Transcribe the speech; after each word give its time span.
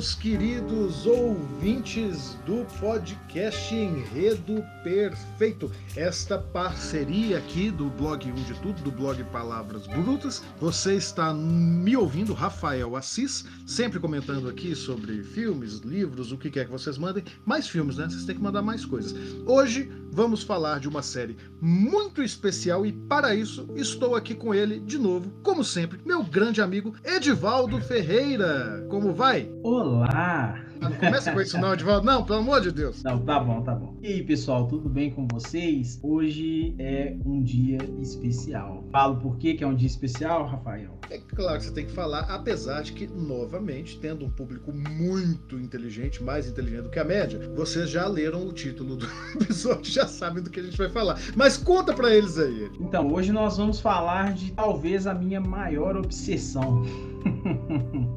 Meus 0.00 0.14
queridos 0.14 1.04
ouvintes 1.04 2.34
do 2.46 2.64
podcast 2.80 3.74
Enredo 3.74 4.64
Perfeito. 4.82 5.70
Esta 5.94 6.38
parceria 6.38 7.36
aqui 7.36 7.70
do 7.70 7.90
blog 7.90 8.32
Um 8.32 8.34
de 8.34 8.54
Tudo, 8.60 8.82
do 8.82 8.90
blog 8.90 9.22
Palavras 9.24 9.86
Brutas. 9.86 10.42
Você 10.58 10.94
está 10.94 11.34
me 11.34 11.94
ouvindo, 11.98 12.32
Rafael 12.32 12.96
Assis, 12.96 13.44
sempre 13.66 14.00
comentando 14.00 14.48
aqui 14.48 14.74
sobre 14.74 15.22
filmes, 15.22 15.80
livros, 15.80 16.32
o 16.32 16.38
que 16.38 16.50
quer 16.50 16.64
que 16.64 16.72
vocês 16.72 16.96
mandem. 16.96 17.22
Mais 17.44 17.68
filmes, 17.68 17.98
né? 17.98 18.08
Vocês 18.08 18.24
têm 18.24 18.36
que 18.36 18.42
mandar 18.42 18.62
mais 18.62 18.86
coisas. 18.86 19.14
Hoje 19.44 19.92
vamos 20.12 20.42
falar 20.42 20.80
de 20.80 20.88
uma 20.88 21.02
série 21.02 21.36
muito 21.60 22.22
especial 22.22 22.84
e 22.84 22.92
para 22.92 23.34
isso 23.34 23.68
estou 23.76 24.14
aqui 24.14 24.34
com 24.34 24.54
ele 24.54 24.80
de 24.80 24.98
novo, 24.98 25.30
como 25.42 25.64
sempre, 25.64 26.00
meu 26.04 26.22
grande 26.22 26.60
amigo 26.60 26.94
Edivaldo 27.04 27.80
Ferreira. 27.80 28.84
Como 28.88 29.12
vai? 29.12 29.50
Olá! 29.62 30.70
Não 30.80 30.92
começa 30.92 31.30
com 31.30 31.40
isso 31.40 31.58
não, 31.58 31.74
Edivaldo. 31.74 32.06
Não, 32.06 32.24
pelo 32.24 32.38
amor 32.38 32.62
de 32.62 32.72
Deus. 32.72 33.02
Não, 33.02 33.22
tá 33.22 33.38
bom, 33.38 33.62
tá 33.62 33.74
bom. 33.74 33.98
E 34.00 34.06
aí, 34.06 34.22
pessoal, 34.22 34.66
tudo 34.66 34.88
bem 34.88 35.10
com 35.10 35.28
vocês? 35.28 36.00
Hoje 36.02 36.74
é 36.78 37.14
um 37.24 37.42
dia 37.42 37.78
especial. 38.00 38.82
Falo 38.90 39.16
por 39.16 39.36
que 39.36 39.58
é 39.60 39.66
um 39.66 39.74
dia 39.74 39.86
especial, 39.86 40.46
Rafael? 40.46 40.98
É 41.10 41.18
claro 41.18 41.58
que 41.58 41.66
você 41.66 41.72
tem 41.72 41.84
que 41.84 41.92
falar, 41.92 42.20
apesar 42.20 42.82
de 42.82 42.92
que, 42.92 43.06
novamente, 43.06 43.98
tendo 43.98 44.24
um 44.24 44.30
público 44.30 44.72
muito 44.72 45.58
inteligente, 45.58 46.22
mais 46.22 46.48
inteligente 46.48 46.84
do 46.84 46.90
que 46.90 46.98
a 46.98 47.04
média, 47.04 47.52
vocês 47.54 47.90
já 47.90 48.06
leram 48.06 48.46
o 48.46 48.52
título 48.52 48.96
do 48.96 49.06
episódio, 49.38 49.92
já 50.00 50.06
sabem 50.06 50.42
do 50.42 50.50
que 50.50 50.60
a 50.60 50.62
gente 50.62 50.76
vai 50.76 50.88
falar. 50.88 51.18
Mas 51.36 51.56
conta 51.56 51.92
para 51.92 52.14
eles 52.14 52.38
aí. 52.38 52.70
Então, 52.80 53.12
hoje 53.12 53.32
nós 53.32 53.56
vamos 53.56 53.80
falar 53.80 54.32
de 54.32 54.52
talvez 54.52 55.06
a 55.06 55.14
minha 55.14 55.40
maior 55.40 55.96
obsessão. 55.96 56.82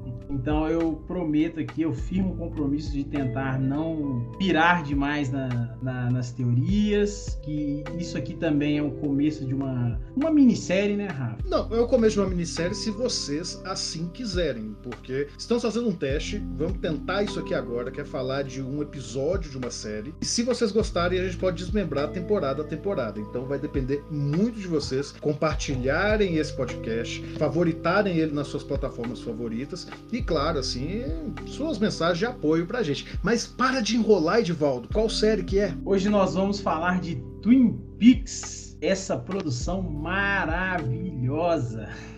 Então 0.44 0.68
eu 0.68 1.02
prometo 1.08 1.62
aqui, 1.62 1.84
eu 1.84 1.94
firmo 1.94 2.34
o 2.34 2.36
compromisso 2.36 2.92
de 2.92 3.06
tentar 3.06 3.58
não 3.58 4.30
pirar 4.38 4.84
demais 4.84 5.32
na, 5.32 5.78
na, 5.82 6.12
nas 6.12 6.34
teorias, 6.34 7.40
que 7.42 7.82
isso 7.98 8.18
aqui 8.18 8.34
também 8.34 8.78
é 8.78 8.84
o 8.84 8.92
começo 8.92 9.46
de 9.46 9.54
uma, 9.54 9.98
uma 10.14 10.30
minissérie, 10.30 10.98
né, 10.98 11.08
Rafa? 11.08 11.38
Não, 11.48 11.74
é 11.74 11.80
o 11.80 11.88
começo 11.88 12.16
de 12.16 12.20
uma 12.20 12.30
minissérie 12.30 12.76
se 12.76 12.92
vocês 12.92 13.62
assim 13.64 14.10
quiserem, 14.10 14.76
porque 14.84 15.30
estamos 15.38 15.64
fazendo 15.64 15.88
um 15.88 15.96
teste, 15.96 16.44
vamos 16.58 16.78
tentar 16.80 17.24
isso 17.24 17.40
aqui 17.40 17.54
agora, 17.54 17.90
que 17.90 18.02
é 18.02 18.06
falar 18.06 18.44
de 18.44 18.62
um 18.62 18.82
episódio 18.82 19.50
de 19.50 19.58
uma 19.58 19.72
série. 19.72 20.14
E 20.20 20.26
se 20.26 20.44
vocês 20.44 20.74
gostarem, 20.74 21.22
a 21.22 21.24
gente 21.24 21.38
pode 21.38 21.56
desmembrar 21.56 22.10
temporada 22.10 22.64
a 22.64 22.66
temporada. 22.66 23.18
Então 23.18 23.46
vai 23.46 23.60
depender 23.60 24.04
muito 24.12 24.60
de 24.60 24.68
vocês 24.68 25.14
compartilharem 25.22 26.36
esse 26.36 26.54
podcast, 26.54 27.24
favoritarem 27.38 28.18
ele 28.18 28.34
nas 28.34 28.48
suas 28.48 28.64
plataformas 28.64 29.22
favoritas 29.22 29.88
e 30.12 30.22
claro, 30.22 30.33
assim, 30.38 31.04
suas 31.46 31.78
mensagens 31.78 32.20
de 32.20 32.26
apoio 32.26 32.66
pra 32.66 32.84
gente. 32.84 33.18
Mas 33.22 33.46
para 33.46 33.82
de 33.82 33.96
enrolar, 33.96 34.40
Edivaldo. 34.40 34.90
Qual 34.92 35.10
série 35.10 35.44
que 35.44 35.60
é? 35.60 35.74
Hoje 35.86 36.10
nós 36.10 36.34
vamos 36.34 36.60
falar 36.60 37.00
de 37.00 37.16
Twin 37.42 37.78
Peaks 37.98 38.78
essa 38.82 39.18
produção 39.18 39.82
maravilhosa. 39.82 41.10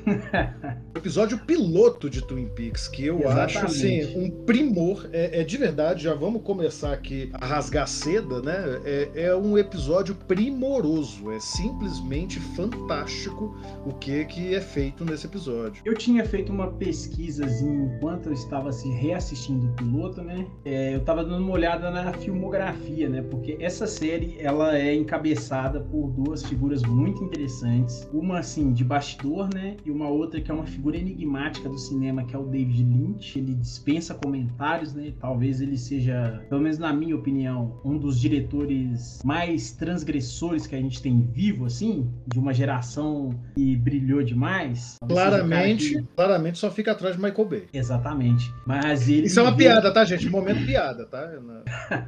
Episódio 0.95 1.38
piloto 1.38 2.09
de 2.09 2.22
Twin 2.22 2.47
Peaks, 2.47 2.88
que 2.88 3.06
eu 3.06 3.19
Exatamente. 3.19 3.57
acho 3.57 3.66
assim, 3.66 4.17
um 4.17 4.31
primor. 4.45 5.09
É, 5.11 5.41
é, 5.41 5.44
de 5.44 5.57
verdade, 5.57 6.03
já 6.03 6.13
vamos 6.13 6.41
começar 6.41 6.94
aqui 6.94 7.29
a 7.33 7.45
rasgar 7.45 7.85
seda, 7.85 8.41
né? 8.41 8.81
É, 8.85 9.09
é, 9.13 9.35
um 9.35 9.57
episódio 9.57 10.16
primoroso. 10.16 11.29
É 11.31 11.39
simplesmente 11.39 12.39
fantástico 12.39 13.57
o 13.85 13.91
que, 13.94 14.23
que 14.23 14.55
é 14.55 14.61
feito 14.61 15.03
nesse 15.03 15.28
episódio. 15.28 15.81
Eu 15.84 15.95
tinha 15.95 16.23
feito 16.23 16.50
uma 16.50 16.72
pesquisazinha 16.72 17.94
enquanto 17.94 18.28
eu 18.28 18.34
estava 18.34 18.72
se 18.72 18.88
assim, 18.88 18.94
reassistindo 18.94 19.67
o 19.67 19.73
piloto, 19.73 20.22
né? 20.22 20.47
É, 20.63 20.94
eu 20.94 21.00
estava 21.00 21.25
dando 21.25 21.44
uma 21.44 21.51
olhada 21.51 21.91
na 21.91 22.13
filmografia, 22.13 23.09
né? 23.09 23.22
Porque 23.22 23.57
essa 23.59 23.85
série 23.85 24.38
ela 24.39 24.78
é 24.78 24.95
encabeçada 24.95 25.81
por 25.81 26.09
duas 26.11 26.41
figuras 26.45 26.81
muito 26.84 27.22
interessantes. 27.22 28.07
Uma, 28.13 28.39
assim, 28.39 28.72
de 28.72 28.85
bastidor, 28.85 29.53
né? 29.53 29.75
E 29.85 29.91
uma 29.91 30.07
outra 30.07 30.39
que 30.39 30.50
é 30.50 30.53
uma 30.53 30.66
figura 30.66 30.84
enigmática 30.94 31.69
do 31.69 31.78
cinema, 31.78 32.23
que 32.23 32.35
é 32.35 32.40
o 32.40 32.44
David 32.44 32.84
Lynch. 32.84 33.40
Ele 33.40 33.56
dispensa 33.56 34.13
comentários, 34.13 34.94
né? 34.94 35.13
Talvez 35.19 35.62
ele 35.62 35.78
seja, 35.78 36.44
pelo 36.50 36.62
menos 36.62 36.78
na 36.78 36.94
minha 36.94 37.16
opinião, 37.16 37.79
um 37.84 37.97
dos 37.97 38.19
diretores 38.19 39.22
mais 39.23 39.72
transgressores 39.72 40.68
que 40.68 40.75
a 40.75 40.79
gente 40.79 41.01
tem 41.01 41.22
vivo, 41.34 41.66
assim, 41.66 42.09
de 42.28 42.38
uma 42.38 42.53
geração 42.53 43.29
que 43.56 43.75
brilhou 43.78 44.22
demais. 44.22 44.97
Claramente, 45.07 45.96
que... 45.96 46.07
claramente 46.16 46.59
só 46.59 46.69
fica 46.69 46.91
atrás 46.91 47.16
de 47.16 47.22
Michael 47.22 47.47
Bay. 47.47 47.63
Exatamente. 47.73 48.53
Mas 48.66 49.09
ele. 49.09 49.28
Isso 49.28 49.40
é 49.40 49.44
uma 49.44 49.56
piada, 49.56 49.91
tá, 49.91 50.06
gente? 50.06 50.29
Momento 50.29 50.66
piada, 50.66 51.06
tá? 51.06 51.31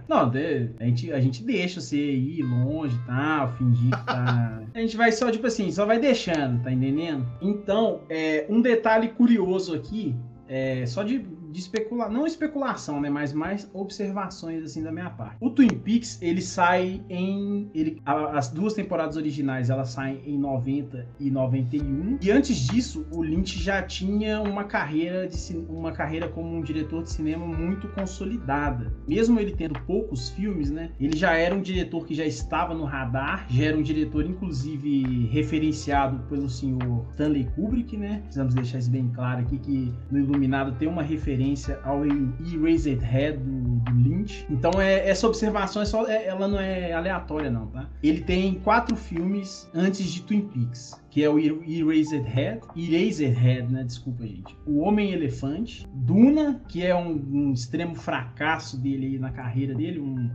Não, 0.07 0.29
a 0.79 0.83
gente, 0.83 1.11
a 1.11 1.19
gente 1.19 1.43
deixa 1.43 1.79
você 1.79 1.97
ir 1.97 2.43
longe 2.43 2.95
e 2.95 3.07
tal, 3.07 3.53
fingir 3.53 3.89
que 3.89 4.05
tá 4.05 4.61
a 4.73 4.79
gente 4.79 4.97
vai 4.97 5.11
só, 5.11 5.31
tipo 5.31 5.47
assim, 5.47 5.71
só 5.71 5.85
vai 5.85 5.99
deixando, 5.99 6.61
tá 6.63 6.71
entendendo? 6.71 7.25
Então, 7.41 8.01
é, 8.09 8.45
um 8.49 8.61
detalhe 8.67 9.09
curioso 9.09 9.73
aqui, 9.73 10.15
é, 10.47 10.85
só 10.85 11.03
de 11.03 11.25
de 11.51 11.59
especular, 11.59 12.11
não 12.11 12.25
especulação, 12.25 12.99
né, 12.99 13.09
mas 13.09 13.33
mais 13.33 13.69
observações 13.73 14.63
assim 14.63 14.83
da 14.83 14.91
minha 14.91 15.09
parte. 15.09 15.37
O 15.39 15.49
Twin 15.49 15.69
Peaks, 15.69 16.21
ele 16.21 16.41
sai 16.41 17.01
em 17.09 17.69
ele 17.73 18.01
as 18.05 18.49
duas 18.49 18.73
temporadas 18.73 19.17
originais, 19.17 19.69
elas 19.69 19.89
saem 19.89 20.21
em 20.25 20.37
90 20.37 21.07
e 21.19 21.31
91. 21.31 22.17
E 22.21 22.31
antes 22.31 22.55
disso, 22.55 23.05
o 23.11 23.21
Lynch 23.21 23.57
já 23.59 23.81
tinha 23.81 24.41
uma 24.41 24.63
carreira 24.63 25.27
de 25.27 25.37
uma 25.69 25.91
carreira 25.91 26.27
como 26.27 26.55
um 26.55 26.61
diretor 26.61 27.03
de 27.03 27.11
cinema 27.11 27.45
muito 27.45 27.87
consolidada. 27.89 28.93
Mesmo 29.07 29.39
ele 29.39 29.55
tendo 29.55 29.79
poucos 29.81 30.29
filmes, 30.29 30.69
né, 30.69 30.91
ele 30.99 31.15
já 31.15 31.33
era 31.33 31.55
um 31.55 31.61
diretor 31.61 32.05
que 32.05 32.13
já 32.13 32.25
estava 32.25 32.73
no 32.73 32.83
radar, 32.83 33.45
já 33.49 33.65
era 33.65 33.77
um 33.77 33.83
diretor 33.83 34.25
inclusive 34.25 35.27
referenciado 35.27 36.19
pelo 36.27 36.49
senhor 36.49 37.05
Stanley 37.11 37.47
Kubrick, 37.55 37.95
né? 37.95 38.19
Precisamos 38.23 38.53
deixar 38.53 38.79
isso 38.79 38.91
bem 38.91 39.09
claro 39.13 39.41
aqui 39.41 39.57
que 39.57 39.93
no 40.11 40.19
Iluminado 40.19 40.73
tem 40.73 40.87
uma 40.87 41.01
referência 41.01 41.36
referência 41.37 41.79
ao 41.83 42.03
Erased 42.05 42.99
Head 42.99 43.37
do, 43.37 43.79
do 43.79 43.91
Lynch. 43.91 44.45
Então 44.49 44.81
é, 44.81 45.07
essa 45.07 45.27
observação 45.27 45.81
é 45.81 45.85
só, 45.85 46.05
é, 46.07 46.25
ela 46.25 46.47
não 46.47 46.59
é 46.59 46.91
aleatória 46.91 47.51
não, 47.51 47.67
tá? 47.67 47.87
Ele 48.01 48.21
tem 48.21 48.55
quatro 48.55 48.95
filmes 48.95 49.69
antes 49.73 50.05
de 50.07 50.23
Twin 50.23 50.41
Peaks 50.41 50.99
que 51.09 51.23
é 51.23 51.29
o 51.29 51.39
Erased 51.39 52.21
Head, 52.25 52.61
Erased 52.75 53.33
Head, 53.33 53.73
né? 53.73 53.83
Desculpa, 53.83 54.27
gente. 54.27 54.55
O 54.67 54.81
Homem 54.81 55.13
Elefante, 55.13 55.87
Duna, 55.91 56.61
que 56.67 56.85
é 56.85 56.95
um, 56.95 57.13
um 57.31 57.53
extremo 57.53 57.95
fracasso 57.95 58.77
dele 58.79 59.17
na 59.17 59.31
carreira 59.31 59.73
dele, 59.73 59.99
um, 59.99 60.29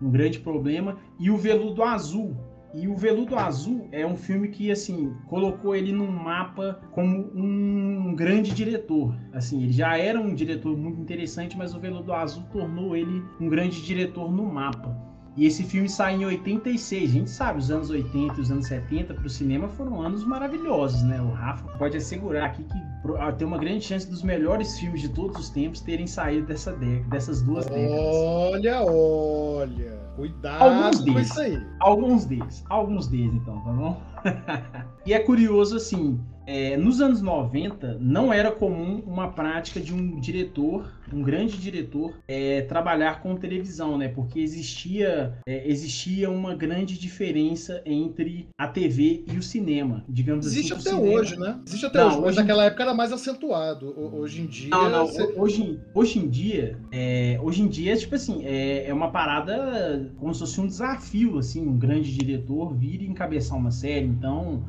um 0.00 0.08
grande 0.08 0.38
problema, 0.38 0.98
e 1.18 1.32
o 1.32 1.36
Veludo 1.36 1.82
Azul, 1.82 2.36
E 2.72 2.86
o 2.86 2.96
Veludo 2.96 3.36
Azul 3.36 3.88
é 3.90 4.06
um 4.06 4.16
filme 4.16 4.48
que, 4.48 4.70
assim, 4.70 5.12
colocou 5.26 5.74
ele 5.74 5.92
num 5.92 6.10
mapa 6.10 6.80
como 6.92 7.28
um 7.34 8.14
grande 8.14 8.52
diretor. 8.52 9.14
Assim, 9.32 9.64
ele 9.64 9.72
já 9.72 9.98
era 9.98 10.20
um 10.20 10.32
diretor 10.32 10.76
muito 10.76 11.00
interessante, 11.00 11.56
mas 11.58 11.74
o 11.74 11.80
Veludo 11.80 12.12
Azul 12.12 12.44
tornou 12.52 12.96
ele 12.96 13.22
um 13.40 13.48
grande 13.48 13.82
diretor 13.82 14.30
no 14.30 14.44
mapa. 14.44 15.09
E 15.36 15.46
esse 15.46 15.62
filme 15.62 15.88
sai 15.88 16.16
em 16.16 16.24
86. 16.24 17.10
A 17.10 17.12
gente 17.12 17.30
sabe, 17.30 17.58
os 17.58 17.70
anos 17.70 17.88
80 17.88 18.34
e 18.36 18.40
os 18.40 18.50
anos 18.50 18.66
70 18.66 19.14
para 19.14 19.26
o 19.26 19.30
cinema 19.30 19.68
foram 19.68 20.02
anos 20.02 20.24
maravilhosos, 20.24 21.02
né? 21.02 21.20
O 21.20 21.30
Rafa 21.30 21.66
pode 21.78 21.96
assegurar 21.96 22.46
aqui 22.46 22.64
que 22.64 22.78
ah, 23.18 23.32
tem 23.32 23.46
uma 23.46 23.58
grande 23.58 23.84
chance 23.84 24.08
dos 24.08 24.22
melhores 24.22 24.78
filmes 24.78 25.00
de 25.00 25.08
todos 25.08 25.38
os 25.38 25.50
tempos 25.50 25.80
terem 25.80 26.06
saído 26.06 26.46
dessa 26.46 26.72
década, 26.72 27.08
dessas 27.08 27.42
duas 27.42 27.66
décadas. 27.66 27.90
Olha, 27.92 28.82
olha. 28.84 30.00
Cuidado 30.16 30.62
alguns 30.62 30.98
deles, 31.00 31.14
com 31.14 31.20
isso 31.20 31.40
aí. 31.40 31.66
Alguns 31.78 32.24
deles. 32.26 32.64
Alguns 32.68 33.06
deles, 33.06 33.34
então, 33.34 33.60
tá 33.60 33.72
bom? 33.72 34.02
e 35.06 35.14
é 35.14 35.18
curioso, 35.20 35.76
assim, 35.76 36.20
é, 36.50 36.76
nos 36.76 37.00
anos 37.00 37.22
90 37.22 37.98
não 38.00 38.32
era 38.32 38.50
comum 38.50 39.00
uma 39.06 39.28
prática 39.28 39.78
de 39.78 39.94
um 39.94 40.18
diretor, 40.18 40.90
um 41.12 41.22
grande 41.22 41.56
diretor, 41.56 42.12
é, 42.26 42.62
trabalhar 42.62 43.22
com 43.22 43.36
televisão, 43.36 43.96
né? 43.96 44.08
Porque 44.08 44.40
existia, 44.40 45.38
é, 45.46 45.70
existia 45.70 46.28
uma 46.28 46.52
grande 46.56 46.98
diferença 46.98 47.80
entre 47.86 48.48
a 48.58 48.66
TV 48.66 49.24
e 49.32 49.38
o 49.38 49.42
cinema, 49.42 50.04
digamos 50.08 50.44
Existe 50.44 50.72
assim. 50.72 50.88
Existe 50.88 50.98
até 50.98 51.16
hoje, 51.16 51.38
né? 51.38 51.60
Existe 51.64 51.86
até 51.86 51.98
não, 52.00 52.08
hoje, 52.08 52.20
mas 52.22 52.36
naquela 52.36 52.64
época 52.64 52.82
era 52.82 52.94
mais 52.94 53.12
acentuado. 53.12 53.94
Hoje 53.96 54.42
em 54.42 54.46
dia. 54.46 54.70
Não, 54.70 54.90
não. 54.90 55.06
Você... 55.06 55.22
Hoje, 55.36 55.80
hoje 55.94 56.18
em 56.18 56.28
dia, 56.28 56.76
é, 56.90 57.38
hoje 57.40 57.62
em 57.62 57.68
dia, 57.68 57.96
tipo 57.96 58.16
assim, 58.16 58.44
é, 58.44 58.88
é 58.88 58.92
uma 58.92 59.12
parada 59.12 60.12
como 60.18 60.34
se 60.34 60.40
fosse 60.40 60.60
um 60.60 60.66
desafio, 60.66 61.38
assim, 61.38 61.64
um 61.64 61.78
grande 61.78 62.12
diretor 62.12 62.74
vir 62.74 63.02
e 63.02 63.06
encabeçar 63.06 63.56
uma 63.56 63.70
série. 63.70 64.06
Então 64.06 64.64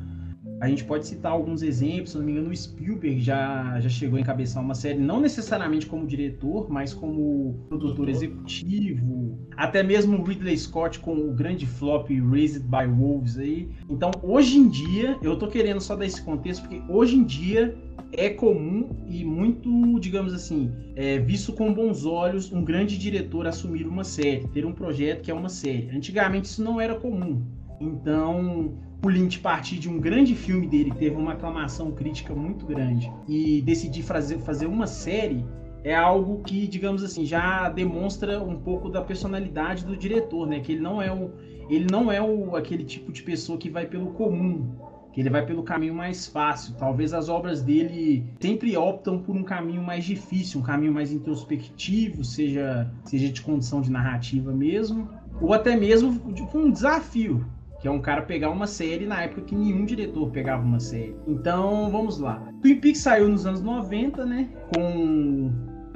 a 0.61 0.67
gente 0.67 0.83
pode 0.83 1.07
citar 1.07 1.31
alguns 1.31 1.63
exemplos, 1.63 2.11
se 2.11 2.17
não 2.17 2.23
me 2.23 2.33
engano, 2.33 2.51
o 2.51 2.55
Spielberg 2.55 3.19
já, 3.19 3.79
já 3.79 3.89
chegou 3.89 4.17
a 4.17 4.21
encabeçar 4.21 4.63
uma 4.63 4.75
série, 4.75 4.99
não 4.99 5.19
necessariamente 5.19 5.87
como 5.87 6.05
diretor, 6.05 6.69
mas 6.69 6.93
como 6.93 7.65
produtor 7.67 8.07
executivo. 8.07 9.39
Até 9.57 9.81
mesmo 9.81 10.19
o 10.19 10.23
Ridley 10.23 10.55
Scott 10.55 10.99
com 10.99 11.15
o 11.15 11.33
grande 11.33 11.65
flop 11.65 12.11
Raised 12.29 12.61
by 12.61 12.85
Wolves 12.85 13.39
aí. 13.39 13.69
Então, 13.89 14.11
hoje 14.21 14.59
em 14.59 14.69
dia, 14.69 15.17
eu 15.23 15.35
tô 15.35 15.47
querendo 15.47 15.81
só 15.81 15.95
dar 15.95 16.05
esse 16.05 16.21
contexto, 16.21 16.61
porque 16.61 16.79
hoje 16.87 17.15
em 17.15 17.23
dia 17.23 17.75
é 18.13 18.29
comum 18.29 18.89
e 19.07 19.23
muito, 19.23 19.99
digamos 19.99 20.31
assim, 20.31 20.71
é, 20.95 21.17
visto 21.17 21.53
com 21.53 21.73
bons 21.73 22.05
olhos 22.05 22.51
um 22.51 22.63
grande 22.63 22.99
diretor 22.99 23.47
assumir 23.47 23.87
uma 23.87 24.03
série, 24.03 24.47
ter 24.49 24.65
um 24.65 24.73
projeto 24.73 25.23
que 25.23 25.31
é 25.31 25.33
uma 25.33 25.49
série. 25.49 25.89
Antigamente 25.89 26.45
isso 26.45 26.63
não 26.63 26.79
era 26.79 26.93
comum. 26.93 27.41
Então, 27.81 28.78
o 29.04 29.10
Lynch 29.10 29.39
partir 29.39 29.80
de 29.80 29.89
um 29.89 30.00
grande 30.00 30.36
filme 30.36 30.68
dele, 30.68 30.92
que 30.92 30.98
teve 30.98 31.16
uma 31.16 31.33
aclamação 31.33 31.92
crítica 31.92 32.36
muito 32.36 32.63
grande, 32.66 33.12
e 33.28 33.60
decidir 33.63 34.04
fazer, 34.04 34.38
fazer 34.39 34.68
uma 34.68 34.86
série, 34.86 35.44
é 35.83 35.95
algo 35.95 36.44
que, 36.44 36.68
digamos 36.68 37.04
assim, 37.04 37.25
já 37.25 37.68
demonstra 37.69 38.42
um 38.44 38.60
pouco 38.60 38.88
da 38.88 39.01
personalidade 39.01 39.83
do 39.83 39.98
diretor, 39.98 40.45
né? 40.45 40.60
Que 40.60 40.74
ele 40.74 40.81
não 40.81 41.01
é 41.01 41.12
o, 41.12 41.31
ele 41.68 41.88
não 41.89 42.12
é 42.12 42.22
o, 42.22 42.56
aquele 42.56 42.83
tipo 42.83 43.12
de 43.12 43.24
pessoa 43.24 43.57
que 43.57 43.68
vai 43.68 43.88
pelo 43.88 44.12
comum, 44.12 44.75
que 45.12 45.19
ele 45.19 45.31
vai 45.31 45.44
pelo 45.44 45.63
caminho 45.63 45.95
mais 45.95 46.28
fácil. 46.28 46.75
Talvez 46.75 47.13
as 47.16 47.30
obras 47.30 47.63
dele 47.63 48.24
sempre 48.39 48.78
optam 48.78 49.18
por 49.18 49.36
um 49.36 49.44
caminho 49.44 49.81
mais 49.81 50.06
difícil, 50.06 50.60
um 50.60 50.63
caminho 50.63 50.94
mais 50.94 51.12
introspectivo, 51.12 52.24
seja, 52.24 52.94
seja 53.04 53.30
de 53.30 53.42
condição 53.42 53.81
de 53.81 53.89
narrativa 53.89 54.54
mesmo, 54.54 55.10
ou 55.42 55.51
até 55.51 55.75
mesmo 55.75 56.31
de 56.31 56.44
um 56.56 56.69
desafio 56.69 57.44
que 57.81 57.88
é 57.88 57.92
um 57.92 58.00
cara 58.00 58.22
pegar 58.22 58.51
uma 58.51 58.68
série 58.68 59.07
na 59.07 59.24
época 59.24 59.42
que 59.42 59.56
nenhum 59.56 59.86
diretor 59.86 60.30
pegava 60.30 60.63
uma 60.63 60.80
série. 60.80 61.16
Então, 61.28 61.89
vamos 61.89 62.19
lá. 62.19 62.39
Twin 62.62 62.80
Peaks 62.80 63.01
saiu 63.01 63.28
nos 63.28 63.45
anos 63.45 63.62
90, 63.62 64.24
né? 64.24 64.50
Com, 64.75 65.51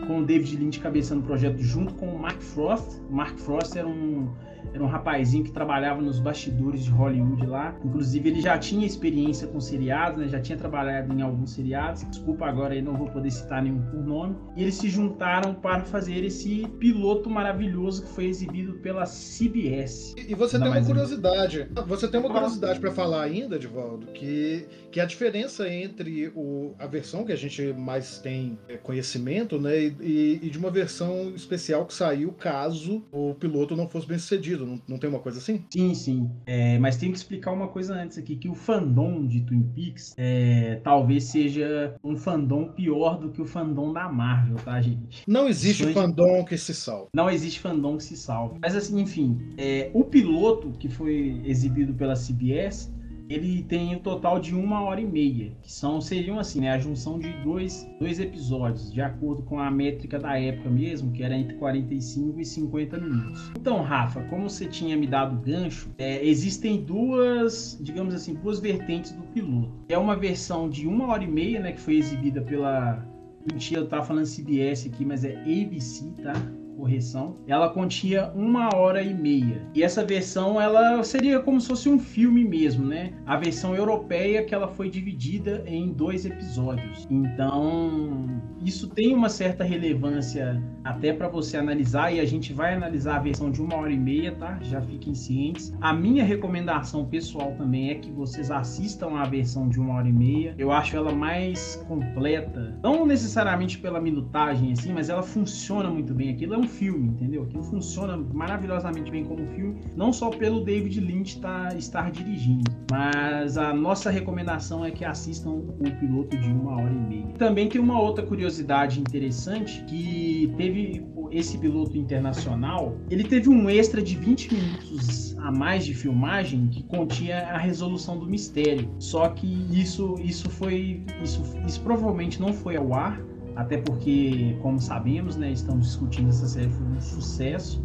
com 0.07 0.19
o 0.19 0.25
David 0.25 0.57
Lynch 0.57 0.79
cabeçando 0.79 1.21
o 1.21 1.23
projeto 1.23 1.59
junto 1.59 1.93
com 1.93 2.07
o 2.07 2.19
Mark 2.19 2.41
Frost. 2.41 2.99
Mark 3.09 3.37
Frost 3.37 3.77
era 3.77 3.87
um 3.87 4.33
era 4.73 4.83
um 4.83 4.87
rapazinho 4.87 5.43
que 5.43 5.51
trabalhava 5.51 6.01
nos 6.01 6.19
bastidores 6.19 6.85
de 6.85 6.91
Hollywood 6.91 7.45
lá. 7.45 7.75
Inclusive, 7.83 8.29
ele 8.29 8.41
já 8.41 8.57
tinha 8.57 8.85
experiência 8.85 9.47
com 9.47 9.59
seriados, 9.59 10.19
né? 10.19 10.27
Já 10.27 10.39
tinha 10.39 10.57
trabalhado 10.57 11.13
em 11.13 11.21
alguns 11.21 11.51
seriados. 11.51 12.03
Desculpa, 12.09 12.45
agora 12.45 12.73
aí 12.73 12.81
não 12.81 12.95
vou 12.95 13.07
poder 13.09 13.31
citar 13.31 13.61
nenhum 13.61 13.81
por 13.81 14.05
nome. 14.05 14.35
E 14.55 14.63
eles 14.63 14.75
se 14.75 14.89
juntaram 14.89 15.53
para 15.53 15.85
fazer 15.85 16.23
esse 16.23 16.67
piloto 16.79 17.29
maravilhoso 17.29 18.03
que 18.03 18.09
foi 18.09 18.25
exibido 18.25 18.73
pela 18.75 19.05
CBS. 19.05 20.13
E 20.17 20.33
você 20.33 20.59
tem 20.59 20.67
uma 20.67 20.81
curiosidade. 20.81 21.67
Você 21.87 22.07
tem 22.07 22.19
uma 22.19 22.29
curiosidade 22.29 22.79
para 22.79 22.91
falar 22.91 23.23
ainda, 23.23 23.57
Divaldo, 23.57 24.07
que, 24.07 24.65
que 24.91 24.99
a 24.99 25.05
diferença 25.05 25.67
entre 25.69 26.31
o, 26.35 26.73
a 26.79 26.87
versão 26.87 27.23
que 27.23 27.31
a 27.31 27.35
gente 27.35 27.73
mais 27.73 28.19
tem 28.19 28.57
é, 28.67 28.77
conhecimento, 28.77 29.59
né? 29.59 29.77
E, 30.01 30.39
e 30.41 30.49
de 30.49 30.57
uma 30.57 30.71
versão 30.71 31.33
especial 31.35 31.85
que 31.85 31.93
saiu 31.93 32.31
caso 32.33 33.03
o 33.11 33.33
piloto 33.35 33.75
não 33.75 33.87
fosse 33.87 34.07
bem 34.07 34.17
sucedido 34.17 34.54
não, 34.63 34.79
não 34.87 34.97
tem 34.97 35.09
uma 35.09 35.19
coisa 35.19 35.39
assim? 35.39 35.63
Sim, 35.71 35.93
sim. 35.93 36.29
É, 36.45 36.77
mas 36.79 36.97
tem 36.97 37.11
que 37.11 37.17
explicar 37.17 37.51
uma 37.51 37.67
coisa 37.67 37.95
antes 37.95 38.17
aqui, 38.17 38.35
que 38.35 38.47
o 38.47 38.53
fandom 38.53 39.25
de 39.25 39.41
Twin 39.41 39.63
Peaks 39.75 40.13
é, 40.17 40.79
talvez 40.83 41.25
seja 41.25 41.95
um 42.03 42.15
fandom 42.15 42.69
pior 42.69 43.19
do 43.19 43.29
que 43.29 43.41
o 43.41 43.45
fandom 43.45 43.91
da 43.91 44.07
Marvel, 44.07 44.57
tá, 44.57 44.79
gente? 44.81 45.23
Não 45.27 45.47
existe 45.47 45.91
fandom 45.93 46.43
que 46.45 46.57
se 46.57 46.73
salve. 46.73 47.09
Não 47.13 47.29
existe 47.29 47.59
fandom 47.59 47.97
que 47.97 48.03
se 48.03 48.15
salve. 48.15 48.59
Mas 48.61 48.75
assim, 48.75 48.99
enfim, 48.99 49.37
é, 49.57 49.89
o 49.93 50.03
piloto 50.03 50.71
que 50.71 50.87
foi 50.87 51.41
exibido 51.45 51.93
pela 51.93 52.13
CBS 52.13 52.93
ele 53.29 53.63
tem 53.63 53.95
um 53.95 53.99
total 53.99 54.39
de 54.39 54.53
uma 54.53 54.81
hora 54.81 55.01
e 55.01 55.05
meia, 55.05 55.51
que 55.61 55.71
são 55.71 55.99
seriam 55.99 56.39
assim, 56.39 56.61
né, 56.61 56.71
a 56.71 56.77
junção 56.77 57.19
de 57.19 57.31
dois, 57.43 57.87
dois 57.99 58.19
episódios, 58.19 58.91
de 58.91 59.01
acordo 59.01 59.43
com 59.43 59.59
a 59.59 59.71
métrica 59.71 60.19
da 60.19 60.39
época 60.39 60.69
mesmo, 60.69 61.11
que 61.11 61.23
era 61.23 61.35
entre 61.35 61.55
45 61.55 62.39
e 62.39 62.45
50 62.45 62.97
minutos. 62.97 63.51
Então, 63.59 63.81
Rafa, 63.81 64.21
como 64.23 64.49
você 64.49 64.65
tinha 64.65 64.95
me 64.95 65.07
dado 65.07 65.39
gancho, 65.41 65.89
é, 65.97 66.25
existem 66.25 66.83
duas, 66.83 67.77
digamos 67.81 68.13
assim, 68.13 68.33
duas 68.35 68.59
vertentes 68.59 69.11
do 69.11 69.23
piloto. 69.23 69.71
É 69.89 69.97
uma 69.97 70.15
versão 70.15 70.69
de 70.69 70.87
uma 70.87 71.07
hora 71.07 71.23
e 71.23 71.27
meia, 71.27 71.59
né, 71.59 71.71
que 71.71 71.81
foi 71.81 71.95
exibida 71.95 72.41
pela 72.41 73.03
Mentira, 73.51 73.81
eu 73.81 73.87
tava 73.87 74.03
falando 74.03 74.25
CBS 74.25 74.87
aqui, 74.87 75.05
mas 75.05 75.23
é 75.23 75.35
ABC, 75.41 76.03
tá? 76.23 76.33
Correção, 76.75 77.37
ela 77.47 77.69
continha 77.69 78.31
uma 78.35 78.69
hora 78.75 79.01
e 79.01 79.13
meia. 79.13 79.61
E 79.73 79.83
essa 79.83 80.03
versão, 80.03 80.59
ela 80.59 81.03
seria 81.03 81.39
como 81.39 81.59
se 81.59 81.67
fosse 81.67 81.89
um 81.89 81.97
filme 81.97 82.43
mesmo, 82.43 82.85
né? 82.85 83.13
A 83.25 83.37
versão 83.37 83.75
europeia 83.75 84.43
que 84.43 84.53
ela 84.53 84.67
foi 84.67 84.89
dividida 84.89 85.63
em 85.65 85.91
dois 85.91 86.25
episódios. 86.25 87.07
Então, 87.09 88.27
isso 88.63 88.89
tem 88.89 89.13
uma 89.13 89.29
certa 89.29 89.63
relevância 89.63 90.61
até 90.83 91.13
para 91.13 91.27
você 91.27 91.57
analisar 91.57 92.13
e 92.13 92.19
a 92.19 92.25
gente 92.25 92.53
vai 92.53 92.73
analisar 92.73 93.17
a 93.17 93.19
versão 93.19 93.49
de 93.51 93.61
uma 93.61 93.75
hora 93.75 93.91
e 93.91 93.97
meia, 93.97 94.33
tá? 94.33 94.59
Já 94.61 94.81
fiquem 94.81 95.13
cientes. 95.13 95.73
A 95.81 95.93
minha 95.93 96.23
recomendação 96.23 97.05
pessoal 97.05 97.53
também 97.57 97.89
é 97.89 97.95
que 97.95 98.11
vocês 98.11 98.51
assistam 98.51 99.17
a 99.17 99.23
versão 99.25 99.67
de 99.67 99.79
uma 99.79 99.95
hora 99.95 100.07
e 100.07 100.13
meia. 100.13 100.55
Eu 100.57 100.71
acho 100.71 100.95
ela 100.95 101.13
mais 101.13 101.83
completa, 101.87 102.77
não 102.83 103.05
necessariamente 103.05 103.77
pela 103.79 103.99
minutagem 103.99 104.71
assim, 104.71 104.93
mas 104.93 105.09
ela 105.09 105.23
funciona 105.23 105.89
muito 105.89 106.13
bem. 106.13 106.29
Aquilo 106.29 106.53
é 106.53 106.57
um 106.57 106.64
filme, 106.67 107.09
entendeu? 107.09 107.43
Aquilo 107.43 107.63
funciona 107.63 108.17
maravilhosamente 108.17 109.11
bem 109.11 109.23
como 109.23 109.45
filme, 109.47 109.81
não 109.95 110.11
só 110.11 110.29
pelo 110.29 110.63
David 110.63 110.99
Lynch 110.99 111.39
tá, 111.39 111.69
estar 111.77 112.11
dirigindo, 112.11 112.71
mas 112.91 113.57
a 113.57 113.73
nossa 113.73 114.09
recomendação 114.09 114.83
é 114.85 114.91
que 114.91 115.03
assistam 115.03 115.51
o 115.51 115.91
piloto 115.99 116.37
de 116.37 116.49
uma 116.49 116.75
hora 116.81 116.93
e 116.93 117.09
meia. 117.09 117.27
Também 117.37 117.67
tem 117.67 117.81
uma 117.81 117.99
outra 117.99 118.25
curiosidade 118.25 118.99
interessante 118.99 119.83
que 119.85 120.53
teve 120.57 121.05
esse 121.31 121.57
piloto 121.57 121.97
internacional, 121.97 122.95
ele 123.09 123.23
teve 123.23 123.49
um 123.49 123.69
extra 123.69 124.01
de 124.01 124.15
20 124.15 124.53
minutos 124.53 125.35
a 125.39 125.51
mais 125.51 125.85
de 125.85 125.93
filmagem 125.93 126.67
que 126.67 126.83
continha 126.83 127.39
a 127.47 127.57
resolução 127.57 128.17
do 128.17 128.25
mistério. 128.25 128.89
Só 128.99 129.29
que 129.29 129.67
isso 129.71 130.15
isso 130.19 130.49
foi 130.49 131.03
isso, 131.23 131.41
isso 131.67 131.81
provavelmente 131.81 132.39
não 132.39 132.53
foi 132.53 132.77
ao 132.77 132.93
ar 132.93 133.21
até 133.55 133.77
porque, 133.77 134.57
como 134.61 134.79
sabemos, 134.79 135.35
né, 135.35 135.51
estamos 135.51 135.87
discutindo 135.87 136.29
essa 136.29 136.47
série 136.47 136.69
foi 136.69 136.85
um 136.85 136.99
sucesso. 136.99 137.83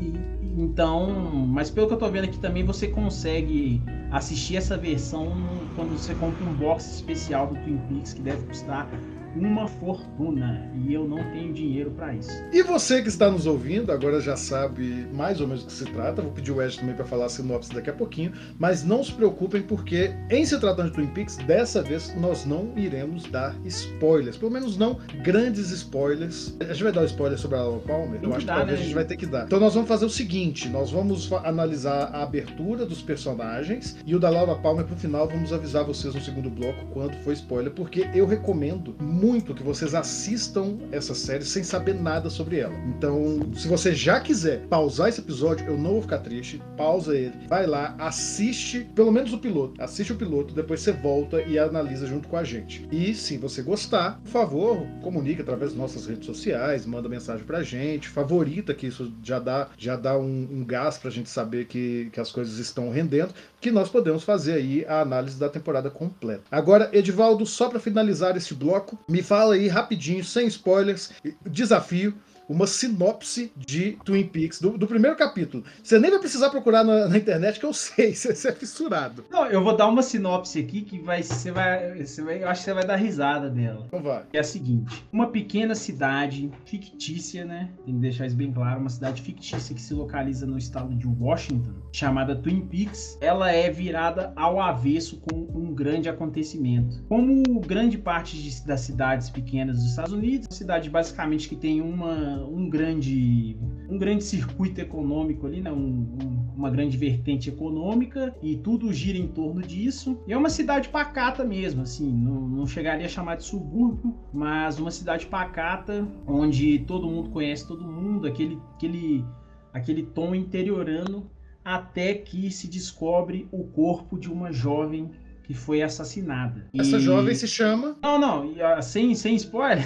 E, 0.00 0.12
então, 0.56 1.10
mas 1.46 1.70
pelo 1.70 1.88
que 1.88 1.94
eu 1.94 1.98
tô 1.98 2.08
vendo 2.08 2.24
aqui 2.24 2.38
também 2.38 2.64
você 2.64 2.88
consegue 2.88 3.82
assistir 4.10 4.56
essa 4.56 4.76
versão 4.76 5.68
quando 5.74 5.96
você 5.96 6.14
compra 6.14 6.44
um 6.44 6.54
box 6.54 6.96
especial 6.96 7.48
do 7.48 7.54
Twin 7.56 7.78
Peaks 7.88 8.14
que 8.14 8.22
deve 8.22 8.46
custar 8.46 8.88
uma 9.36 9.68
fortuna 9.68 10.70
e 10.74 10.92
eu 10.92 11.06
não 11.06 11.22
tenho 11.30 11.52
dinheiro 11.52 11.90
para 11.90 12.14
isso. 12.14 12.30
E 12.52 12.62
você 12.62 13.02
que 13.02 13.08
está 13.08 13.30
nos 13.30 13.46
ouvindo, 13.46 13.92
agora 13.92 14.20
já 14.20 14.36
sabe 14.36 15.06
mais 15.12 15.40
ou 15.40 15.46
menos 15.46 15.64
do 15.64 15.66
que 15.68 15.72
se 15.72 15.84
trata. 15.84 16.22
Vou 16.22 16.32
pedir 16.32 16.52
o 16.52 16.62
Ed 16.62 16.78
também 16.78 16.94
para 16.94 17.04
falar 17.04 17.26
a 17.26 17.28
sinopse 17.28 17.72
daqui 17.72 17.90
a 17.90 17.92
pouquinho, 17.92 18.32
mas 18.58 18.82
não 18.82 19.04
se 19.04 19.12
preocupem 19.12 19.62
porque 19.62 20.12
em 20.30 20.44
se 20.44 20.58
tratando 20.58 20.88
de 20.88 20.94
Twin 20.94 21.06
Peaks, 21.08 21.36
dessa 21.36 21.82
vez 21.82 22.14
nós 22.16 22.44
não 22.44 22.72
iremos 22.76 23.24
dar 23.24 23.54
spoilers, 23.64 24.36
pelo 24.36 24.50
menos 24.50 24.76
não 24.76 24.98
grandes 25.22 25.70
spoilers. 25.70 26.56
A 26.60 26.72
gente 26.72 26.82
vai 26.82 26.92
dar 26.92 27.02
um 27.02 27.06
spoiler 27.06 27.38
sobre 27.38 27.58
a 27.58 27.62
Laura 27.62 27.80
Palmer, 27.80 28.20
eu 28.22 28.34
acho 28.34 28.46
dá, 28.46 28.54
que 28.54 28.58
talvez 28.58 28.78
né? 28.78 28.84
a 28.84 28.86
gente 28.86 28.94
vai 28.94 29.04
ter 29.04 29.16
que 29.16 29.26
dar. 29.26 29.44
Então 29.44 29.60
nós 29.60 29.74
vamos 29.74 29.88
fazer 29.88 30.04
o 30.04 30.10
seguinte, 30.10 30.68
nós 30.68 30.90
vamos 30.90 31.30
analisar 31.44 32.10
a 32.12 32.22
abertura 32.22 32.84
dos 32.86 33.02
personagens 33.02 33.96
e 34.04 34.14
o 34.14 34.18
da 34.18 34.30
Laura 34.30 34.54
Palmer 34.56 34.84
pro 34.84 34.96
final 34.96 35.28
vamos 35.28 35.52
avisar 35.52 35.84
vocês 35.84 36.14
no 36.14 36.20
segundo 36.20 36.50
bloco 36.50 36.86
quando 36.92 37.14
for 37.22 37.32
spoiler, 37.32 37.72
porque 37.72 38.08
eu 38.14 38.26
recomendo 38.26 38.96
muito 38.98 39.17
que 39.54 39.62
vocês 39.62 39.94
assistam 39.94 40.78
essa 40.92 41.14
série 41.14 41.44
sem 41.44 41.62
saber 41.62 41.94
nada 41.94 42.30
sobre 42.30 42.58
ela. 42.58 42.74
Então, 42.96 43.40
se 43.54 43.66
você 43.66 43.94
já 43.94 44.20
quiser 44.20 44.60
pausar 44.68 45.08
esse 45.08 45.20
episódio, 45.20 45.66
eu 45.66 45.76
não 45.76 45.92
vou 45.92 46.02
ficar 46.02 46.18
triste. 46.18 46.62
Pausa 46.76 47.16
ele, 47.16 47.34
vai 47.48 47.66
lá, 47.66 47.94
assiste 47.98 48.88
pelo 48.94 49.10
menos 49.10 49.32
o 49.32 49.38
piloto, 49.38 49.80
assiste 49.82 50.12
o 50.12 50.16
piloto, 50.16 50.54
depois 50.54 50.80
você 50.80 50.92
volta 50.92 51.42
e 51.42 51.58
analisa 51.58 52.06
junto 52.06 52.28
com 52.28 52.36
a 52.36 52.44
gente. 52.44 52.86
E 52.92 53.14
se 53.14 53.36
você 53.36 53.62
gostar, 53.62 54.20
por 54.22 54.30
favor, 54.30 54.86
comunique 55.02 55.42
através 55.42 55.72
das 55.72 55.78
nossas 55.78 56.06
redes 56.06 56.26
sociais, 56.26 56.86
manda 56.86 57.08
mensagem 57.08 57.44
pra 57.44 57.62
gente, 57.62 58.08
favorita 58.08 58.74
que 58.74 58.86
isso 58.86 59.12
já 59.22 59.38
dá, 59.38 59.68
já 59.76 59.96
dá 59.96 60.18
um, 60.18 60.48
um 60.50 60.64
gás 60.64 60.98
pra 60.98 61.10
gente 61.10 61.28
saber 61.28 61.66
que, 61.66 62.08
que 62.12 62.20
as 62.20 62.30
coisas 62.30 62.58
estão 62.58 62.90
rendendo, 62.90 63.34
que 63.60 63.70
nós 63.70 63.88
podemos 63.88 64.22
fazer 64.22 64.54
aí 64.54 64.84
a 64.86 65.00
análise 65.00 65.38
da 65.38 65.48
temporada 65.48 65.90
completa. 65.90 66.42
Agora, 66.50 66.88
Edivaldo, 66.92 67.44
só 67.44 67.68
para 67.68 67.80
finalizar 67.80 68.36
esse 68.36 68.54
bloco, 68.54 68.98
me 69.08 69.22
fala 69.22 69.54
aí 69.54 69.68
rapidinho, 69.68 70.24
sem 70.24 70.46
spoilers, 70.46 71.10
desafio 71.44 72.14
uma 72.48 72.66
sinopse 72.66 73.52
de 73.56 73.98
Twin 74.04 74.26
Peaks, 74.26 74.60
do, 74.60 74.76
do 74.78 74.86
primeiro 74.86 75.16
capítulo. 75.16 75.64
Você 75.82 75.98
nem 75.98 76.10
vai 76.10 76.18
precisar 76.20 76.50
procurar 76.50 76.82
na, 76.84 77.08
na 77.08 77.16
internet, 77.18 77.58
que 77.60 77.66
eu 77.66 77.72
sei, 77.72 78.14
você, 78.16 78.34
você 78.34 78.48
é 78.48 78.52
fissurado. 78.52 79.24
Não, 79.30 79.46
eu 79.46 79.62
vou 79.62 79.76
dar 79.76 79.86
uma 79.86 80.02
sinopse 80.02 80.58
aqui 80.58 80.82
que 80.82 80.98
vai, 80.98 81.22
você 81.22 81.50
vai, 81.50 82.04
você 82.04 82.22
vai, 82.22 82.42
eu 82.42 82.48
acho 82.48 82.60
que 82.60 82.64
você 82.64 82.74
vai 82.74 82.86
dar 82.86 82.96
risada 82.96 83.50
dela. 83.50 83.84
Então 83.86 84.02
vai. 84.02 84.22
É 84.32 84.38
a 84.38 84.44
seguinte: 84.44 85.04
uma 85.12 85.26
pequena 85.28 85.74
cidade 85.74 86.50
fictícia, 86.64 87.44
né? 87.44 87.70
Tem 87.84 87.94
que 87.94 88.00
deixar 88.00 88.26
isso 88.26 88.36
bem 88.36 88.52
claro, 88.52 88.80
uma 88.80 88.88
cidade 88.90 89.22
fictícia 89.22 89.74
que 89.74 89.80
se 89.80 89.92
localiza 89.94 90.46
no 90.46 90.56
estado 90.56 90.94
de 90.94 91.06
Washington, 91.06 91.72
chamada 91.92 92.34
Twin 92.36 92.60
Peaks. 92.66 93.18
Ela 93.20 93.50
é 93.52 93.70
virada 93.70 94.32
ao 94.36 94.60
avesso 94.60 95.20
com 95.20 95.36
um 95.54 95.74
grande 95.74 96.08
acontecimento. 96.08 97.02
Como 97.08 97.42
grande 97.60 97.98
parte 97.98 98.36
de- 98.40 98.64
das 98.66 98.80
cidades 98.80 99.28
pequenas 99.30 99.76
dos 99.78 99.86
Estados 99.90 100.12
Unidos, 100.12 100.48
cidade 100.56 100.88
basicamente 100.90 101.48
que 101.48 101.56
tem 101.56 101.80
uma, 101.80 102.37
um 102.44 102.68
grande 102.68 103.56
um 103.90 103.98
grande 103.98 104.22
circuito 104.24 104.80
econômico 104.80 105.46
ali, 105.46 105.60
né? 105.62 105.72
Um- 105.72 105.76
um- 106.22 106.48
uma 106.56 106.70
grande 106.70 106.96
vertente 106.96 107.48
econômica 107.48 108.34
e 108.42 108.56
tudo 108.56 108.92
gira 108.92 109.16
em 109.16 109.28
torno 109.28 109.62
disso. 109.62 110.18
E 110.26 110.32
é 110.32 110.36
uma 110.36 110.50
cidade 110.50 110.88
pacata 110.88 111.44
mesmo, 111.44 111.82
assim, 111.82 112.10
não, 112.12 112.48
não 112.48 112.66
chegaria 112.66 113.06
a 113.06 113.08
chamar 113.08 113.36
de 113.36 113.44
subúrbio, 113.44 114.14
mas 114.32 114.78
uma 114.78 114.90
cidade 114.90 115.26
pacata 115.26 116.06
onde 116.26 116.80
todo 116.80 117.08
mundo 117.08 117.30
conhece 117.30 117.66
todo 117.66 117.84
mundo, 117.86 118.26
aquele, 118.26 118.58
aquele, 118.74 119.24
aquele 119.72 120.02
tom 120.02 120.34
interiorano, 120.34 121.30
até 121.64 122.14
que 122.14 122.50
se 122.50 122.68
descobre 122.68 123.46
o 123.52 123.64
corpo 123.64 124.18
de 124.18 124.30
uma 124.30 124.52
jovem 124.52 125.10
que 125.48 125.54
foi 125.54 125.80
assassinada. 125.80 126.68
Essa 126.78 126.98
E- 126.98 127.00
jovem 127.00 127.34
se 127.34 127.48
chama. 127.48 127.96
Não, 128.02 128.18
não, 128.18 128.44
e, 128.52 128.60
ah, 128.60 128.82
sem, 128.82 129.14
sem 129.14 129.34
spoiler, 129.36 129.82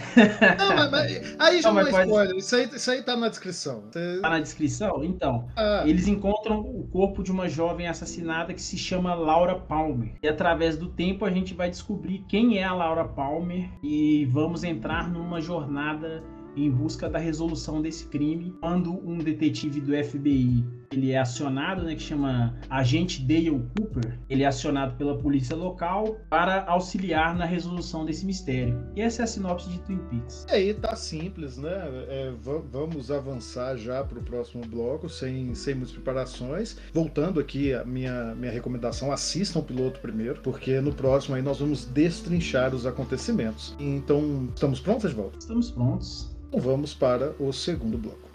Não, 0.58 0.74
mas, 0.76 0.90
mas- 0.90 1.36
aí 1.38 1.62
já 1.62 1.68
Não, 1.72 1.80
não, 1.80 1.86
é 1.88 1.90
pode- 1.92 2.08
spoiler. 2.08 2.36
Isso 2.36 2.56
aí, 2.56 2.68
isso 2.74 2.90
aí 2.90 3.02
tá 3.02 3.16
na 3.16 3.28
descrição. 3.28 3.84
Tá 4.20 4.28
na 4.30 4.40
descrição? 4.40 5.04
Então, 5.04 5.46
Ah, 5.56 5.84
Eles 5.86 6.08
encontram 6.08 6.58
o 6.60 6.86
corpo 6.88 7.22
de 7.22 7.30
uma 7.30 7.48
jovem 7.48 7.86
assassinada 7.86 8.52
que 8.52 8.60
se 8.60 8.76
chama 8.76 9.14
Laura 9.14 9.54
Palmer. 9.54 10.14
E 10.22 10.26
através 10.28 10.76
do 10.76 10.88
tempo 10.88 11.24
a 11.24 11.30
gente 11.30 11.54
vai 11.54 11.70
descobrir 11.70 12.24
quem 12.28 12.58
é 12.58 12.64
a 12.64 12.74
Laura 12.74 13.04
Palmer 13.04 13.68
e 13.84 14.24
vamos 14.32 14.64
entrar 14.64 15.08
numa 15.08 15.40
jornada 15.40 16.24
em 16.56 16.70
busca 16.70 17.08
da 17.08 17.18
resolução 17.18 17.80
desse 17.80 18.06
crime. 18.08 18.54
Quando 18.60 18.92
um 19.08 19.18
detetive 19.18 19.80
do 19.80 19.92
FBI 20.04 20.64
ele 20.92 21.10
é 21.12 21.18
acionado, 21.18 21.82
né, 21.82 21.94
que 21.94 22.02
chama 22.02 22.54
agente 22.68 23.22
Dale 23.22 23.50
Cooper, 23.76 24.18
ele 24.28 24.42
é 24.42 24.46
acionado 24.46 24.94
pela 24.96 25.16
polícia 25.18 25.56
local 25.56 26.16
para 26.28 26.64
auxiliar 26.66 27.34
na 27.34 27.44
resolução 27.44 28.04
desse 28.04 28.24
mistério. 28.26 28.78
E 28.94 29.00
essa 29.00 29.22
é 29.22 29.24
a 29.24 29.26
sinopse 29.26 29.68
de 29.68 29.78
Twin 29.80 29.98
Peaks. 30.10 30.46
E 30.48 30.52
aí 30.52 30.74
tá 30.74 30.94
simples, 30.96 31.56
né? 31.56 31.70
É, 32.08 32.32
va- 32.42 32.62
vamos 32.70 33.10
avançar 33.10 33.76
já 33.76 34.02
para 34.04 34.18
o 34.18 34.22
próximo 34.22 34.64
bloco, 34.66 35.08
sem, 35.08 35.54
sem 35.54 35.74
muitas 35.74 35.92
preparações. 35.92 36.76
Voltando 36.92 37.40
aqui, 37.40 37.72
a 37.74 37.84
minha, 37.84 38.34
minha 38.34 38.52
recomendação: 38.52 39.10
assistam 39.12 39.60
o 39.60 39.62
piloto 39.62 40.00
primeiro, 40.00 40.40
porque 40.42 40.80
no 40.80 40.92
próximo 40.92 41.34
aí 41.34 41.42
nós 41.42 41.58
vamos 41.58 41.84
destrinchar 41.86 42.74
os 42.74 42.86
acontecimentos. 42.86 43.74
Então, 43.78 44.48
estamos 44.54 44.80
prontos, 44.80 45.04
Edvaldo? 45.10 45.38
Estamos 45.38 45.70
prontos. 45.70 46.30
Então 46.48 46.60
vamos 46.60 46.92
para 46.94 47.32
o 47.38 47.50
segundo 47.52 47.96
bloco. 47.96 48.28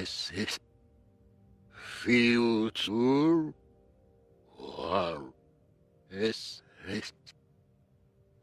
Is 0.00 0.60
future 1.72 3.52
war. 4.56 5.22
Is 6.08 6.62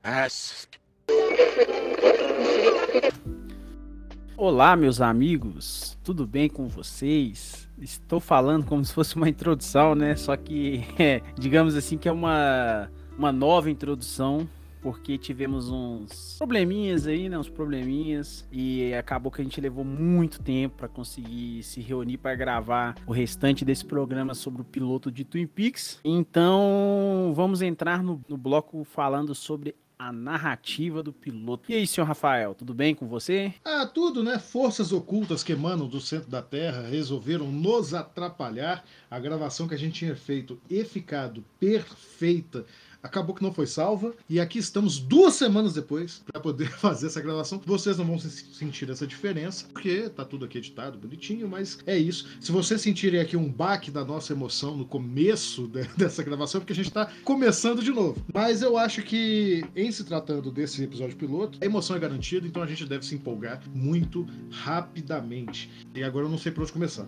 past. 0.03 0.67
Olá, 4.35 4.75
meus 4.75 4.99
amigos, 4.99 5.97
tudo 6.03 6.27
bem 6.27 6.49
com 6.49 6.67
vocês? 6.67 7.69
Estou 7.79 8.19
falando 8.19 8.65
como 8.65 8.83
se 8.83 8.93
fosse 8.93 9.15
uma 9.15 9.29
introdução, 9.29 9.95
né? 9.95 10.13
Só 10.17 10.35
que, 10.35 10.83
é, 10.99 11.21
digamos 11.39 11.77
assim, 11.77 11.97
que 11.97 12.09
é 12.09 12.11
uma, 12.11 12.91
uma 13.17 13.31
nova 13.31 13.71
introdução, 13.71 14.45
porque 14.85 15.17
tivemos 15.17 15.67
uns 15.67 16.35
probleminhas 16.37 17.07
aí, 17.07 17.27
né? 17.27 17.39
Uns 17.39 17.49
probleminhas, 17.49 18.47
e 18.51 18.93
acabou 18.93 19.31
que 19.31 19.41
a 19.41 19.43
gente 19.43 19.59
levou 19.59 19.83
muito 19.83 20.39
tempo 20.39 20.77
para 20.77 20.87
conseguir 20.87 21.63
se 21.63 21.81
reunir 21.81 22.19
para 22.19 22.35
gravar 22.35 22.93
o 23.07 23.11
restante 23.11 23.65
desse 23.65 23.83
programa 23.83 24.35
sobre 24.35 24.61
o 24.61 24.63
piloto 24.63 25.11
de 25.11 25.23
Twin 25.23 25.47
Peaks. 25.47 25.99
Então, 26.05 27.33
vamos 27.35 27.63
entrar 27.63 28.03
no, 28.03 28.23
no 28.29 28.37
bloco 28.37 28.83
falando 28.83 29.33
sobre 29.33 29.73
a 29.97 30.11
narrativa 30.11 31.01
do 31.01 31.11
piloto. 31.11 31.71
E 31.71 31.73
aí, 31.73 31.87
senhor 31.87 32.05
Rafael, 32.05 32.53
tudo 32.53 32.73
bem 32.73 32.93
com 32.93 33.07
você? 33.07 33.53
Ah, 33.63 33.85
tudo, 33.91 34.23
né? 34.23 34.37
Forças 34.37 34.91
ocultas 34.91 35.43
que 35.43 35.53
emanam 35.53 35.87
do 35.87 35.99
centro 35.99 36.29
da 36.29 36.41
Terra 36.41 36.87
resolveram 36.87 37.51
nos 37.51 37.93
atrapalhar. 37.93 38.85
A 39.09 39.19
gravação 39.19 39.67
que 39.67 39.73
a 39.73 39.77
gente 39.79 39.99
tinha 39.99 40.15
feito 40.15 40.61
e 40.69 40.83
ficado 40.83 41.43
perfeita 41.59 42.65
acabou 43.05 43.35
que 43.35 43.43
não 43.43 43.53
foi 43.53 43.67
salva. 43.67 44.13
E 44.29 44.39
aqui 44.39 44.59
estamos 44.59 44.99
duas 44.99 45.33
semanas 45.35 45.73
depois 45.73 46.21
para 46.31 46.41
poder 46.41 46.69
fazer 46.79 47.07
essa 47.07 47.21
gravação. 47.21 47.61
Vocês 47.65 47.97
não 47.97 48.05
vão 48.05 48.19
se- 48.19 48.29
sentir 48.53 48.89
essa 48.89 49.05
diferença, 49.07 49.65
porque 49.71 50.09
tá 50.09 50.25
tudo 50.25 50.45
aqui 50.45 50.57
editado, 50.57 50.97
bonitinho, 50.97 51.47
mas 51.47 51.77
é 51.85 51.97
isso. 51.97 52.27
Se 52.39 52.51
vocês 52.51 52.81
sentirem 52.81 53.19
aqui 53.19 53.37
um 53.37 53.49
baque 53.51 53.89
da 53.91 54.03
nossa 54.03 54.33
emoção 54.33 54.75
no 54.75 54.85
começo 54.85 55.67
de- 55.67 55.83
dessa 55.97 56.23
gravação, 56.23 56.59
é 56.59 56.61
porque 56.61 56.73
a 56.73 56.75
gente 56.75 56.91
tá 56.91 57.09
começando 57.23 57.81
de 57.83 57.91
novo. 57.91 58.23
Mas 58.33 58.61
eu 58.61 58.77
acho 58.77 59.01
que, 59.03 59.63
em 59.75 59.91
se 59.91 60.03
tratando 60.03 60.51
desse 60.51 60.83
episódio 60.83 61.15
piloto, 61.15 61.57
a 61.61 61.65
emoção 61.65 61.95
é 61.95 61.99
garantida, 61.99 62.45
então 62.47 62.61
a 62.61 62.67
gente 62.67 62.85
deve 62.85 63.05
se 63.05 63.15
empolgar 63.15 63.61
muito 63.73 64.25
rapidamente. 64.51 65.69
E 65.93 66.03
agora 66.03 66.25
eu 66.25 66.29
não 66.29 66.37
sei 66.37 66.51
por 66.51 66.63
onde 66.63 66.71
começar. 66.73 67.05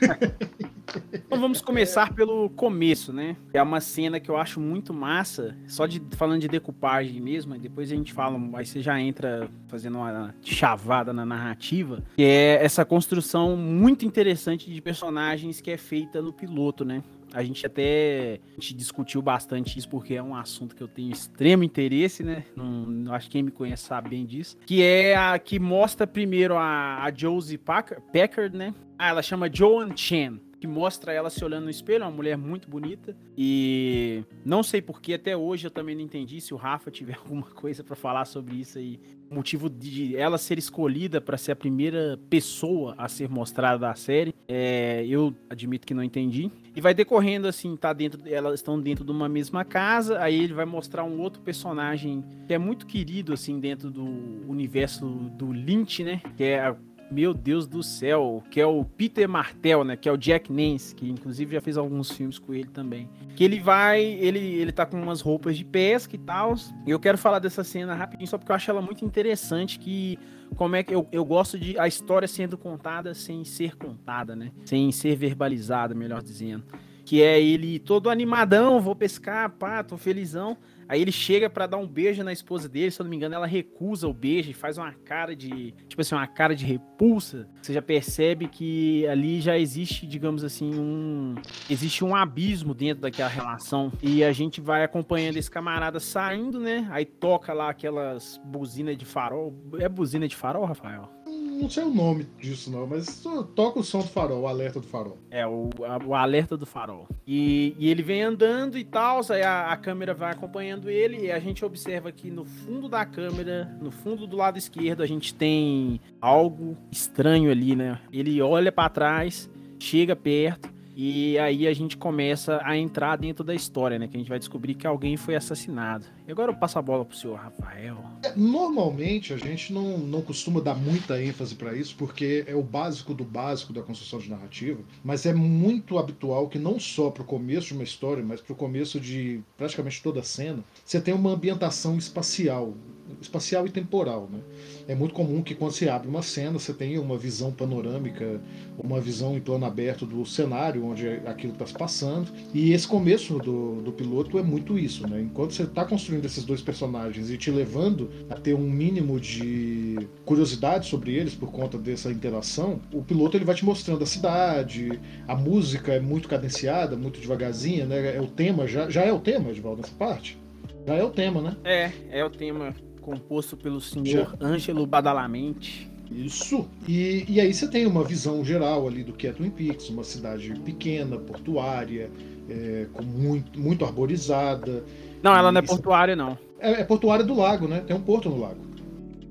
Então 1.12 1.40
vamos 1.40 1.60
começar 1.60 2.14
pelo 2.14 2.48
começo, 2.50 3.12
né? 3.12 3.36
É 3.52 3.62
uma 3.62 3.80
cena 3.80 4.18
que 4.20 4.30
eu 4.30 4.36
acho 4.36 4.60
muito 4.60 4.92
massa, 4.94 5.56
só 5.66 5.86
de 5.86 6.02
falando 6.12 6.40
de 6.40 6.48
decupagem 6.48 7.20
mesmo, 7.20 7.58
depois 7.58 7.90
a 7.92 7.94
gente 7.94 8.12
fala, 8.12 8.38
aí 8.54 8.66
você 8.66 8.80
já 8.80 9.00
entra 9.00 9.48
fazendo 9.66 9.98
uma 9.98 10.34
chavada 10.42 11.12
na 11.12 11.26
narrativa, 11.26 12.02
que 12.16 12.22
é 12.22 12.64
essa 12.64 12.84
construção 12.84 13.56
muito 13.56 14.04
interessante 14.04 14.70
de 14.72 14.80
personagens 14.80 15.60
que 15.60 15.70
é 15.70 15.76
feita 15.76 16.22
no 16.22 16.32
piloto, 16.32 16.84
né? 16.84 17.02
A 17.32 17.42
gente 17.42 17.66
até 17.66 18.40
a 18.50 18.54
gente 18.54 18.74
discutiu 18.74 19.20
bastante 19.20 19.78
isso 19.78 19.88
porque 19.88 20.14
é 20.14 20.22
um 20.22 20.34
assunto 20.34 20.74
que 20.74 20.82
eu 20.82 20.88
tenho 20.88 21.12
extremo 21.12 21.62
interesse, 21.62 22.22
né? 22.22 22.44
Não, 22.56 23.12
acho 23.12 23.26
que 23.26 23.32
quem 23.32 23.42
me 23.42 23.50
conhece 23.50 23.84
sabe 23.84 24.10
bem 24.10 24.24
disso. 24.24 24.56
Que 24.64 24.82
é 24.82 25.14
a 25.14 25.38
que 25.38 25.58
mostra 25.58 26.06
primeiro 26.06 26.56
a, 26.56 27.04
a 27.04 27.12
Josie 27.14 27.58
Packard, 27.58 28.56
né? 28.56 28.74
Ah, 28.98 29.10
ela 29.10 29.22
chama 29.22 29.50
Joan 29.52 29.94
Chen. 29.94 30.40
Que 30.60 30.66
mostra 30.66 31.12
ela 31.12 31.30
se 31.30 31.44
olhando 31.44 31.64
no 31.64 31.70
espelho, 31.70 32.04
uma 32.04 32.10
mulher 32.10 32.36
muito 32.36 32.68
bonita. 32.68 33.16
E 33.36 34.24
não 34.44 34.62
sei 34.62 34.82
porquê, 34.82 35.14
até 35.14 35.36
hoje 35.36 35.66
eu 35.66 35.70
também 35.70 35.94
não 35.94 36.02
entendi 36.02 36.40
se 36.40 36.52
o 36.52 36.56
Rafa 36.56 36.90
tiver 36.90 37.16
alguma 37.22 37.46
coisa 37.46 37.84
para 37.84 37.94
falar 37.94 38.24
sobre 38.24 38.56
isso 38.56 38.78
aí. 38.78 38.98
O 39.30 39.34
motivo 39.34 39.68
de 39.68 40.16
ela 40.16 40.38
ser 40.38 40.58
escolhida 40.58 41.20
para 41.20 41.36
ser 41.36 41.52
a 41.52 41.56
primeira 41.56 42.18
pessoa 42.30 42.94
a 42.96 43.08
ser 43.08 43.28
mostrada 43.28 43.78
da 43.78 43.94
série, 43.94 44.34
é, 44.48 45.04
eu 45.06 45.34
admito 45.50 45.86
que 45.86 45.92
não 45.92 46.02
entendi. 46.02 46.50
E 46.74 46.80
vai 46.80 46.94
decorrendo 46.94 47.46
assim, 47.46 47.76
tá 47.76 47.92
dentro, 47.92 48.20
elas 48.26 48.54
estão 48.54 48.80
dentro 48.80 49.04
de 49.04 49.10
uma 49.10 49.28
mesma 49.28 49.64
casa, 49.64 50.18
aí 50.20 50.44
ele 50.44 50.54
vai 50.54 50.64
mostrar 50.64 51.04
um 51.04 51.20
outro 51.20 51.42
personagem 51.42 52.24
que 52.46 52.54
é 52.54 52.58
muito 52.58 52.86
querido 52.86 53.34
assim 53.34 53.60
dentro 53.60 53.90
do 53.90 54.04
universo 54.48 55.06
do 55.06 55.52
Lynch, 55.52 56.02
né? 56.02 56.22
Que 56.36 56.44
é 56.44 56.60
a 56.60 56.76
meu 57.10 57.32
Deus 57.32 57.66
do 57.66 57.82
céu, 57.82 58.42
que 58.50 58.60
é 58.60 58.66
o 58.66 58.84
Peter 58.84 59.28
Martel, 59.28 59.84
né? 59.84 59.96
Que 59.96 60.08
é 60.08 60.12
o 60.12 60.16
Jack 60.16 60.52
Nance, 60.52 60.94
que 60.94 61.08
inclusive 61.08 61.54
já 61.54 61.60
fez 61.60 61.76
alguns 61.76 62.10
filmes 62.10 62.38
com 62.38 62.54
ele 62.54 62.68
também. 62.68 63.08
Que 63.34 63.44
ele 63.44 63.60
vai, 63.60 64.02
ele, 64.02 64.38
ele 64.38 64.72
tá 64.72 64.84
com 64.84 65.00
umas 65.00 65.20
roupas 65.20 65.56
de 65.56 65.64
pesca 65.64 66.14
e 66.14 66.18
tal. 66.18 66.54
E 66.86 66.90
eu 66.90 66.98
quero 67.00 67.16
falar 67.16 67.38
dessa 67.38 67.64
cena 67.64 67.94
rapidinho, 67.94 68.28
só 68.28 68.36
porque 68.36 68.52
eu 68.52 68.56
acho 68.56 68.70
ela 68.70 68.82
muito 68.82 69.04
interessante. 69.04 69.78
Que 69.78 70.18
como 70.56 70.76
é 70.76 70.82
que 70.82 70.94
eu, 70.94 71.06
eu 71.12 71.24
gosto 71.24 71.58
de 71.58 71.78
a 71.78 71.86
história 71.86 72.28
sendo 72.28 72.56
contada 72.56 73.14
sem 73.14 73.44
ser 73.44 73.76
contada, 73.76 74.34
né? 74.34 74.50
Sem 74.64 74.90
ser 74.92 75.16
verbalizada, 75.16 75.94
melhor 75.94 76.22
dizendo. 76.22 76.64
Que 77.08 77.22
é 77.22 77.40
ele 77.40 77.78
todo 77.78 78.10
animadão, 78.10 78.82
vou 78.82 78.94
pescar, 78.94 79.48
pá, 79.48 79.82
tô 79.82 79.96
felizão. 79.96 80.58
Aí 80.86 81.00
ele 81.00 81.10
chega 81.10 81.48
para 81.48 81.66
dar 81.66 81.78
um 81.78 81.86
beijo 81.86 82.22
na 82.22 82.34
esposa 82.34 82.68
dele, 82.68 82.90
se 82.90 83.00
eu 83.00 83.04
não 83.04 83.08
me 83.08 83.16
engano, 83.16 83.34
ela 83.34 83.46
recusa 83.46 84.06
o 84.06 84.12
beijo 84.12 84.50
e 84.50 84.52
faz 84.52 84.76
uma 84.76 84.92
cara 84.92 85.34
de, 85.34 85.72
tipo 85.88 86.02
assim, 86.02 86.14
uma 86.14 86.26
cara 86.26 86.54
de 86.54 86.66
repulsa. 86.66 87.48
Você 87.62 87.72
já 87.72 87.80
percebe 87.80 88.46
que 88.46 89.06
ali 89.06 89.40
já 89.40 89.58
existe, 89.58 90.06
digamos 90.06 90.44
assim, 90.44 90.70
um 90.78 91.34
existe 91.70 92.04
um 92.04 92.14
abismo 92.14 92.74
dentro 92.74 93.00
daquela 93.00 93.30
relação 93.30 93.90
e 94.02 94.22
a 94.22 94.32
gente 94.32 94.60
vai 94.60 94.84
acompanhando 94.84 95.38
esse 95.38 95.50
camarada 95.50 95.98
saindo, 95.98 96.60
né? 96.60 96.86
Aí 96.90 97.06
toca 97.06 97.54
lá 97.54 97.70
aquelas 97.70 98.38
buzinas 98.44 98.98
de 98.98 99.06
farol. 99.06 99.54
É 99.78 99.88
buzina 99.88 100.28
de 100.28 100.36
farol, 100.36 100.66
Rafael? 100.66 101.10
Não 101.58 101.68
sei 101.68 101.84
o 101.84 101.90
nome 101.90 102.26
disso 102.40 102.70
não, 102.70 102.86
mas 102.86 103.22
toca 103.54 103.80
o 103.80 103.84
som 103.84 103.98
do 103.98 104.08
farol, 104.08 104.42
o 104.42 104.46
alerta 104.46 104.80
do 104.80 104.86
farol. 104.86 105.18
É, 105.30 105.46
o, 105.46 105.70
a, 105.84 105.98
o 106.04 106.14
alerta 106.14 106.56
do 106.56 106.64
farol. 106.64 107.08
E, 107.26 107.74
e, 107.78 107.90
ele 107.90 108.02
vem 108.02 108.22
andando 108.22 108.78
e 108.78 108.84
tal, 108.84 109.20
aí 109.30 109.42
a, 109.42 109.72
a, 109.72 109.76
câmera 109.76 110.14
vai 110.14 110.32
acompanhando 110.32 110.88
ele 110.88 111.26
e 111.26 111.32
a 111.32 111.38
gente 111.38 111.64
observa 111.64 112.12
que 112.12 112.30
no 112.30 112.44
fundo 112.44 112.88
da 112.88 113.04
câmera, 113.04 113.76
no 113.80 113.90
fundo 113.90 114.26
do 114.26 114.36
lado 114.36 114.56
esquerdo, 114.56 115.02
a 115.02 115.06
gente 115.06 115.34
tem 115.34 116.00
algo 116.20 116.76
estranho 116.90 117.50
ali, 117.50 117.74
né? 117.74 118.00
Ele 118.12 118.40
olha 118.40 118.72
para 118.72 118.88
trás, 118.88 119.50
chega 119.78 120.14
perto 120.14 120.77
e 121.00 121.38
aí 121.38 121.68
a 121.68 121.72
gente 121.72 121.96
começa 121.96 122.60
a 122.64 122.76
entrar 122.76 123.14
dentro 123.14 123.44
da 123.44 123.54
história, 123.54 124.00
né? 124.00 124.08
Que 124.08 124.16
a 124.16 124.18
gente 124.18 124.28
vai 124.28 124.40
descobrir 124.40 124.74
que 124.74 124.84
alguém 124.84 125.16
foi 125.16 125.36
assassinado. 125.36 126.04
E 126.26 126.32
agora 126.32 126.50
eu 126.50 126.56
passo 126.56 126.76
a 126.76 126.82
bola 126.82 127.04
pro 127.04 127.16
senhor 127.16 127.38
Rafael. 127.38 128.04
É, 128.24 128.32
normalmente 128.34 129.32
a 129.32 129.36
gente 129.36 129.72
não, 129.72 129.96
não 129.96 130.20
costuma 130.20 130.60
dar 130.60 130.74
muita 130.74 131.22
ênfase 131.22 131.54
para 131.54 131.72
isso, 131.72 131.94
porque 131.96 132.42
é 132.48 132.54
o 132.56 132.64
básico 132.64 133.14
do 133.14 133.22
básico 133.22 133.72
da 133.72 133.80
construção 133.80 134.18
de 134.18 134.28
narrativa, 134.28 134.80
mas 135.04 135.24
é 135.24 135.32
muito 135.32 135.98
habitual 135.98 136.48
que 136.48 136.58
não 136.58 136.80
só 136.80 137.10
pro 137.10 137.22
começo 137.22 137.68
de 137.68 137.74
uma 137.74 137.84
história, 137.84 138.24
mas 138.24 138.40
pro 138.40 138.56
começo 138.56 138.98
de 138.98 139.40
praticamente 139.56 140.02
toda 140.02 140.18
a 140.18 140.24
cena, 140.24 140.64
você 140.84 141.00
tem 141.00 141.14
uma 141.14 141.30
ambientação 141.30 141.96
espacial 141.96 142.74
espacial 143.20 143.66
e 143.66 143.70
temporal. 143.70 144.28
Né? 144.32 144.40
É 144.86 144.94
muito 144.94 145.14
comum 145.14 145.42
que 145.42 145.54
quando 145.54 145.72
se 145.72 145.88
abre 145.88 146.08
uma 146.08 146.22
cena, 146.22 146.52
você 146.52 146.72
tenha 146.72 147.00
uma 147.00 147.16
visão 147.16 147.52
panorâmica, 147.52 148.40
uma 148.78 149.00
visão 149.00 149.36
em 149.36 149.40
plano 149.40 149.64
aberto 149.64 150.06
do 150.06 150.24
cenário 150.24 150.84
onde 150.84 151.08
aquilo 151.26 151.52
está 151.52 151.66
se 151.66 151.74
passando. 151.74 152.30
E 152.54 152.72
esse 152.72 152.86
começo 152.86 153.38
do, 153.38 153.82
do 153.82 153.92
piloto 153.92 154.38
é 154.38 154.42
muito 154.42 154.78
isso. 154.78 155.06
Né? 155.08 155.20
Enquanto 155.22 155.52
você 155.52 155.64
está 155.64 155.84
construindo 155.84 156.24
esses 156.24 156.44
dois 156.44 156.62
personagens 156.62 157.30
e 157.30 157.36
te 157.36 157.50
levando 157.50 158.10
a 158.30 158.34
ter 158.34 158.54
um 158.54 158.70
mínimo 158.70 159.20
de 159.20 160.08
curiosidade 160.24 160.86
sobre 160.86 161.14
eles 161.14 161.34
por 161.34 161.50
conta 161.50 161.78
dessa 161.78 162.10
interação, 162.10 162.80
o 162.92 163.02
piloto 163.02 163.36
ele 163.36 163.44
vai 163.44 163.54
te 163.54 163.64
mostrando 163.64 164.02
a 164.02 164.06
cidade, 164.06 165.00
a 165.26 165.34
música 165.34 165.92
é 165.92 166.00
muito 166.00 166.28
cadenciada, 166.28 166.96
muito 166.96 167.20
devagarzinha, 167.20 167.86
né? 167.86 168.16
É 168.16 168.20
o 168.20 168.26
tema, 168.26 168.66
já, 168.66 168.88
já 168.88 169.02
é 169.02 169.12
o 169.12 169.18
tema, 169.18 169.50
Edvaldo, 169.50 169.82
nessa 169.82 169.94
parte? 169.94 170.38
Já 170.86 170.94
é 170.94 171.04
o 171.04 171.10
tema, 171.10 171.42
né? 171.42 171.56
É, 171.64 171.90
é 172.10 172.24
o 172.24 172.30
tema 172.30 172.74
composto 172.98 173.56
pelo 173.56 173.80
senhor 173.80 174.36
Ângelo 174.40 174.86
Badalamente. 174.86 175.90
Isso. 176.10 176.66
E, 176.86 177.24
e 177.28 177.40
aí 177.40 177.52
você 177.52 177.68
tem 177.68 177.86
uma 177.86 178.02
visão 178.02 178.44
geral 178.44 178.86
ali 178.86 179.04
do 179.04 179.12
que 179.12 179.26
é 179.26 179.32
Twin 179.32 179.50
Peaks, 179.50 179.90
uma 179.90 180.04
cidade 180.04 180.54
pequena, 180.60 181.18
portuária, 181.18 182.10
é, 182.48 182.86
com 182.92 183.02
muito, 183.02 183.60
muito 183.60 183.84
arborizada. 183.84 184.84
Não, 185.22 185.36
ela 185.36 185.52
não 185.52 185.58
é 185.58 185.62
portuária, 185.62 186.16
não. 186.16 186.38
É, 186.58 186.80
é 186.80 186.84
portuária 186.84 187.24
do 187.24 187.34
lago, 187.34 187.68
né? 187.68 187.80
Tem 187.80 187.94
um 187.94 188.00
porto 188.00 188.30
no 188.30 188.40
lago. 188.40 188.67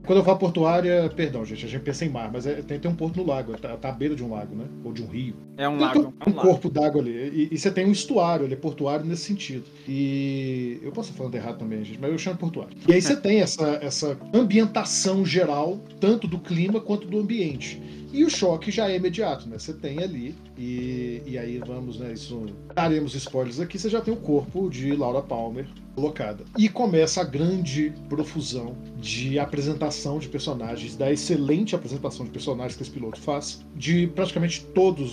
Quando 0.08 0.20
eu 0.20 0.24
falo 0.24 0.38
portuária, 0.38 1.12
perdão, 1.14 1.44
gente, 1.44 1.66
a 1.66 1.68
gente 1.68 1.82
pensa 1.82 2.06
em 2.06 2.10
mar, 2.10 2.32
mas 2.32 2.48
é, 2.48 2.62
tem, 2.62 2.80
tem 2.80 2.90
um 2.90 2.96
porto 2.96 3.18
no 3.18 3.26
lago, 3.26 3.58
tá, 3.58 3.76
tá 3.76 3.90
à 3.90 3.92
beira 3.92 4.16
de 4.16 4.24
um 4.24 4.32
lago, 4.32 4.56
né? 4.56 4.64
Ou 4.86 4.94
de 4.94 5.04
um 5.04 5.08
rio. 5.08 5.36
É 5.58 5.68
um 5.68 5.78
lago. 5.78 6.14
Tem 6.24 6.34
um, 6.34 6.38
um 6.38 6.42
corpo 6.42 6.70
d'água 6.70 7.02
ali. 7.02 7.12
E, 7.12 7.50
e, 7.52 7.58
você 7.58 7.70
tem 7.70 7.86
um 7.86 7.92
estuário, 7.92 8.46
ele 8.46 8.54
é 8.54 8.58
portuário 8.58 9.06
nesse 9.06 9.24
sentido. 9.24 9.66
E 9.86 10.80
eu 10.82 10.94
posso 10.94 11.10
estar 11.10 11.18
falando 11.18 11.36
errado 11.36 11.58
também, 11.58 11.84
gente, 11.84 12.00
mas 12.00 12.10
eu 12.10 12.18
chamo 12.18 12.38
portuário. 12.38 12.78
E 12.88 12.94
aí 12.94 13.02
você 13.02 13.18
tem 13.18 13.42
essa, 13.42 13.80
essa 13.82 14.18
ambientação 14.34 15.26
geral, 15.26 15.78
tanto 16.00 16.26
do 16.26 16.40
clima 16.40 16.80
quanto 16.80 17.06
do 17.06 17.20
ambiente. 17.20 17.82
E 18.13 18.24
o 18.24 18.30
choque 18.30 18.72
já 18.72 18.89
é 18.89 18.96
imediato, 18.96 19.50
né? 19.50 19.60
Você 19.60 19.74
tem 19.74 20.02
ali, 20.02 20.34
e, 20.58 21.22
e 21.26 21.38
aí 21.38 21.60
vamos, 21.60 22.00
né? 22.00 22.13
Isso, 22.13 22.46
daremos 22.74 23.13
spoilers 23.13 23.60
aqui, 23.60 23.78
você 23.78 23.89
já 23.89 24.02
tem 24.02 24.13
o 24.13 24.17
corpo 24.17 24.70
de 24.70 24.96
Laura 24.96 25.22
Palmer 25.22 25.67
colocada. 25.98 26.46
E 26.56 26.70
começa 26.70 27.22
a 27.22 27.24
grande 27.24 27.91
profusão 28.08 28.78
de 29.00 29.39
apresentação 29.39 30.20
de 30.20 30.28
personagens, 30.30 30.96
da 30.96 31.12
excelente 31.12 31.76
apresentação 31.76 32.24
de 32.24 32.32
personagens 32.32 32.76
que 32.76 32.84
esse 32.84 32.91
piloto 32.91 33.20
faz, 33.20 33.65
de 33.76 34.06
praticamente 34.08 34.63
todas 34.76 35.10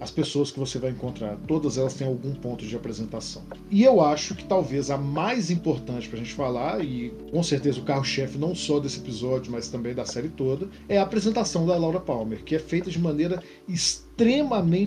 as 0.00 0.10
pessoas 0.10 0.50
que 0.50 0.58
você 0.58 0.80
vai 0.80 0.90
encontrar. 0.90 1.36
Todas 1.46 1.78
elas 1.78 1.94
têm 1.94 2.08
algum 2.08 2.34
ponto 2.34 2.66
de 2.66 2.74
apresentação. 2.74 3.44
E 3.70 3.84
eu 3.84 4.00
acho 4.00 4.34
que 4.34 4.44
talvez 4.44 4.90
a 4.90 4.98
mais 4.98 5.48
importante 5.48 6.08
pra 6.08 6.18
gente 6.18 6.34
falar, 6.34 6.84
e 6.84 7.10
com 7.30 7.42
certeza 7.42 7.80
o 7.80 7.84
carro-chefe 7.84 8.36
não 8.36 8.56
só 8.56 8.80
desse 8.80 8.98
episódio, 8.98 9.52
mas 9.52 9.68
também 9.68 9.94
da 9.94 10.04
série 10.04 10.28
toda, 10.28 10.68
é 10.88 10.98
a 10.98 11.02
apresentação 11.02 11.64
da 11.64 11.76
Laura 11.76 12.00
Palmer, 12.00 12.42
que 12.42 12.56
é 12.56 12.58
feita 12.58 12.90
de 12.90 12.98
maneira 12.98 13.40
extremamente 13.68 14.07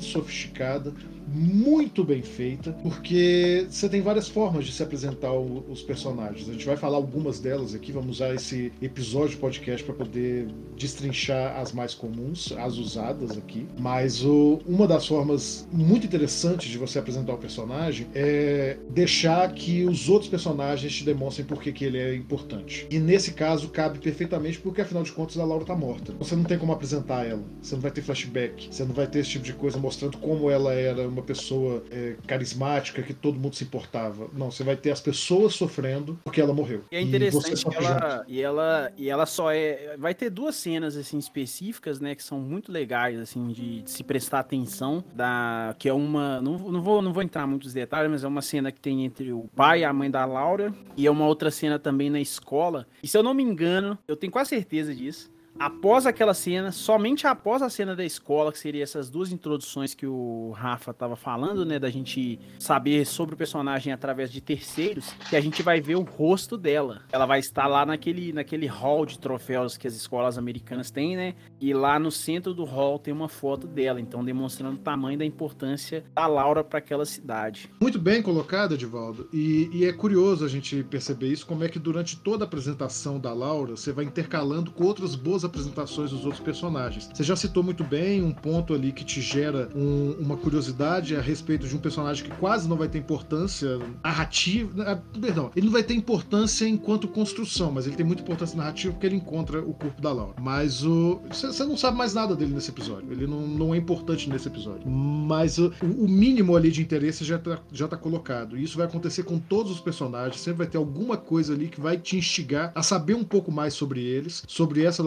sofisticada, 0.06 0.94
muito 1.34 2.04
bem 2.04 2.22
feita, 2.22 2.72
porque 2.84 3.66
você 3.70 3.88
tem 3.88 4.02
várias 4.02 4.28
formas 4.28 4.66
de 4.66 4.72
se 4.72 4.84
apresentar 4.84 5.32
o, 5.32 5.66
os 5.70 5.82
personagens. 5.82 6.50
A 6.50 6.54
gente 6.54 6.66
vai 6.66 6.78
falar 6.78 6.98
algumas 6.98 7.40
delas 7.40 7.74
aqui, 7.74 7.92
vamos 7.92 8.18
usar 8.18 8.34
esse 8.34 8.72
episódio 8.82 9.32
de 9.32 9.38
podcast 9.38 9.84
para 9.84 9.96
poder 9.96 10.48
destrinchar 10.78 11.60
as 11.60 11.72
mais 11.72 11.94
comuns, 11.94 12.54
as 12.58 12.76
usadas 12.78 13.38
aqui. 13.38 13.66
Mas 13.80 14.24
o, 14.24 14.60
uma 14.66 14.88
das 14.88 15.08
formas 15.08 15.68
muito 15.72 16.06
interessantes 16.06 16.70
de 16.70 16.78
você 16.78 17.00
apresentar 17.00 17.34
o 17.34 17.38
personagem 17.38 18.08
é 18.14 18.78
deixar 18.90 19.52
que 19.54 19.86
os 19.86 20.10
outros 20.10 20.30
personagens 20.30 20.94
te 20.94 21.04
demonstrem 21.04 21.46
por 21.46 21.62
que, 21.62 21.72
que 21.72 21.86
ele 21.86 21.98
é 21.98 22.16
importante. 22.16 22.88
E 22.90 23.00
nesse 23.00 23.32
caso 23.32 23.70
cabe 23.70 24.00
perfeitamente 24.00 24.60
porque 24.60 24.82
afinal 24.82 25.04
de 25.04 25.12
contas 25.12 25.38
a 25.38 25.46
Laura 25.46 25.66
tá 25.66 25.76
morta. 25.76 26.14
Você 26.20 26.36
não 26.36 26.44
tem 26.44 26.58
como 26.58 26.72
apresentar 26.72 27.26
ela, 27.26 27.44
você 27.62 27.76
não 27.76 27.82
vai 27.82 27.92
ter 27.92 28.02
flashback, 28.02 28.68
você 28.72 28.84
não 28.84 28.94
vai 28.94 29.08
ter 29.08 29.20
esse 29.20 29.32
tipo 29.32 29.46
de 29.46 29.54
coisa 29.54 29.78
mostrando 29.78 30.18
como 30.18 30.50
ela 30.50 30.74
era 30.74 31.08
uma 31.08 31.21
pessoa 31.22 31.84
é, 31.92 32.16
carismática 32.28 33.02
que 33.02 33.14
todo 33.14 33.40
mundo 33.40 33.56
se 33.56 33.64
importava. 33.64 34.30
Não, 34.34 34.52
você 34.52 34.64
vai 34.64 34.76
ter 34.76 34.92
as 34.92 35.02
pessoas 35.02 35.54
sofrendo 35.54 36.20
porque 36.24 36.42
ela 36.42 36.54
morreu. 36.54 36.84
E 36.92 36.96
é 36.96 37.02
interessante 37.02 37.62
e 37.62 37.70
que 37.70 37.78
ela 37.78 38.26
e 38.28 38.42
ela 38.42 38.92
e 38.98 39.10
ela 39.10 39.26
só 39.26 39.52
é 39.52 39.96
vai 39.98 40.14
ter 40.14 40.30
duas 40.30 40.56
cenas 40.56 40.96
assim 40.96 41.18
específicas, 41.18 42.00
né, 42.00 42.16
que 42.16 42.24
são 42.24 42.40
muito 42.40 42.72
legais 42.72 43.20
assim 43.20 43.50
de, 43.50 43.82
de 43.82 43.92
se 43.92 44.04
prestar 44.04 44.40
atenção 44.40 45.04
da 45.14 45.76
que 45.78 45.90
é 45.90 45.94
uma 45.94 46.42
não, 46.42 46.58
não 46.58 46.82
vou 46.82 47.02
não 47.02 47.14
vou 47.14 47.24
entrar 47.24 47.46
muitos 47.48 47.74
detalhes, 47.74 48.12
mas 48.12 48.24
é 48.24 48.28
uma 48.28 48.42
cena 48.42 48.72
que 48.72 48.80
tem 48.80 49.06
entre 49.06 49.32
o 49.32 49.50
pai 49.56 49.82
e 49.82 49.84
a 49.84 49.94
mãe 49.94 50.10
da 50.10 50.26
Laura 50.26 50.74
e 50.96 51.06
é 51.06 51.12
uma 51.12 51.26
outra 51.26 51.52
cena 51.52 51.80
também 51.80 52.10
na 52.10 52.20
escola. 52.20 52.88
E 53.02 53.08
se 53.08 53.18
eu 53.18 53.24
não 53.24 53.34
me 53.34 53.44
engano, 53.44 53.98
eu 54.08 54.16
tenho 54.16 54.32
quase 54.32 54.50
certeza 54.50 54.94
disso 54.94 55.32
após 55.62 56.08
aquela 56.08 56.34
cena, 56.34 56.72
somente 56.72 57.28
após 57.28 57.62
a 57.62 57.70
cena 57.70 57.96
da 57.96 58.04
escola, 58.04 58.52
que 58.52 58.58
seria 58.58 58.82
essas 58.82 59.12
duas 59.12 59.32
introduções 59.32 59.94
que 59.94 60.08
o 60.08 60.52
Rafa 60.58 60.90
estava 60.90 61.16
falando, 61.16 61.64
né, 61.64 61.78
da 61.78 61.90
gente 61.90 62.40
saber 62.58 63.06
sobre 63.06 63.36
o 63.36 63.38
personagem 63.38 63.94
através 63.94 64.32
de 64.32 64.42
terceiros, 64.42 65.14
que 65.30 65.36
a 65.36 65.42
gente 65.42 65.62
vai 65.62 65.80
ver 65.80 65.96
o 65.96 66.02
rosto 66.02 66.58
dela. 66.58 67.04
Ela 67.12 67.28
vai 67.28 67.40
estar 67.40 67.68
lá 67.68 67.86
naquele, 67.86 68.34
naquele 68.34 68.66
hall 68.66 69.06
de 69.06 69.20
troféus 69.20 69.78
que 69.78 69.88
as 69.88 69.94
escolas 69.94 70.36
americanas 70.36 70.90
têm, 70.90 71.16
né? 71.16 71.36
E 71.60 71.76
lá 71.76 72.00
no 72.00 72.10
centro 72.10 72.56
do 72.56 72.64
hall 72.64 72.98
tem 72.98 73.14
uma 73.14 73.30
foto 73.30 73.68
dela, 73.68 74.02
então 74.02 74.24
demonstrando 74.24 74.78
o 74.78 74.80
tamanho 74.80 75.20
da 75.20 75.26
importância 75.26 76.04
da 76.16 76.26
Laura 76.26 76.64
para 76.64 76.80
aquela 76.80 77.06
cidade. 77.06 77.70
Muito 77.80 78.00
bem 78.00 78.24
colocado, 78.24 78.74
Edivaldo. 78.74 79.30
E, 79.32 79.70
e 79.72 79.86
é 79.86 79.94
curioso 79.94 80.44
a 80.44 80.50
gente 80.50 80.84
perceber 80.84 81.28
isso, 81.28 81.46
como 81.46 81.64
é 81.64 81.70
que 81.70 81.78
durante 81.78 82.18
toda 82.18 82.46
a 82.46 82.48
apresentação 82.48 83.20
da 83.20 83.32
Laura, 83.32 83.78
você 83.78 83.92
vai 83.92 84.06
intercalando 84.06 84.72
com 84.72 84.86
outras 84.86 85.14
boas 85.14 85.46
apresentações 85.52 86.12
dos 86.12 86.26
outros 86.26 86.42
personagens. 86.42 87.10
Você 87.14 87.24
já 87.24 87.36
citou 87.36 87.62
muito 87.62 87.84
bem 87.84 88.24
um 88.24 88.32
ponto 88.32 88.74
ali 88.74 88.92
que 88.92 89.04
te 89.04 89.22
gera 89.22 89.70
um, 89.76 90.16
uma 90.20 90.38
curiosidade 90.38 91.16
a 91.16 91.22
respeito 91.22 91.68
de 91.68 91.76
um 91.76 91.80
personagem 91.80 92.24
que 92.24 92.32
quase 92.38 92.68
não 92.68 92.78
vai 92.78 92.88
ter 92.88 92.98
importância 92.98 93.78
narrativa. 94.04 95.04
Perdão, 95.20 95.52
ele 95.56 95.66
não 95.66 95.74
vai 95.74 95.84
ter 95.84 95.94
importância 95.94 96.68
enquanto 96.68 97.08
construção, 97.08 97.72
mas 97.72 97.86
ele 97.86 97.96
tem 97.96 98.06
muita 98.06 98.22
importância 98.22 98.58
narrativa 98.58 98.94
porque 98.94 99.06
ele 99.06 99.18
encontra 99.18 99.62
o 99.62 99.74
corpo 99.74 100.02
da 100.02 100.12
Laura. 100.12 100.36
Mas 100.42 100.84
o. 100.84 101.22
Você 101.30 101.64
não 101.66 101.78
sabe 101.78 101.98
mais 101.98 102.14
nada 102.14 102.36
dele 102.36 102.54
nesse 102.54 102.72
episódio. 102.72 103.12
Ele 103.12 103.28
não, 103.28 103.46
não 103.48 103.76
é 103.76 103.78
importante 103.78 104.30
nesse 104.30 104.48
episódio. 104.48 104.90
Mas 104.90 105.58
o, 105.58 105.74
o 105.82 106.08
mínimo 106.08 106.56
ali 106.56 106.72
de 106.72 106.82
interesse 106.82 107.24
já 107.24 107.38
tá, 107.38 107.60
já 107.72 107.88
tá 107.88 107.98
colocado. 107.98 108.58
E 108.58 108.64
isso 108.64 108.78
vai 108.78 108.88
acontecer 108.88 109.24
com 109.24 109.38
todos 109.38 109.72
os 109.72 109.80
personagens. 109.80 110.40
Sempre 110.42 110.60
vai 110.60 110.68
ter 110.68 110.78
alguma 110.78 111.18
coisa 111.18 111.54
ali 111.54 111.68
que 111.68 111.82
vai 111.82 111.98
te 111.98 112.18
instigar 112.18 112.72
a 112.74 112.82
saber 112.82 113.16
um 113.16 113.24
pouco 113.24 113.52
mais 113.52 113.74
sobre 113.74 114.02
eles, 114.02 114.44
sobre 114.48 114.84
essa 114.84 115.04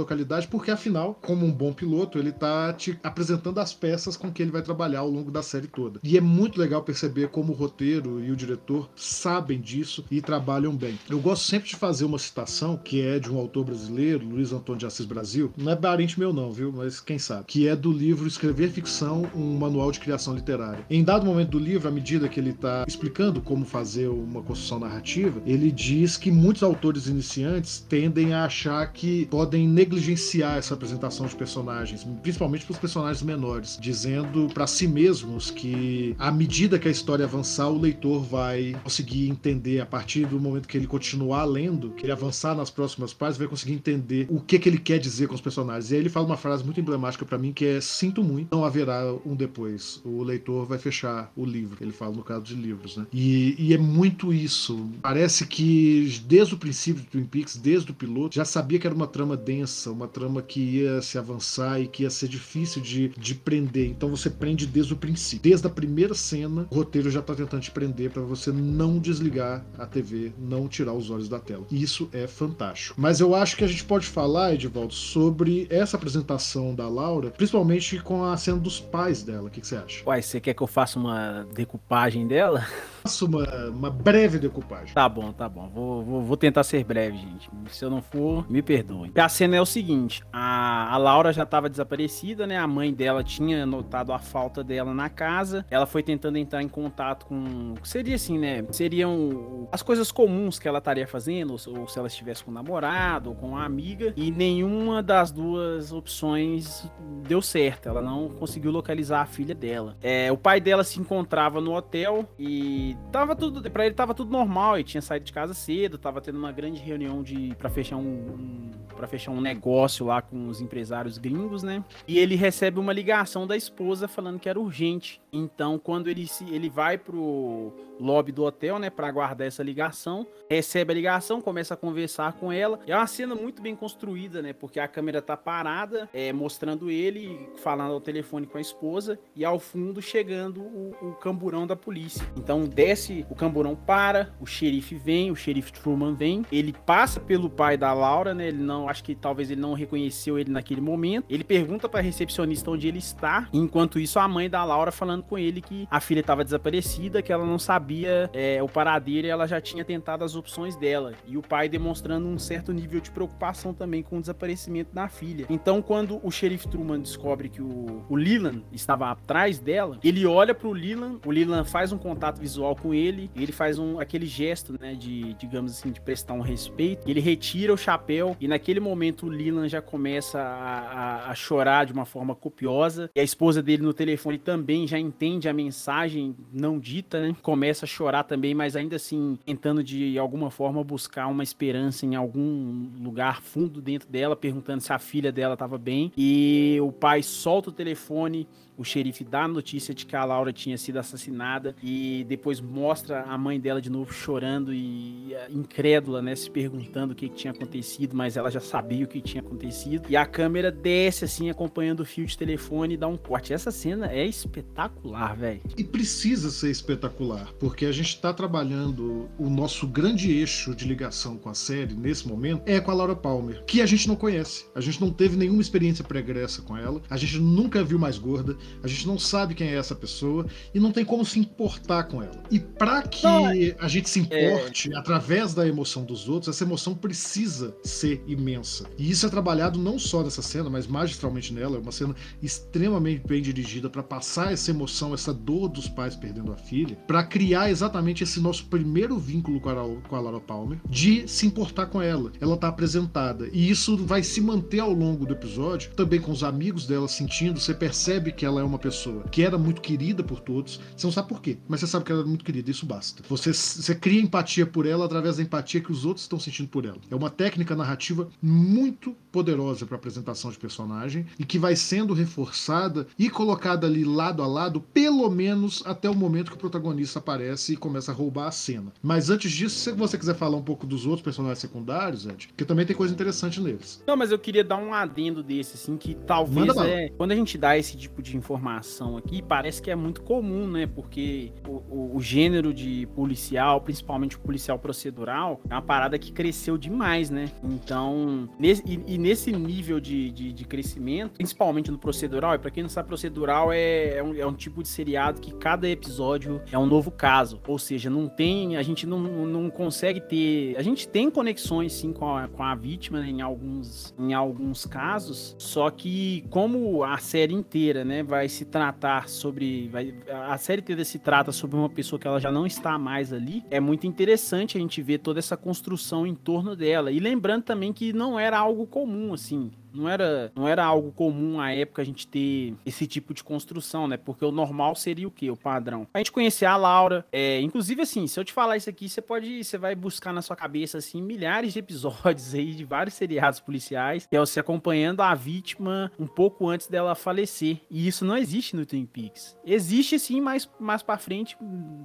porque 0.50 0.70
afinal, 0.70 1.18
como 1.20 1.46
um 1.46 1.52
bom 1.52 1.72
piloto, 1.72 2.18
ele 2.18 2.32
tá 2.32 2.72
te 2.72 2.98
apresentando 3.02 3.58
as 3.58 3.72
peças 3.72 4.16
com 4.16 4.30
que 4.30 4.42
ele 4.42 4.50
vai 4.50 4.62
trabalhar 4.62 5.00
ao 5.00 5.10
longo 5.10 5.30
da 5.30 5.42
série 5.42 5.66
toda. 5.66 6.00
E 6.02 6.16
é 6.16 6.20
muito 6.20 6.58
legal 6.58 6.82
perceber 6.82 7.28
como 7.28 7.52
o 7.52 7.56
roteiro 7.56 8.22
e 8.24 8.30
o 8.30 8.36
diretor 8.36 8.88
sabem 8.96 9.60
disso 9.60 10.04
e 10.10 10.20
trabalham 10.20 10.74
bem. 10.74 10.98
Eu 11.08 11.20
gosto 11.20 11.44
sempre 11.44 11.68
de 11.68 11.76
fazer 11.76 12.04
uma 12.04 12.18
citação 12.18 12.76
que 12.76 13.00
é 13.00 13.18
de 13.18 13.30
um 13.30 13.38
autor 13.38 13.64
brasileiro, 13.64 14.26
Luiz 14.26 14.52
Antônio 14.52 14.80
de 14.80 14.86
Assis 14.86 15.06
Brasil. 15.06 15.52
Não 15.56 15.72
é 15.72 15.76
parente 15.76 16.18
meu 16.18 16.32
não, 16.32 16.52
viu? 16.52 16.72
Mas 16.72 17.00
quem 17.00 17.18
sabe. 17.18 17.44
Que 17.46 17.68
é 17.68 17.76
do 17.76 17.92
livro 17.92 18.26
Escrever 18.26 18.70
Ficção, 18.70 19.28
um 19.34 19.56
manual 19.58 19.90
de 19.92 20.00
criação 20.00 20.34
literária. 20.34 20.84
Em 20.88 21.04
dado 21.04 21.26
momento 21.26 21.50
do 21.50 21.58
livro, 21.58 21.88
à 21.88 21.90
medida 21.90 22.28
que 22.28 22.40
ele 22.40 22.50
está 22.50 22.84
explicando 22.86 23.40
como 23.40 23.64
fazer 23.64 24.08
uma 24.08 24.42
construção 24.42 24.78
narrativa, 24.78 25.42
ele 25.46 25.70
diz 25.70 26.16
que 26.16 26.30
muitos 26.30 26.62
autores 26.62 27.06
iniciantes 27.06 27.84
tendem 27.88 28.32
a 28.32 28.44
achar 28.44 28.92
que 28.92 29.26
podem 29.26 29.68
negligenciar 29.68 30.13
essa 30.14 30.74
apresentação 30.74 31.26
de 31.26 31.34
personagens, 31.34 32.04
principalmente 32.22 32.64
para 32.64 32.72
os 32.72 32.78
personagens 32.78 33.22
menores, 33.22 33.78
dizendo 33.80 34.48
para 34.52 34.66
si 34.66 34.86
mesmos 34.86 35.50
que 35.50 36.14
à 36.18 36.30
medida 36.30 36.78
que 36.78 36.88
a 36.88 36.90
história 36.90 37.24
avançar, 37.24 37.68
o 37.68 37.78
leitor 37.78 38.22
vai 38.22 38.76
conseguir 38.82 39.28
entender 39.28 39.80
a 39.80 39.86
partir 39.86 40.26
do 40.26 40.40
momento 40.40 40.68
que 40.68 40.76
ele 40.76 40.86
continuar 40.86 41.44
lendo, 41.44 41.90
que 41.90 42.04
ele 42.04 42.12
avançar 42.12 42.54
nas 42.54 42.70
próximas 42.70 43.12
páginas, 43.12 43.38
vai 43.38 43.48
conseguir 43.48 43.74
entender 43.74 44.26
o 44.30 44.40
que 44.40 44.58
que 44.58 44.68
ele 44.68 44.78
quer 44.78 44.98
dizer 44.98 45.28
com 45.28 45.34
os 45.34 45.40
personagens. 45.40 45.90
E 45.90 45.94
aí 45.94 46.00
ele 46.00 46.08
fala 46.08 46.26
uma 46.26 46.36
frase 46.36 46.64
muito 46.64 46.80
emblemática 46.80 47.24
para 47.24 47.38
mim 47.38 47.52
que 47.52 47.64
é 47.64 47.80
sinto 47.80 48.22
muito, 48.22 48.54
não 48.54 48.64
haverá 48.64 49.14
um 49.24 49.34
depois. 49.34 50.00
O 50.04 50.22
leitor 50.22 50.66
vai 50.66 50.78
fechar 50.78 51.30
o 51.36 51.44
livro. 51.44 51.76
Ele 51.80 51.92
fala 51.92 52.14
no 52.14 52.22
caso 52.22 52.44
de 52.44 52.54
livros, 52.54 52.96
né? 52.96 53.06
E, 53.12 53.54
e 53.58 53.74
é 53.74 53.78
muito 53.78 54.32
isso. 54.32 54.88
Parece 55.02 55.46
que 55.46 56.22
desde 56.26 56.54
o 56.54 56.58
princípio 56.58 57.02
do 57.02 57.08
Twin 57.08 57.24
Peaks, 57.24 57.56
desde 57.56 57.90
o 57.90 57.94
piloto, 57.94 58.34
já 58.34 58.44
sabia 58.44 58.78
que 58.78 58.86
era 58.86 58.94
uma 58.94 59.06
trama 59.06 59.36
densa, 59.36 59.90
uma 59.90 60.03
trama 60.08 60.42
que 60.42 60.60
ia 60.60 61.02
se 61.02 61.18
avançar 61.18 61.80
e 61.80 61.86
que 61.86 62.02
ia 62.02 62.10
ser 62.10 62.28
difícil 62.28 62.82
de, 62.82 63.08
de 63.08 63.34
prender. 63.34 63.88
Então 63.88 64.08
você 64.08 64.30
prende 64.30 64.66
desde 64.66 64.92
o 64.92 64.96
princípio. 64.96 65.42
Desde 65.50 65.66
a 65.66 65.70
primeira 65.70 66.14
cena, 66.14 66.66
o 66.70 66.74
roteiro 66.74 67.10
já 67.10 67.22
tá 67.22 67.34
tentando 67.34 67.62
te 67.62 67.70
prender 67.70 68.10
para 68.10 68.22
você 68.22 68.52
não 68.52 68.98
desligar 68.98 69.64
a 69.78 69.86
TV, 69.86 70.32
não 70.38 70.68
tirar 70.68 70.92
os 70.92 71.10
olhos 71.10 71.28
da 71.28 71.38
tela. 71.38 71.66
Isso 71.70 72.08
é 72.12 72.26
fantástico. 72.26 72.94
Mas 72.98 73.20
eu 73.20 73.34
acho 73.34 73.56
que 73.56 73.64
a 73.64 73.68
gente 73.68 73.84
pode 73.84 74.06
falar, 74.06 74.54
Edivaldo, 74.54 74.94
sobre 74.94 75.66
essa 75.70 75.96
apresentação 75.96 76.74
da 76.74 76.88
Laura, 76.88 77.30
principalmente 77.30 77.98
com 78.00 78.24
a 78.24 78.36
cena 78.36 78.58
dos 78.58 78.80
pais 78.80 79.22
dela. 79.22 79.48
O 79.48 79.50
que, 79.50 79.60
que 79.60 79.66
você 79.66 79.76
acha? 79.76 80.02
Uai, 80.06 80.22
você 80.22 80.40
quer 80.40 80.54
que 80.54 80.62
eu 80.62 80.66
faça 80.66 80.98
uma 80.98 81.46
decupagem 81.54 82.26
dela? 82.26 82.66
Faça 83.04 83.26
uma, 83.26 83.44
uma 83.68 83.90
breve 83.90 84.38
decupagem. 84.38 84.94
Tá 84.94 85.06
bom, 85.06 85.30
tá 85.30 85.46
bom. 85.46 85.68
Vou, 85.68 86.02
vou, 86.02 86.22
vou, 86.22 86.36
tentar 86.38 86.64
ser 86.64 86.82
breve, 86.84 87.18
gente. 87.18 87.50
Se 87.68 87.84
eu 87.84 87.90
não 87.90 88.00
for, 88.00 88.50
me 88.50 88.62
perdoe. 88.62 89.12
A 89.14 89.28
cena 89.28 89.56
é 89.56 89.60
o 89.60 89.66
seguinte: 89.66 90.22
a, 90.32 90.90
a 90.90 90.96
Laura 90.96 91.30
já 91.30 91.42
estava 91.42 91.68
desaparecida, 91.68 92.46
né? 92.46 92.56
A 92.56 92.66
mãe 92.66 92.94
dela 92.94 93.22
tinha 93.22 93.66
notado 93.66 94.10
a 94.10 94.18
falta 94.18 94.64
dela 94.64 94.94
na 94.94 95.10
casa. 95.10 95.66
Ela 95.70 95.84
foi 95.84 96.02
tentando 96.02 96.38
entrar 96.38 96.62
em 96.62 96.68
contato 96.68 97.26
com. 97.26 97.74
Seria 97.82 98.14
assim, 98.14 98.38
né? 98.38 98.64
Seriam 98.70 99.68
as 99.70 99.82
coisas 99.82 100.10
comuns 100.10 100.58
que 100.58 100.66
ela 100.66 100.78
estaria 100.78 101.06
fazendo, 101.06 101.50
ou, 101.50 101.80
ou 101.80 101.86
se 101.86 101.98
ela 101.98 102.08
estivesse 102.08 102.42
com 102.42 102.50
um 102.50 102.54
namorado 102.54 103.28
ou 103.28 103.36
com 103.36 103.48
uma 103.48 103.66
amiga. 103.66 104.14
E 104.16 104.30
nenhuma 104.30 105.02
das 105.02 105.30
duas 105.30 105.92
opções 105.92 106.90
deu 107.28 107.42
certo. 107.42 107.86
Ela 107.86 108.00
não 108.00 108.30
conseguiu 108.30 108.70
localizar 108.70 109.20
a 109.20 109.26
filha 109.26 109.54
dela. 109.54 109.94
É, 110.02 110.32
o 110.32 110.38
pai 110.38 110.58
dela 110.58 110.82
se 110.82 110.98
encontrava 110.98 111.60
no 111.60 111.74
hotel 111.74 112.26
e 112.38 112.93
tava 113.12 113.36
tudo, 113.36 113.70
para 113.70 113.86
ele 113.86 113.94
tava 113.94 114.14
tudo 114.14 114.30
normal, 114.30 114.76
ele 114.76 114.84
tinha 114.84 115.00
saído 115.00 115.24
de 115.24 115.32
casa 115.32 115.54
cedo, 115.54 115.98
tava 115.98 116.20
tendo 116.20 116.38
uma 116.38 116.52
grande 116.52 116.80
reunião 116.80 117.22
de 117.22 117.54
para 117.56 117.70
fechar 117.70 117.96
um, 117.96 118.00
um 118.00 118.70
para 118.94 119.06
fechar 119.06 119.32
um 119.32 119.40
negócio 119.40 120.06
lá 120.06 120.22
com 120.22 120.48
os 120.48 120.60
empresários 120.60 121.18
gringos, 121.18 121.62
né? 121.62 121.84
E 122.06 122.18
ele 122.18 122.36
recebe 122.36 122.78
uma 122.78 122.92
ligação 122.92 123.46
da 123.46 123.56
esposa 123.56 124.06
falando 124.06 124.38
que 124.38 124.48
era 124.48 124.58
urgente. 124.58 125.20
Então, 125.32 125.78
quando 125.78 126.08
ele 126.08 126.26
se 126.26 126.44
ele 126.44 126.68
vai 126.68 126.96
pro 126.96 127.72
lobby 127.98 128.32
do 128.32 128.44
hotel, 128.44 128.78
né, 128.78 128.90
para 128.90 129.08
aguardar 129.08 129.46
essa 129.46 129.62
ligação, 129.62 130.26
recebe 130.48 130.92
a 130.92 130.94
ligação, 130.94 131.40
começa 131.40 131.74
a 131.74 131.76
conversar 131.76 132.32
com 132.34 132.52
ela. 132.52 132.80
É 132.86 132.96
uma 132.96 133.06
cena 133.06 133.34
muito 133.34 133.62
bem 133.62 133.74
construída, 133.74 134.42
né? 134.42 134.52
Porque 134.52 134.80
a 134.80 134.88
câmera 134.88 135.22
tá 135.22 135.36
parada, 135.36 136.08
é, 136.12 136.32
mostrando 136.32 136.90
ele 136.90 137.48
falando 137.56 137.92
ao 137.92 138.00
telefone 138.00 138.46
com 138.46 138.58
a 138.58 138.60
esposa 138.60 139.18
e 139.34 139.44
ao 139.44 139.58
fundo 139.58 140.02
chegando 140.02 140.60
o, 140.60 140.94
o 141.00 141.12
camburão 141.12 141.66
da 141.66 141.76
polícia. 141.76 142.26
Então 142.36 142.64
desce, 142.64 143.26
o 143.30 143.34
camburão 143.34 143.74
para, 143.74 144.34
o 144.40 144.46
xerife 144.46 144.94
vem, 144.94 145.30
o 145.30 145.36
xerife 145.36 145.72
Truman 145.72 146.14
vem, 146.14 146.44
ele 146.50 146.74
passa 146.84 147.20
pelo 147.20 147.48
pai 147.48 147.76
da 147.76 147.92
Laura, 147.92 148.34
né? 148.34 148.48
Ele 148.48 148.62
não, 148.62 148.88
acho 148.88 149.02
que 149.04 149.14
talvez 149.14 149.50
ele 149.50 149.60
não 149.60 149.74
reconheceu 149.74 150.38
ele 150.38 150.50
naquele 150.50 150.80
momento. 150.80 151.26
Ele 151.28 151.44
pergunta 151.44 151.88
para 151.88 152.00
recepcionista 152.00 152.70
onde 152.70 152.88
ele 152.88 152.98
está. 152.98 153.48
Enquanto 153.52 153.98
isso, 153.98 154.18
a 154.18 154.28
mãe 154.28 154.48
da 154.48 154.64
Laura 154.64 154.92
falando 154.92 155.22
com 155.22 155.38
ele 155.38 155.60
que 155.60 155.86
a 155.90 156.00
filha 156.00 156.20
estava 156.20 156.44
desaparecida, 156.44 157.22
que 157.22 157.32
ela 157.32 157.44
não 157.44 157.58
sabia 157.58 157.83
é, 158.32 158.62
o 158.62 158.68
paradeiro 158.68 159.26
e 159.26 159.30
ela 159.30 159.46
já 159.46 159.60
tinha 159.60 159.84
tentado 159.84 160.24
as 160.24 160.34
opções 160.34 160.76
dela. 160.76 161.12
E 161.26 161.36
o 161.36 161.42
pai 161.42 161.68
demonstrando 161.68 162.26
um 162.26 162.38
certo 162.38 162.72
nível 162.72 163.00
de 163.00 163.10
preocupação 163.10 163.72
também 163.74 164.02
com 164.02 164.18
o 164.18 164.20
desaparecimento 164.20 164.94
da 164.94 165.08
filha. 165.08 165.46
Então, 165.48 165.82
quando 165.82 166.20
o 166.22 166.30
xerife 166.30 166.68
Truman 166.68 167.00
descobre 167.00 167.48
que 167.48 167.62
o, 167.62 168.04
o 168.08 168.16
Leland 168.16 168.64
estava 168.72 169.10
atrás 169.10 169.58
dela, 169.58 169.98
ele 170.02 170.26
olha 170.26 170.54
pro 170.54 170.72
Leland, 170.72 171.20
o 171.24 171.30
Leland 171.30 171.68
faz 171.68 171.92
um 171.92 171.98
contato 171.98 172.38
visual 172.38 172.76
com 172.76 172.94
ele, 172.94 173.30
ele 173.34 173.52
faz 173.52 173.78
um, 173.78 173.98
aquele 173.98 174.26
gesto, 174.26 174.76
né, 174.80 174.94
de, 174.94 175.34
digamos 175.34 175.72
assim, 175.72 175.90
de 175.90 176.00
prestar 176.00 176.34
um 176.34 176.40
respeito, 176.40 177.08
ele 177.08 177.20
retira 177.20 177.72
o 177.72 177.76
chapéu 177.76 178.36
e 178.40 178.48
naquele 178.48 178.80
momento 178.80 179.26
o 179.26 179.28
Leland 179.28 179.68
já 179.68 179.80
começa 179.80 180.40
a, 180.40 180.78
a, 180.78 181.30
a 181.30 181.34
chorar 181.34 181.86
de 181.86 181.92
uma 181.92 182.04
forma 182.04 182.34
copiosa 182.34 183.10
e 183.14 183.20
a 183.20 183.22
esposa 183.22 183.62
dele 183.62 183.82
no 183.82 183.94
telefone 183.94 184.38
também 184.38 184.86
já 184.86 184.98
entende 184.98 185.48
a 185.48 185.52
mensagem 185.52 186.36
não 186.52 186.78
dita, 186.78 187.20
né, 187.20 187.36
começa 187.42 187.73
a 187.82 187.86
chorar 187.86 188.24
também, 188.24 188.54
mas 188.54 188.76
ainda 188.76 188.96
assim 188.96 189.38
tentando 189.44 189.82
de 189.82 190.18
alguma 190.18 190.50
forma 190.50 190.84
buscar 190.84 191.26
uma 191.26 191.42
esperança 191.42 192.04
em 192.04 192.14
algum 192.14 192.90
lugar 193.00 193.40
fundo 193.40 193.80
dentro 193.80 194.08
dela, 194.08 194.36
perguntando 194.36 194.82
se 194.82 194.92
a 194.92 194.98
filha 194.98 195.32
dela 195.32 195.54
estava 195.54 195.78
bem. 195.78 196.12
E 196.16 196.78
o 196.82 196.92
pai 196.92 197.22
solta 197.22 197.70
o 197.70 197.72
telefone 197.72 198.46
o 198.76 198.84
xerife 198.84 199.24
dá 199.24 199.44
a 199.44 199.48
notícia 199.48 199.94
de 199.94 200.06
que 200.06 200.16
a 200.16 200.24
Laura 200.24 200.52
tinha 200.52 200.76
sido 200.76 200.98
assassinada 200.98 201.74
e 201.82 202.24
depois 202.28 202.60
mostra 202.60 203.22
a 203.22 203.36
mãe 203.38 203.60
dela 203.60 203.80
de 203.80 203.90
novo 203.90 204.12
chorando 204.12 204.72
e 204.72 205.34
incrédula, 205.50 206.20
né, 206.22 206.34
se 206.34 206.50
perguntando 206.50 207.12
o 207.12 207.16
que, 207.16 207.28
tinha 207.28 207.52
acontecido, 207.52 208.14
mas 208.14 208.36
ela 208.36 208.50
já 208.50 208.60
sabia 208.60 209.04
o 209.04 209.08
que 209.08 209.20
tinha 209.20 209.42
acontecido. 209.42 210.04
E 210.08 210.16
a 210.16 210.24
câmera 210.24 210.70
desce 210.70 211.24
assim, 211.24 211.50
acompanhando 211.50 212.00
o 212.00 212.04
fio 212.04 212.26
de 212.26 212.36
telefone 212.36 212.94
e 212.94 212.96
dá 212.96 213.08
um 213.08 213.16
corte. 213.16 213.52
Essa 213.52 213.70
cena 213.70 214.10
é 214.12 214.24
espetacular, 214.24 215.36
velho. 215.36 215.60
E 215.76 215.82
precisa 215.82 216.50
ser 216.50 216.70
espetacular, 216.70 217.52
porque 217.58 217.86
a 217.86 217.92
gente 217.92 218.20
tá 218.20 218.32
trabalhando 218.32 219.28
o 219.38 219.48
nosso 219.48 219.86
grande 219.86 220.30
eixo 220.30 220.74
de 220.74 220.86
ligação 220.86 221.36
com 221.36 221.48
a 221.48 221.54
série 221.54 221.94
nesse 221.94 222.26
momento 222.28 222.62
é 222.66 222.80
com 222.80 222.90
a 222.90 222.94
Laura 222.94 223.16
Palmer, 223.16 223.64
que 223.64 223.80
a 223.80 223.86
gente 223.86 224.06
não 224.06 224.16
conhece. 224.16 224.66
A 224.74 224.80
gente 224.80 225.00
não 225.00 225.10
teve 225.10 225.36
nenhuma 225.36 225.60
experiência 225.60 226.04
pregressa 226.04 226.62
com 226.62 226.76
ela, 226.76 227.00
a 227.08 227.16
gente 227.16 227.38
nunca 227.38 227.82
viu 227.82 227.98
mais 227.98 228.18
gorda, 228.18 228.56
a 228.82 228.88
gente 228.88 229.06
não 229.06 229.18
sabe 229.18 229.54
quem 229.54 229.68
é 229.68 229.76
essa 229.76 229.94
pessoa 229.94 230.46
e 230.74 230.80
não 230.80 230.92
tem 230.92 231.04
como 231.04 231.24
se 231.24 231.38
importar 231.38 232.04
com 232.04 232.22
ela. 232.22 232.42
E 232.50 232.58
para 232.58 233.02
que 233.02 233.74
a 233.78 233.88
gente 233.88 234.08
se 234.08 234.20
importe 234.20 234.92
é... 234.92 234.96
através 234.96 235.54
da 235.54 235.66
emoção 235.66 236.04
dos 236.04 236.28
outros, 236.28 236.54
essa 236.54 236.64
emoção 236.64 236.94
precisa 236.94 237.74
ser 237.82 238.22
imensa. 238.26 238.84
E 238.98 239.10
isso 239.10 239.26
é 239.26 239.28
trabalhado 239.28 239.78
não 239.78 239.98
só 239.98 240.22
nessa 240.22 240.42
cena, 240.42 240.68
mas 240.68 240.86
magistralmente 240.86 241.52
nela. 241.52 241.76
É 241.76 241.80
uma 241.80 241.92
cena 241.92 242.14
extremamente 242.42 243.26
bem 243.26 243.40
dirigida 243.40 243.88
para 243.88 244.02
passar 244.02 244.52
essa 244.52 244.70
emoção, 244.70 245.14
essa 245.14 245.32
dor 245.32 245.68
dos 245.68 245.88
pais 245.88 246.16
perdendo 246.16 246.52
a 246.52 246.56
filha, 246.56 246.96
para 247.06 247.22
criar 247.22 247.54
criar 247.54 247.70
exatamente 247.70 248.24
esse 248.24 248.40
nosso 248.40 248.66
primeiro 248.66 249.18
vínculo 249.18 249.60
com 249.60 249.68
a, 249.68 249.74
com 250.08 250.16
a 250.16 250.20
Laura 250.20 250.40
Palmer, 250.40 250.80
de 250.88 251.28
se 251.28 251.46
importar 251.46 251.86
com 251.86 252.02
ela. 252.02 252.32
Ela 252.40 252.56
tá 252.56 252.68
apresentada. 252.68 253.48
E 253.52 253.70
isso 253.70 253.96
vai 253.96 254.22
se 254.22 254.40
manter 254.40 254.80
ao 254.80 254.92
longo 254.92 255.24
do 255.24 255.34
episódio, 255.34 255.92
também 255.92 256.20
com 256.20 256.32
os 256.32 256.42
amigos 256.42 256.86
dela 256.86 257.06
sentindo. 257.06 257.60
Você 257.60 257.72
percebe 257.72 258.32
que 258.32 258.44
ela 258.44 258.53
é 258.58 258.64
uma 258.64 258.78
pessoa 258.78 259.24
que 259.30 259.42
era 259.42 259.58
muito 259.58 259.80
querida 259.80 260.22
por 260.22 260.40
todos. 260.40 260.80
Você 260.96 261.06
não 261.06 261.12
sabe 261.12 261.28
por 261.28 261.40
quê, 261.40 261.58
mas 261.68 261.80
você 261.80 261.86
sabe 261.86 262.04
que 262.04 262.12
ela 262.12 262.22
é 262.22 262.24
muito 262.24 262.44
querida, 262.44 262.70
isso 262.70 262.86
basta. 262.86 263.22
Você, 263.28 263.52
você 263.52 263.94
cria 263.94 264.20
empatia 264.20 264.66
por 264.66 264.86
ela 264.86 265.04
através 265.04 265.36
da 265.36 265.42
empatia 265.42 265.80
que 265.80 265.92
os 265.92 266.04
outros 266.04 266.24
estão 266.24 266.38
sentindo 266.38 266.68
por 266.68 266.84
ela. 266.84 266.98
É 267.10 267.14
uma 267.14 267.30
técnica 267.30 267.74
narrativa 267.74 268.28
muito 268.42 269.16
poderosa 269.34 269.84
para 269.84 269.96
apresentação 269.96 270.48
de 270.48 270.56
personagem 270.56 271.26
e 271.36 271.44
que 271.44 271.58
vai 271.58 271.74
sendo 271.74 272.14
reforçada 272.14 273.04
e 273.18 273.28
colocada 273.28 273.84
ali 273.84 274.04
lado 274.04 274.44
a 274.44 274.46
lado, 274.46 274.80
pelo 274.80 275.28
menos 275.28 275.82
até 275.84 276.08
o 276.08 276.14
momento 276.14 276.52
que 276.52 276.56
o 276.56 276.60
protagonista 276.60 277.18
aparece 277.18 277.72
e 277.72 277.76
começa 277.76 278.12
a 278.12 278.14
roubar 278.14 278.46
a 278.46 278.52
cena. 278.52 278.92
Mas 279.02 279.30
antes 279.30 279.50
disso, 279.50 279.74
se 279.74 279.90
você 279.90 280.16
quiser 280.16 280.36
falar 280.36 280.56
um 280.56 280.62
pouco 280.62 280.86
dos 280.86 281.04
outros 281.04 281.22
personagens 281.22 281.58
secundários, 281.58 282.24
Ed, 282.26 282.46
porque 282.46 282.64
também 282.64 282.86
tem 282.86 282.94
coisa 282.94 283.12
interessante 283.12 283.60
neles. 283.60 284.00
Não, 284.06 284.16
mas 284.16 284.30
eu 284.30 284.38
queria 284.38 284.62
dar 284.62 284.76
um 284.76 284.94
adendo 284.94 285.42
desse, 285.42 285.74
assim, 285.74 285.96
que 285.96 286.14
talvez 286.14 286.76
é. 286.76 287.08
Quando 287.16 287.32
a 287.32 287.34
gente 287.34 287.58
dá 287.58 287.76
esse 287.76 287.96
tipo 287.96 288.22
de 288.22 288.36
informação 288.36 289.16
aqui, 289.16 289.42
parece 289.42 289.82
que 289.82 289.90
é 289.90 289.96
muito 289.96 290.22
comum, 290.22 290.68
né? 290.68 290.86
Porque 290.86 291.52
o, 291.66 291.82
o, 291.90 292.16
o 292.16 292.22
gênero 292.22 292.72
de 292.72 293.08
policial, 293.16 293.80
principalmente 293.80 294.36
o 294.36 294.38
policial 294.38 294.78
procedural, 294.78 295.60
é 295.68 295.74
uma 295.74 295.82
parada 295.82 296.16
que 296.20 296.30
cresceu 296.30 296.78
demais, 296.78 297.30
né? 297.30 297.50
Então, 297.64 298.48
nesse, 298.60 298.82
e, 298.86 299.14
e 299.14 299.23
nesse 299.24 299.50
nível 299.50 299.98
de, 299.98 300.30
de, 300.30 300.52
de, 300.52 300.64
crescimento, 300.66 301.36
principalmente 301.36 301.90
no 301.90 301.96
procedural, 301.96 302.54
e 302.54 302.58
pra 302.58 302.70
quem 302.70 302.82
não 302.82 302.90
sabe, 302.90 303.08
procedural 303.08 303.72
é, 303.72 304.18
é, 304.18 304.22
um, 304.22 304.34
é 304.34 304.46
um 304.46 304.52
tipo 304.52 304.82
de 304.82 304.88
seriado 304.88 305.40
que 305.40 305.50
cada 305.54 305.88
episódio 305.88 306.60
é 306.70 306.78
um 306.78 306.84
novo 306.84 307.10
caso. 307.10 307.58
Ou 307.66 307.78
seja, 307.78 308.10
não 308.10 308.28
tem. 308.28 308.76
A 308.76 308.82
gente 308.82 309.06
não, 309.06 309.18
não 309.18 309.70
consegue 309.70 310.20
ter. 310.20 310.76
A 310.76 310.82
gente 310.82 311.08
tem 311.08 311.30
conexões 311.30 311.94
sim 311.94 312.12
com 312.12 312.36
a, 312.36 312.48
com 312.48 312.62
a 312.62 312.74
vítima 312.74 313.20
né, 313.20 313.30
em, 313.30 313.40
alguns, 313.40 314.14
em 314.18 314.34
alguns 314.34 314.84
casos, 314.84 315.56
só 315.58 315.88
que 315.90 316.44
como 316.50 317.02
a 317.02 317.16
série 317.16 317.54
inteira, 317.54 318.04
né, 318.04 318.22
vai 318.22 318.46
se 318.46 318.66
tratar 318.66 319.30
sobre. 319.30 319.88
Vai, 319.88 320.12
a 320.28 320.58
série 320.58 320.82
inteira 320.82 321.02
se 321.02 321.18
trata 321.18 321.50
sobre 321.50 321.78
uma 321.78 321.88
pessoa 321.88 322.20
que 322.20 322.28
ela 322.28 322.38
já 322.38 322.52
não 322.52 322.66
está 322.66 322.98
mais 322.98 323.32
ali, 323.32 323.64
é 323.70 323.80
muito 323.80 324.06
interessante 324.06 324.76
a 324.76 324.80
gente 324.80 325.00
ver 325.00 325.18
toda 325.18 325.38
essa 325.38 325.56
construção 325.56 326.26
em 326.26 326.34
torno 326.34 326.76
dela. 326.76 327.10
E 327.10 327.18
lembrando 327.18 327.62
também 327.62 327.90
que 327.90 328.12
não 328.12 328.38
era 328.38 328.58
algo 328.58 328.86
comum, 328.86 329.13
assim. 329.32 329.70
Não 329.94 330.08
era, 330.08 330.52
não 330.56 330.66
era 330.66 330.84
algo 330.84 331.12
comum 331.12 331.60
à 331.60 331.72
época 331.72 332.02
a 332.02 332.04
gente 332.04 332.26
ter 332.26 332.74
esse 332.84 333.06
tipo 333.06 333.32
de 333.32 333.44
construção, 333.44 334.08
né? 334.08 334.16
Porque 334.16 334.44
o 334.44 334.50
normal 334.50 334.96
seria 334.96 335.28
o 335.28 335.30
quê? 335.30 335.50
O 335.50 335.56
padrão. 335.56 336.06
A 336.12 336.18
gente 336.18 336.32
conhecer 336.32 336.66
a 336.66 336.76
Laura. 336.76 337.24
É, 337.30 337.60
inclusive, 337.60 338.02
assim, 338.02 338.26
se 338.26 338.38
eu 338.38 338.44
te 338.44 338.52
falar 338.52 338.76
isso 338.76 338.90
aqui, 338.90 339.08
você 339.08 339.22
pode. 339.22 339.62
Você 339.62 339.78
vai 339.78 339.94
buscar 339.94 340.32
na 340.32 340.42
sua 340.42 340.56
cabeça, 340.56 340.98
assim, 340.98 341.22
milhares 341.22 341.72
de 341.72 341.78
episódios 341.78 342.52
aí 342.54 342.74
de 342.74 342.84
vários 342.84 343.14
seriados 343.14 343.60
policiais, 343.60 344.26
que 344.26 344.36
é 344.36 344.40
você 344.40 344.58
acompanhando 344.58 345.20
a 345.20 345.32
vítima 345.34 346.10
um 346.18 346.26
pouco 346.26 346.68
antes 346.68 346.88
dela 346.88 347.14
falecer. 347.14 347.80
E 347.88 348.08
isso 348.08 348.24
não 348.24 348.36
existe 348.36 348.74
no 348.74 348.84
Twin 348.84 349.06
Peaks. 349.06 349.56
Existe 349.64 350.18
sim 350.18 350.40
mais, 350.40 350.68
mais 350.80 351.02
pra 351.02 351.16
frente, 351.18 351.56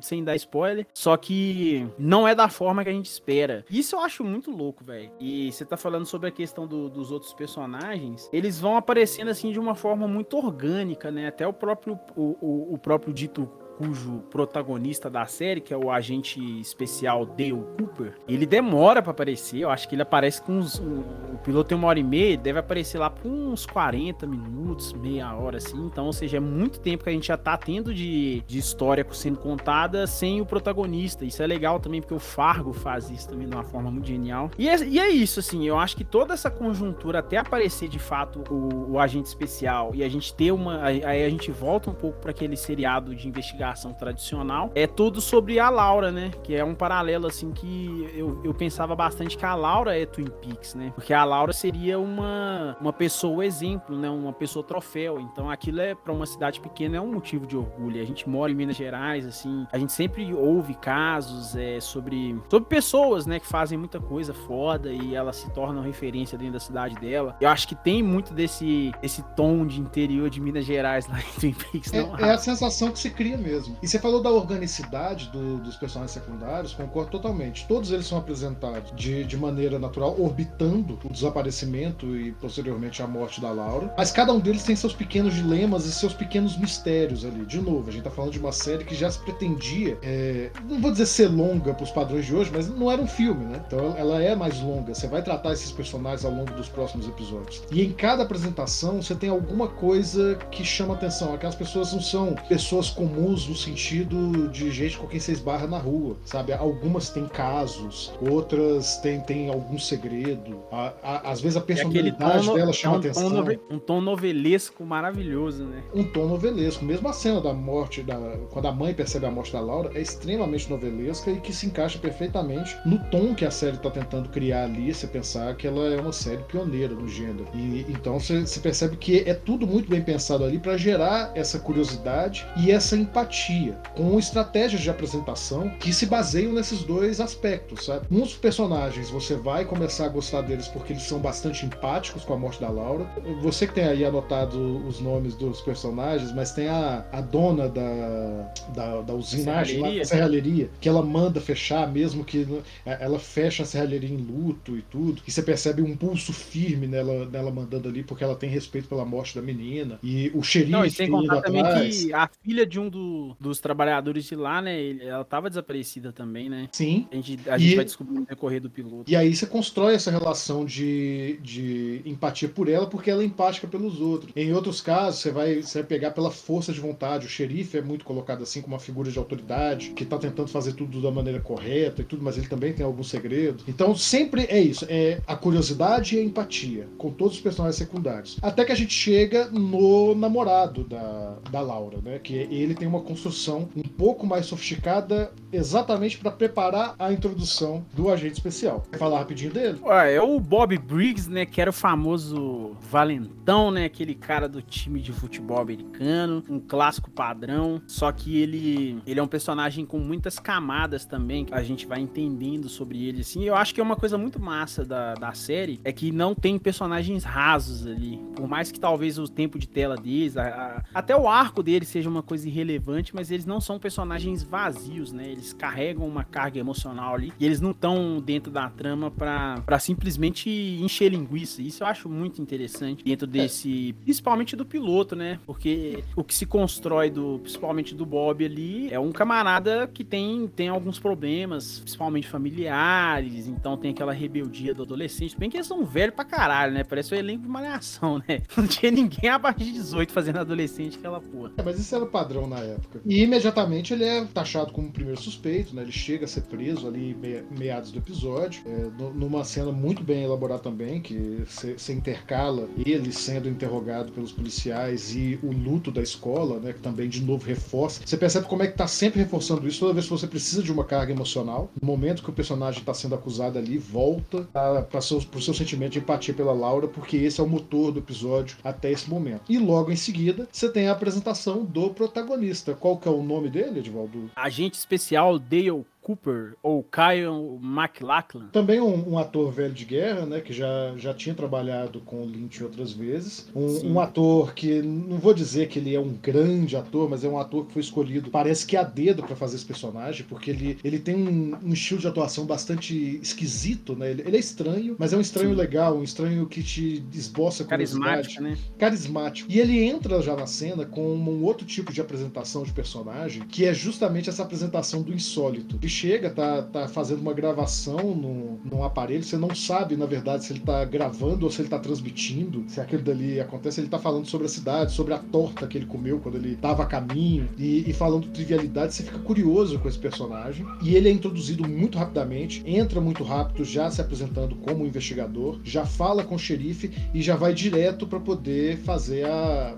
sem 0.01 0.23
dar 0.23 0.35
spoiler. 0.35 0.85
Só 0.93 1.17
que 1.17 1.87
não 1.97 2.27
é 2.27 2.35
da 2.35 2.49
forma 2.49 2.83
que 2.83 2.89
a 2.89 2.93
gente 2.93 3.07
espera. 3.07 3.65
Isso 3.69 3.95
eu 3.95 4.01
acho 4.01 4.23
muito 4.23 4.51
louco, 4.51 4.83
velho. 4.83 5.11
E 5.19 5.51
você 5.51 5.65
tá 5.65 5.75
falando 5.75 6.05
sobre 6.05 6.29
a 6.29 6.31
questão 6.31 6.67
do, 6.67 6.89
dos 6.89 7.11
outros 7.11 7.33
personagens 7.33 7.78
personagens, 7.79 8.29
eles 8.31 8.59
vão 8.59 8.75
aparecendo 8.75 9.29
assim 9.29 9.51
de 9.51 9.59
uma 9.59 9.73
forma 9.73 10.07
muito 10.07 10.37
orgânica, 10.37 11.09
né? 11.09 11.27
Até 11.27 11.47
o 11.47 11.53
próprio, 11.53 11.97
o, 12.15 12.35
o, 12.41 12.73
o 12.73 12.77
próprio 12.77 13.13
dito 13.13 13.49
cujo 13.79 14.19
protagonista 14.29 15.09
da 15.09 15.25
série, 15.25 15.61
que 15.61 15.73
é 15.73 15.77
o 15.77 15.89
agente 15.89 16.37
especial 16.59 17.25
Dale 17.25 17.63
Cooper, 17.77 18.13
ele 18.27 18.45
demora 18.45 19.01
para 19.01 19.11
aparecer. 19.11 19.59
Eu 19.59 19.69
acho 19.69 19.87
que 19.87 19.95
ele 19.95 20.01
aparece 20.01 20.41
com 20.41 20.59
uns. 20.59 20.79
O 20.79 21.37
piloto 21.45 21.69
tem 21.69 21.77
uma 21.77 21.87
hora 21.87 21.97
e 21.97 22.03
meia, 22.03 22.35
deve 22.35 22.59
aparecer 22.59 22.97
lá 22.97 23.09
por 23.09 23.29
uns 23.29 23.65
40 23.65 24.27
minutos, 24.27 24.91
meia 24.91 25.33
hora 25.33 25.57
assim. 25.57 25.77
Então, 25.85 26.07
ou 26.07 26.13
seja, 26.13 26.37
é 26.37 26.39
muito 26.41 26.81
tempo 26.81 27.05
que 27.05 27.09
a 27.09 27.13
gente 27.13 27.27
já 27.27 27.37
tá 27.37 27.55
tendo 27.55 27.93
de, 27.93 28.43
de 28.45 28.59
história 28.59 29.07
sendo 29.13 29.39
contada 29.39 30.05
sem 30.05 30.41
o 30.41 30.45
protagonista. 30.45 31.23
Isso 31.23 31.41
é 31.41 31.47
legal 31.47 31.79
também, 31.79 32.01
porque 32.01 32.13
o 32.13 32.19
Fargo 32.19 32.73
faz 32.73 33.09
isso 33.09 33.29
também 33.29 33.47
de 33.47 33.55
uma 33.55 33.63
forma 33.63 33.89
muito 33.89 34.07
genial. 34.07 34.51
E 34.59 34.67
é, 34.67 34.83
e 34.85 34.99
é 34.99 35.07
isso, 35.07 35.39
assim, 35.39 35.65
eu 35.65 35.77
acho 35.77 35.95
que 35.95 36.03
toda 36.03 36.33
essa 36.33 36.51
conjuntura, 36.51 37.19
até 37.19 37.37
aparecer 37.37 37.87
de 37.87 37.99
fato 37.99 38.43
o, 38.49 38.91
o 38.91 38.99
agente 38.99 39.27
especial 39.27 39.91
e 39.95 40.03
a 40.03 40.09
gente 40.09 40.33
ter 40.33 40.51
uma. 40.51 40.83
Aí 40.83 41.23
a 41.23 41.29
gente 41.29 41.49
volta 41.49 41.89
um 41.89 41.93
pouco 41.93 42.19
para 42.19 42.31
aquele 42.31 42.57
seriado 42.57 43.15
de 43.15 43.27
investigação 43.27 43.68
tradicional, 43.93 44.71
é 44.75 44.87
tudo 44.87 45.21
sobre 45.21 45.59
a 45.59 45.69
Laura, 45.69 46.11
né? 46.11 46.31
Que 46.43 46.55
é 46.55 46.63
um 46.63 46.75
paralelo, 46.75 47.27
assim, 47.27 47.51
que 47.51 48.09
eu, 48.15 48.39
eu 48.43 48.53
pensava 48.53 48.95
bastante 48.95 49.37
que 49.37 49.45
a 49.45 49.55
Laura 49.55 49.97
é 49.97 50.05
Twin 50.05 50.27
Peaks, 50.41 50.75
né? 50.75 50.91
Porque 50.95 51.13
a 51.13 51.23
Laura 51.23 51.53
seria 51.53 51.99
uma, 51.99 52.77
uma 52.79 52.93
pessoa 52.93 53.45
exemplo, 53.45 53.97
né? 53.97 54.09
Uma 54.09 54.33
pessoa 54.33 54.63
troféu. 54.63 55.19
Então 55.19 55.49
aquilo 55.49 55.81
é, 55.81 55.95
para 55.95 56.13
uma 56.13 56.25
cidade 56.25 56.59
pequena, 56.59 56.97
é 56.97 57.01
um 57.01 57.11
motivo 57.11 57.45
de 57.45 57.57
orgulho. 57.57 58.01
A 58.01 58.05
gente 58.05 58.27
mora 58.27 58.51
em 58.51 58.55
Minas 58.55 58.75
Gerais, 58.75 59.25
assim, 59.25 59.65
a 59.71 59.77
gente 59.77 59.91
sempre 59.91 60.33
ouve 60.33 60.73
casos 60.75 61.55
é, 61.55 61.79
sobre, 61.79 62.39
sobre 62.49 62.67
pessoas, 62.67 63.25
né? 63.25 63.39
Que 63.39 63.47
fazem 63.47 63.77
muita 63.77 63.99
coisa 63.99 64.33
foda 64.33 64.91
e 64.91 65.15
elas 65.15 65.35
se 65.37 65.49
tornam 65.51 65.81
referência 65.81 66.37
dentro 66.37 66.53
da 66.53 66.59
cidade 66.59 66.95
dela. 66.95 67.35
Eu 67.39 67.49
acho 67.49 67.67
que 67.67 67.75
tem 67.75 68.01
muito 68.01 68.33
desse, 68.33 68.91
esse 69.01 69.23
tom 69.35 69.65
de 69.65 69.79
interior 69.79 70.29
de 70.29 70.39
Minas 70.41 70.65
Gerais 70.65 71.07
lá 71.07 71.19
em 71.19 71.39
Twin 71.39 71.53
Peaks. 71.53 71.93
É, 71.93 71.99
é 72.19 72.31
a 72.31 72.37
sensação 72.37 72.91
que 72.91 72.99
se 72.99 73.09
cria 73.09 73.37
mesmo 73.37 73.58
mesmo. 73.59 73.77
E 73.81 73.87
você 73.87 73.99
falou 73.99 74.21
da 74.21 74.29
organicidade 74.29 75.29
do, 75.29 75.57
dos 75.57 75.75
personagens 75.75 76.11
secundários, 76.11 76.73
concordo 76.73 77.11
totalmente. 77.11 77.67
Todos 77.67 77.91
eles 77.91 78.07
são 78.07 78.17
apresentados 78.17 78.91
de, 78.95 79.23
de 79.23 79.37
maneira 79.37 79.77
natural, 79.77 80.15
orbitando 80.19 80.97
o 81.03 81.09
desaparecimento 81.09 82.15
e 82.15 82.31
posteriormente 82.33 83.01
a 83.01 83.07
morte 83.07 83.41
da 83.41 83.51
Laura. 83.51 83.93
Mas 83.97 84.11
cada 84.11 84.31
um 84.33 84.39
deles 84.39 84.63
tem 84.63 84.75
seus 84.75 84.93
pequenos 84.93 85.33
dilemas 85.33 85.85
e 85.85 85.91
seus 85.91 86.13
pequenos 86.13 86.57
mistérios 86.57 87.25
ali. 87.25 87.45
De 87.45 87.59
novo, 87.61 87.89
a 87.89 87.91
gente 87.91 88.03
tá 88.03 88.11
falando 88.11 88.31
de 88.31 88.39
uma 88.39 88.51
série 88.51 88.83
que 88.83 88.95
já 88.95 89.09
se 89.11 89.19
pretendia, 89.19 89.97
é, 90.01 90.49
não 90.67 90.79
vou 90.79 90.91
dizer 90.91 91.05
ser 91.05 91.27
longa 91.27 91.73
pros 91.73 91.91
padrões 91.91 92.25
de 92.25 92.35
hoje, 92.35 92.51
mas 92.53 92.67
não 92.67 92.91
era 92.91 93.01
um 93.01 93.07
filme, 93.07 93.45
né? 93.45 93.61
Então 93.65 93.95
ela 93.97 94.21
é 94.21 94.35
mais 94.35 94.59
longa. 94.61 94.93
Você 94.93 95.07
vai 95.07 95.21
tratar 95.21 95.53
esses 95.53 95.71
personagens 95.71 96.23
ao 96.25 96.31
longo 96.31 96.53
dos 96.53 96.69
próximos 96.69 97.07
episódios. 97.07 97.63
E 97.71 97.83
em 97.83 97.91
cada 97.91 98.23
apresentação 98.23 99.01
você 99.01 99.15
tem 99.15 99.29
alguma 99.29 99.67
coisa 99.67 100.35
que 100.51 100.63
chama 100.63 100.93
atenção. 100.93 101.33
Aquelas 101.33 101.55
pessoas 101.55 101.93
não 101.93 102.01
são 102.01 102.35
pessoas 102.47 102.89
comuns 102.89 103.38
no 103.47 103.55
sentido 103.55 104.47
de 104.49 104.71
gente 104.71 104.97
com 104.97 105.07
quem 105.07 105.19
você 105.19 105.31
esbarra 105.31 105.67
na 105.67 105.77
rua, 105.77 106.17
sabe? 106.23 106.53
Algumas 106.53 107.09
têm 107.09 107.27
casos, 107.27 108.13
outras 108.21 108.97
têm, 108.97 109.21
têm 109.21 109.49
algum 109.49 109.77
segredo. 109.77 110.61
A, 110.71 110.93
a, 111.01 111.31
às 111.31 111.41
vezes 111.41 111.57
a 111.57 111.61
personalidade 111.61 112.47
tom, 112.47 112.55
dela 112.55 112.73
chama 112.73 112.95
um 112.95 112.99
atenção. 112.99 113.29
Tom 113.29 113.75
um 113.75 113.79
tom 113.79 114.01
novelesco 114.01 114.85
maravilhoso, 114.85 115.63
né? 115.63 115.83
Um 115.93 116.03
tom 116.03 116.27
novelesco. 116.27 116.83
Mesmo 116.83 117.07
a 117.07 117.13
cena 117.13 117.41
da 117.41 117.53
morte, 117.53 118.03
da, 118.03 118.15
quando 118.51 118.67
a 118.67 118.71
mãe 118.71 118.93
percebe 118.93 119.25
a 119.25 119.31
morte 119.31 119.53
da 119.53 119.59
Laura, 119.59 119.91
é 119.93 120.01
extremamente 120.01 120.69
novelesca 120.69 121.31
e 121.31 121.39
que 121.39 121.53
se 121.53 121.65
encaixa 121.65 121.97
perfeitamente 121.99 122.77
no 122.85 122.99
tom 123.09 123.33
que 123.33 123.45
a 123.45 123.51
série 123.51 123.75
está 123.75 123.89
tentando 123.89 124.29
criar 124.29 124.63
ali. 124.65 124.93
Você 124.93 125.07
pensar 125.07 125.55
que 125.55 125.67
ela 125.67 125.87
é 125.87 125.99
uma 125.99 126.11
série 126.11 126.43
pioneira 126.43 126.93
no 126.93 127.07
gênero. 127.07 127.47
E 127.53 127.85
então 127.89 128.19
você, 128.19 128.41
você 128.41 128.59
percebe 128.59 128.97
que 128.97 129.19
é 129.19 129.33
tudo 129.33 129.65
muito 129.65 129.89
bem 129.89 130.01
pensado 130.01 130.43
ali 130.43 130.59
para 130.59 130.77
gerar 130.77 131.31
essa 131.35 131.59
curiosidade 131.59 132.47
e 132.57 132.71
essa 132.71 132.95
empatia 132.95 133.28
empatia, 133.29 133.77
com 133.95 134.17
estratégias 134.17 134.81
de 134.81 134.89
apresentação 134.89 135.69
que 135.79 135.93
se 135.93 136.05
baseiam 136.07 136.51
nesses 136.51 136.83
dois 136.83 137.21
aspectos, 137.21 137.85
sabe? 137.85 138.07
Uns 138.11 138.33
personagens 138.33 139.09
você 139.09 139.35
vai 139.35 139.63
começar 139.63 140.05
a 140.05 140.09
gostar 140.09 140.41
deles 140.41 140.67
porque 140.67 140.93
eles 140.93 141.03
são 141.03 141.19
bastante 141.19 141.65
empáticos 141.65 142.23
com 142.23 142.33
a 142.33 142.37
morte 142.37 142.59
da 142.59 142.69
Laura. 142.69 143.05
Você 143.41 143.67
que 143.67 143.75
tem 143.75 143.85
aí 143.85 144.03
anotado 144.03 144.85
os 144.87 144.99
nomes 144.99 145.35
dos 145.35 145.61
personagens, 145.61 146.33
mas 146.33 146.51
tem 146.51 146.67
a, 146.67 147.05
a 147.11 147.21
dona 147.21 147.69
da, 147.69 148.51
da, 148.73 149.01
da 149.01 149.13
usinagem, 149.13 149.79
lá, 149.79 149.91
da 149.91 150.05
serralheria, 150.05 150.69
que 150.81 150.89
ela 150.89 151.03
manda 151.03 151.39
fechar, 151.39 151.89
mesmo 151.91 152.25
que 152.25 152.47
é, 152.85 152.97
ela 153.01 153.19
fecha 153.19 153.63
a 153.63 153.65
serralheria 153.65 154.09
em 154.09 154.17
luto 154.17 154.75
e 154.75 154.81
tudo, 154.81 155.21
e 155.27 155.31
você 155.31 155.43
percebe 155.43 155.81
um 155.81 155.95
pulso 155.95 156.33
firme 156.33 156.87
nela, 156.87 157.25
nela 157.25 157.51
mandando 157.51 157.87
ali, 157.87 158.03
porque 158.03 158.23
ela 158.23 158.35
tem 158.35 158.49
respeito 158.49 158.87
pela 158.87 159.05
morte 159.05 159.35
da 159.35 159.41
menina. 159.41 159.99
E 160.01 160.31
o 160.33 160.41
xerife. 160.41 160.71
Não, 160.71 160.85
e 160.85 160.89
sem 160.89 161.09
contar 161.09 161.41
também 161.41 161.63
que 161.63 162.13
a 162.13 162.29
filha 162.41 162.65
de 162.65 162.79
um 162.79 162.89
do, 163.19 163.35
dos 163.39 163.59
trabalhadores 163.59 164.25
de 164.25 164.35
lá, 164.35 164.61
né? 164.61 164.97
Ela 165.01 165.23
tava 165.23 165.49
desaparecida 165.49 166.11
também, 166.11 166.49
né? 166.49 166.69
Sim. 166.71 167.07
A 167.11 167.15
gente, 167.15 167.49
a 167.49 167.57
gente 167.57 167.75
vai 167.75 167.85
descobrir 167.85 168.19
no 168.19 168.25
decorrer 168.25 168.61
do 168.61 168.69
piloto. 168.69 169.09
E 169.09 169.15
aí 169.15 169.35
você 169.35 169.45
constrói 169.45 169.95
essa 169.95 170.11
relação 170.11 170.65
de, 170.65 171.39
de 171.41 172.01
empatia 172.05 172.49
por 172.49 172.69
ela, 172.69 172.87
porque 172.87 173.09
ela 173.09 173.21
é 173.21 173.25
empática 173.25 173.67
pelos 173.67 173.99
outros. 173.99 174.31
Em 174.35 174.53
outros 174.53 174.81
casos, 174.81 175.21
você 175.21 175.31
vai, 175.31 175.61
você 175.61 175.79
vai 175.79 175.87
pegar 175.87 176.11
pela 176.11 176.31
força 176.31 176.71
de 176.71 176.79
vontade. 176.79 177.25
O 177.25 177.29
xerife 177.29 177.77
é 177.77 177.81
muito 177.81 178.05
colocado 178.05 178.43
assim 178.43 178.61
como 178.61 178.75
uma 178.75 178.79
figura 178.79 179.11
de 179.11 179.17
autoridade, 179.17 179.91
que 179.91 180.05
tá 180.05 180.17
tentando 180.17 180.47
fazer 180.49 180.73
tudo 180.73 181.01
da 181.01 181.11
maneira 181.11 181.39
correta 181.39 182.01
e 182.01 182.05
tudo, 182.05 182.23
mas 182.23 182.37
ele 182.37 182.47
também 182.47 182.73
tem 182.73 182.85
algum 182.85 183.03
segredo. 183.03 183.63
Então 183.67 183.95
sempre 183.95 184.45
é 184.49 184.59
isso, 184.59 184.85
é 184.89 185.21
a 185.27 185.35
curiosidade 185.35 186.15
e 186.15 186.19
a 186.19 186.23
empatia 186.23 186.87
com 186.97 187.11
todos 187.11 187.35
os 187.35 187.41
personagens 187.41 187.75
secundários. 187.75 188.37
Até 188.41 188.65
que 188.65 188.71
a 188.71 188.75
gente 188.75 188.93
chega 188.93 189.49
no 189.49 190.15
namorado 190.15 190.83
da, 190.83 191.37
da 191.51 191.61
Laura, 191.61 191.99
né? 192.03 192.19
Que 192.19 192.33
ele 192.33 192.73
tem 192.73 192.87
uma 192.87 193.01
construção 193.09 193.67
um 193.75 193.81
pouco 193.81 194.27
mais 194.27 194.45
sofisticada, 194.45 195.31
exatamente 195.51 196.19
para 196.19 196.29
preparar 196.29 196.93
a 196.99 197.11
introdução 197.11 197.83
do 197.93 198.07
agente 198.07 198.33
especial. 198.33 198.83
Quer 198.91 198.99
falar 198.99 199.17
rapidinho 199.17 199.51
dele? 199.51 199.79
Ué, 199.81 200.13
é 200.13 200.21
o 200.21 200.39
Bob 200.39 200.77
Briggs, 200.77 201.27
né? 201.27 201.43
Que 201.43 201.59
era 201.59 201.71
o 201.71 201.73
famoso 201.73 202.77
valentão, 202.79 203.71
né? 203.71 203.85
Aquele 203.85 204.13
cara 204.13 204.47
do 204.47 204.61
time 204.61 205.01
de 205.01 205.11
futebol 205.11 205.59
americano, 205.59 206.43
um 206.47 206.59
clássico 206.59 207.09
padrão. 207.09 207.81
Só 207.87 208.11
que 208.11 208.37
ele, 208.37 209.01
ele 209.07 209.19
é 209.19 209.23
um 209.23 209.27
personagem 209.27 209.87
com 209.87 209.97
muitas 209.97 210.37
camadas 210.37 211.03
também, 211.03 211.45
que 211.45 211.53
a 211.53 211.63
gente 211.63 211.87
vai 211.87 211.99
entendendo 211.99 212.69
sobre 212.69 213.07
ele, 213.07 213.21
assim. 213.21 213.43
Eu 213.43 213.55
acho 213.55 213.73
que 213.73 213.81
é 213.81 213.83
uma 213.83 213.95
coisa 213.95 214.19
muito 214.19 214.39
massa 214.39 214.85
da, 214.85 215.15
da 215.15 215.33
série, 215.33 215.79
é 215.83 215.91
que 215.91 216.11
não 216.11 216.35
tem 216.35 216.59
personagens 216.59 217.23
rasos 217.23 217.87
ali. 217.87 218.17
Por 218.35 218.47
mais 218.47 218.71
que 218.71 218.79
talvez 218.79 219.17
o 219.17 219.27
tempo 219.27 219.57
de 219.57 219.67
tela 219.67 219.95
deles, 219.95 220.37
a, 220.37 220.43
a, 220.43 220.83
até 220.99 221.15
o 221.15 221.27
arco 221.27 221.63
deles 221.63 221.87
seja 221.87 222.07
uma 222.07 222.21
coisa 222.21 222.47
irrelevante, 222.47 222.98
mas 223.13 223.31
eles 223.31 223.45
não 223.45 223.61
são 223.61 223.79
personagens 223.79 224.43
vazios, 224.43 225.11
né? 225.11 225.27
Eles 225.29 225.53
carregam 225.53 226.07
uma 226.07 226.23
carga 226.23 226.59
emocional 226.59 227.15
ali 227.15 227.33
e 227.39 227.45
eles 227.45 227.61
não 227.61 227.71
estão 227.71 228.21
dentro 228.21 228.51
da 228.51 228.69
trama 228.69 229.11
para 229.11 229.79
simplesmente 229.79 230.49
encher 230.49 231.09
linguiça. 231.09 231.61
Isso 231.61 231.83
eu 231.83 231.87
acho 231.87 232.09
muito 232.09 232.41
interessante 232.41 233.03
dentro 233.03 233.27
desse, 233.27 233.93
principalmente 234.03 234.55
do 234.55 234.65
piloto, 234.65 235.15
né? 235.15 235.39
Porque 235.45 236.03
o 236.15 236.23
que 236.23 236.35
se 236.35 236.45
constrói 236.45 237.09
do, 237.09 237.39
principalmente 237.39 237.95
do 237.95 238.05
Bob 238.05 238.43
ali, 238.43 238.91
é 238.91 238.99
um 238.99 239.11
camarada 239.11 239.87
que 239.87 240.03
tem, 240.03 240.47
tem 240.47 240.67
alguns 240.67 240.99
problemas, 240.99 241.79
principalmente 241.79 242.27
familiares, 242.27 243.47
então 243.47 243.77
tem 243.77 243.91
aquela 243.91 244.13
rebeldia 244.13 244.73
do 244.73 244.83
adolescente, 244.83 245.37
bem 245.37 245.49
que 245.49 245.57
eles 245.57 245.67
são 245.67 245.85
velhos 245.85 246.15
pra 246.15 246.25
caralho, 246.25 246.73
né? 246.73 246.83
Parece 246.83 247.13
o 247.13 247.17
elenco 247.17 247.43
de 247.43 247.49
malhação, 247.49 248.21
né? 248.27 248.41
Não 248.55 248.67
tinha 248.67 248.91
ninguém 248.91 249.29
a 249.29 249.39
partir 249.39 249.65
de 249.65 249.73
18 249.73 250.11
fazendo 250.11 250.37
adolescente 250.39 250.97
aquela 250.97 251.19
porra. 251.19 251.51
É, 251.57 251.63
mas 251.63 251.79
isso 251.79 251.93
era 251.95 252.03
o 252.03 252.07
padrão 252.07 252.47
na 252.47 252.59
época. 252.59 252.88
E 253.05 253.23
imediatamente 253.23 253.93
ele 253.93 254.03
é 254.03 254.25
taxado 254.25 254.71
como 254.71 254.91
primeiro 254.91 255.19
suspeito, 255.19 255.75
né? 255.75 255.81
Ele 255.81 255.91
chega 255.91 256.25
a 256.25 256.27
ser 256.27 256.41
preso 256.41 256.87
ali 256.87 257.15
meados 257.57 257.91
do 257.91 257.99
episódio, 257.99 258.61
é, 258.65 258.89
numa 259.13 259.43
cena 259.43 259.71
muito 259.71 260.03
bem 260.03 260.23
elaborada 260.23 260.61
também, 260.61 261.01
que 261.01 261.43
você 261.45 261.93
intercala 261.93 262.67
ele 262.85 263.11
sendo 263.11 263.49
interrogado 263.49 264.11
pelos 264.11 264.31
policiais 264.31 265.15
e 265.15 265.39
o 265.43 265.51
luto 265.51 265.91
da 265.91 266.01
escola, 266.01 266.59
né? 266.59 266.73
Que 266.73 266.79
também 266.79 267.09
de 267.09 267.21
novo 267.21 267.45
reforça. 267.45 268.01
Você 268.05 268.17
percebe 268.17 268.47
como 268.47 268.63
é 268.63 268.67
que 268.67 268.77
tá 268.77 268.87
sempre 268.87 269.19
reforçando 269.19 269.67
isso 269.67 269.79
toda 269.79 269.93
vez 269.93 270.05
que 270.05 270.11
você 270.11 270.27
precisa 270.27 270.63
de 270.63 270.71
uma 270.71 270.83
carga 270.83 271.11
emocional. 271.11 271.71
No 271.81 271.87
momento 271.87 272.23
que 272.23 272.29
o 272.29 272.33
personagem 272.33 272.79
está 272.79 272.93
sendo 272.93 273.15
acusado 273.15 273.57
ali, 273.57 273.77
volta 273.77 274.47
para 274.51 274.81
pro 274.83 275.41
seu 275.41 275.53
sentimento 275.53 275.93
de 275.93 275.99
empatia 275.99 276.33
pela 276.33 276.53
Laura, 276.53 276.87
porque 276.87 277.17
esse 277.17 277.39
é 277.39 277.43
o 277.43 277.47
motor 277.47 277.91
do 277.91 277.99
episódio 277.99 278.57
até 278.63 278.91
esse 278.91 279.09
momento. 279.09 279.41
E 279.49 279.57
logo 279.57 279.91
em 279.91 279.95
seguida, 279.95 280.47
você 280.51 280.69
tem 280.69 280.87
a 280.87 280.91
apresentação 280.91 281.63
do 281.63 281.89
protagonista. 281.91 282.73
Qual 282.79 282.97
que 282.97 283.07
é 283.07 283.11
o 283.11 283.21
nome 283.21 283.49
dele, 283.49 283.79
Edvaldo? 283.79 284.31
Agente 284.35 284.77
especial 284.77 285.37
Dale 285.37 285.85
Cooper 286.09 286.55
ou 286.63 286.83
Kyle 286.83 287.59
MacLachlan. 287.61 288.47
Também 288.47 288.81
um, 288.81 289.11
um, 289.11 289.19
ator 289.19 289.51
velho 289.51 289.73
de 289.73 289.85
guerra, 289.85 290.25
né, 290.25 290.41
que 290.41 290.51
já, 290.51 290.95
já 290.97 291.13
tinha 291.13 291.35
trabalhado 291.35 291.99
com 291.99 292.23
o 292.23 292.25
Lynch 292.25 292.63
outras 292.63 292.91
vezes. 292.91 293.47
Um, 293.55 293.91
um, 293.91 293.99
ator 293.99 294.55
que 294.55 294.81
não 294.81 295.19
vou 295.19 295.35
dizer 295.35 295.67
que 295.67 295.77
ele 295.77 295.93
é 295.93 295.99
um 295.99 296.13
grande 296.13 296.75
ator, 296.75 297.07
mas 297.07 297.23
é 297.23 297.29
um 297.29 297.37
ator 297.37 297.67
que 297.67 297.73
foi 297.73 297.81
escolhido, 297.83 298.31
parece 298.31 298.65
que 298.65 298.75
a 298.75 298.81
dedo 298.81 299.21
para 299.21 299.35
fazer 299.35 299.57
esse 299.57 299.65
personagem, 299.65 300.25
porque 300.27 300.49
ele, 300.49 300.79
ele 300.83 300.97
tem 300.97 301.15
um, 301.15 301.55
um, 301.63 301.73
estilo 301.73 301.99
de 301.99 302.07
atuação 302.07 302.43
bastante 302.43 303.19
esquisito, 303.21 303.95
né? 303.95 304.09
Ele, 304.09 304.23
ele 304.25 304.37
é 304.37 304.39
estranho, 304.39 304.95
mas 304.97 305.13
é 305.13 305.17
um 305.17 305.21
estranho 305.21 305.51
Sim. 305.51 305.55
legal, 305.55 305.95
um 305.95 306.03
estranho 306.03 306.47
que 306.47 306.63
te 306.63 307.03
esboça 307.13 307.63
carismático, 307.63 308.41
né? 308.41 308.57
Carismático. 308.79 309.51
E 309.51 309.59
ele 309.59 309.79
entra 309.83 310.23
já 310.23 310.35
na 310.35 310.47
cena 310.47 310.87
com 310.87 311.15
um 311.15 311.43
outro 311.43 311.67
tipo 311.67 311.93
de 311.93 312.01
apresentação 312.01 312.63
de 312.63 312.73
personagem, 312.73 313.43
que 313.43 313.65
é 313.65 313.75
justamente 313.75 314.27
essa 314.27 314.41
apresentação 314.41 315.03
do 315.03 315.13
insólito 315.13 315.77
chega, 315.99 316.29
tá, 316.29 316.61
tá 316.61 316.87
fazendo 316.87 317.19
uma 317.19 317.33
gravação 317.33 318.15
no, 318.15 318.59
num 318.63 318.83
aparelho, 318.85 319.21
você 319.21 319.35
não 319.35 319.53
sabe, 319.53 319.97
na 319.97 320.05
verdade, 320.05 320.45
se 320.45 320.53
ele 320.53 320.61
tá 320.61 320.85
gravando 320.85 321.45
ou 321.45 321.51
se 321.51 321.61
ele 321.61 321.67
tá 321.67 321.77
transmitindo, 321.77 322.63
se 322.67 322.79
aquilo 322.79 323.01
dali 323.01 323.37
acontece, 323.39 323.81
ele 323.81 323.89
tá 323.89 323.99
falando 323.99 324.25
sobre 324.25 324.47
a 324.47 324.49
cidade, 324.49 324.93
sobre 324.93 325.13
a 325.13 325.17
torta 325.17 325.67
que 325.67 325.77
ele 325.77 325.85
comeu 325.85 326.19
quando 326.19 326.35
ele 326.35 326.55
tava 326.55 326.83
a 326.83 326.85
caminho, 326.85 327.49
e, 327.57 327.89
e 327.89 327.91
falando 327.91 328.27
trivialidade, 328.27 328.93
você 328.93 329.03
fica 329.03 329.19
curioso 329.19 329.77
com 329.79 329.89
esse 329.89 329.99
personagem, 329.99 330.65
e 330.81 330.95
ele 330.95 331.09
é 331.09 331.11
introduzido 331.11 331.67
muito 331.67 331.97
rapidamente, 331.97 332.63
entra 332.65 333.01
muito 333.01 333.23
rápido, 333.23 333.65
já 333.65 333.91
se 333.91 333.99
apresentando 333.99 334.55
como 334.55 334.85
investigador, 334.85 335.59
já 335.65 335.85
fala 335.85 336.23
com 336.23 336.35
o 336.35 336.39
xerife 336.39 336.91
e 337.13 337.21
já 337.21 337.35
vai 337.35 337.53
direto 337.53 338.07
para 338.07 338.21
poder 338.21 338.77
fazer 338.77 339.25
a 339.25 339.75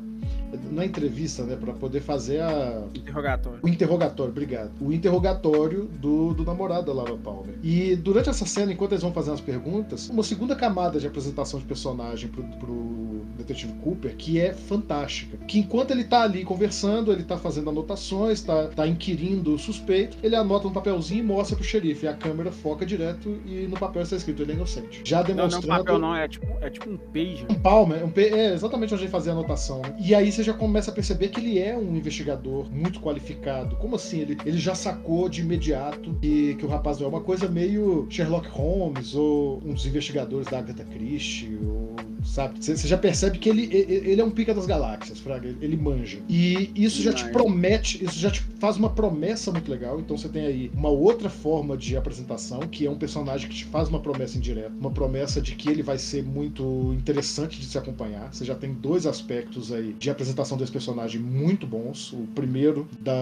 na 0.71 0.85
entrevista, 0.85 1.43
né, 1.43 1.55
para 1.55 1.73
poder 1.73 2.01
fazer 2.01 2.41
a 2.41 2.83
interrogatório. 2.93 3.59
O 3.61 3.67
interrogatório, 3.67 4.31
obrigado. 4.31 4.71
O 4.79 4.91
interrogatório 4.91 5.85
do, 5.85 6.33
do 6.33 6.43
namorado 6.43 6.87
da 6.87 6.93
Laura 6.93 7.17
Palmer. 7.17 7.55
E 7.63 7.95
durante 7.95 8.29
essa 8.29 8.45
cena, 8.45 8.71
enquanto 8.71 8.93
eles 8.93 9.03
vão 9.03 9.13
fazendo 9.13 9.35
as 9.35 9.41
perguntas, 9.41 10.09
uma 10.09 10.23
segunda 10.23 10.55
camada 10.55 10.99
de 10.99 11.07
apresentação 11.07 11.59
de 11.59 11.65
personagem 11.65 12.29
pro, 12.29 12.43
pro 12.43 13.21
detetive 13.37 13.73
Cooper 13.81 14.15
que 14.15 14.39
é 14.39 14.53
fantástica. 14.53 15.37
Que 15.47 15.59
enquanto 15.59 15.91
ele 15.91 16.03
tá 16.03 16.23
ali 16.23 16.43
conversando, 16.43 17.11
ele 17.11 17.23
tá 17.23 17.37
fazendo 17.37 17.69
anotações, 17.69 18.41
tá, 18.41 18.67
tá 18.67 18.87
inquirindo 18.87 19.55
o 19.55 19.59
suspeito, 19.59 20.17
ele 20.23 20.35
anota 20.35 20.67
um 20.67 20.73
papelzinho 20.73 21.19
e 21.19 21.23
mostra 21.23 21.55
pro 21.55 21.65
xerife. 21.65 22.05
E 22.05 22.09
a 22.09 22.13
câmera 22.13 22.51
foca 22.51 22.85
direto 22.85 23.39
e 23.45 23.67
no 23.67 23.77
papel 23.77 24.01
está 24.01 24.15
escrito 24.15 24.41
ele 24.41 24.53
é 24.53 24.55
inocente. 24.55 25.01
Já 25.03 25.21
demonstrando. 25.21 25.67
Não, 25.67 25.77
não, 25.77 25.83
papel 25.83 25.99
não, 25.99 26.15
é 26.15 26.27
tipo, 26.27 26.47
é 26.61 26.69
tipo 26.69 26.89
um 26.89 26.97
page. 26.97 27.45
Um 27.49 27.55
palmer, 27.55 28.05
um, 28.05 28.11
é 28.15 28.53
exatamente 28.53 28.93
onde 28.93 29.03
ele 29.03 29.11
fazia 29.11 29.31
a 29.31 29.35
anotação. 29.35 29.81
E 29.99 30.13
aí 30.13 30.31
você 30.31 30.40
já 30.43 30.53
começa 30.53 30.91
a 30.91 30.93
perceber 30.93 31.29
que 31.29 31.39
ele 31.39 31.59
é 31.59 31.77
um 31.77 31.95
investigador 31.95 32.71
muito 32.71 32.99
qualificado. 32.99 33.75
Como 33.77 33.95
assim? 33.95 34.19
Ele, 34.19 34.37
ele 34.45 34.57
já 34.57 34.75
sacou 34.75 35.29
de 35.29 35.41
imediato 35.41 36.13
que, 36.21 36.55
que 36.55 36.65
o 36.65 36.69
rapaz 36.69 36.99
não 36.99 37.07
é 37.07 37.09
uma 37.09 37.21
coisa 37.21 37.47
meio 37.47 38.07
Sherlock 38.09 38.47
Holmes 38.49 39.15
ou 39.15 39.61
uns 39.65 39.85
investigadores 39.85 40.47
da 40.47 40.59
Agatha 40.59 40.83
Christie, 40.85 41.57
ou, 41.63 41.95
sabe? 42.23 42.63
Você 42.63 42.87
já 42.87 42.97
percebe 42.97 43.37
que 43.37 43.49
ele, 43.49 43.63
ele 43.71 44.21
é 44.21 44.23
um 44.23 44.31
pica 44.31 44.53
das 44.53 44.65
galáxias, 44.65 45.19
Fraga. 45.19 45.53
Ele, 45.61 45.75
manja. 45.75 46.19
E 46.29 46.71
isso 46.75 47.01
já 47.01 47.13
te 47.13 47.27
promete, 47.29 48.03
isso 48.03 48.19
já 48.19 48.29
te 48.29 48.41
faz 48.59 48.77
uma 48.77 48.89
promessa 48.89 49.51
muito 49.51 49.69
legal. 49.69 49.99
Então 49.99 50.17
você 50.17 50.29
tem 50.29 50.45
aí 50.45 50.71
uma 50.73 50.89
outra 50.89 51.29
forma 51.29 51.75
de 51.75 51.97
apresentação, 51.97 52.59
que 52.61 52.85
é 52.85 52.89
um 52.89 52.97
personagem 52.97 53.49
que 53.49 53.55
te 53.55 53.65
faz 53.65 53.89
uma 53.89 53.99
promessa 53.99 54.37
indireta, 54.37 54.71
uma 54.79 54.91
promessa 54.91 55.41
de 55.41 55.55
que 55.55 55.69
ele 55.69 55.81
vai 55.81 55.97
ser 55.97 56.23
muito 56.23 56.93
interessante 56.93 57.59
de 57.59 57.65
se 57.65 57.77
acompanhar. 57.77 58.33
Você 58.33 58.45
já 58.45 58.55
tem 58.55 58.73
dois 58.73 59.05
aspectos 59.05 59.71
aí 59.71 59.93
de 59.93 60.09
apresentação 60.09 60.57
desse 60.57 60.71
personagem 60.71 61.19
muito 61.19 61.65
bons. 61.65 62.13
O 62.13 62.27
primeiro 62.35 62.87
da, 62.99 63.13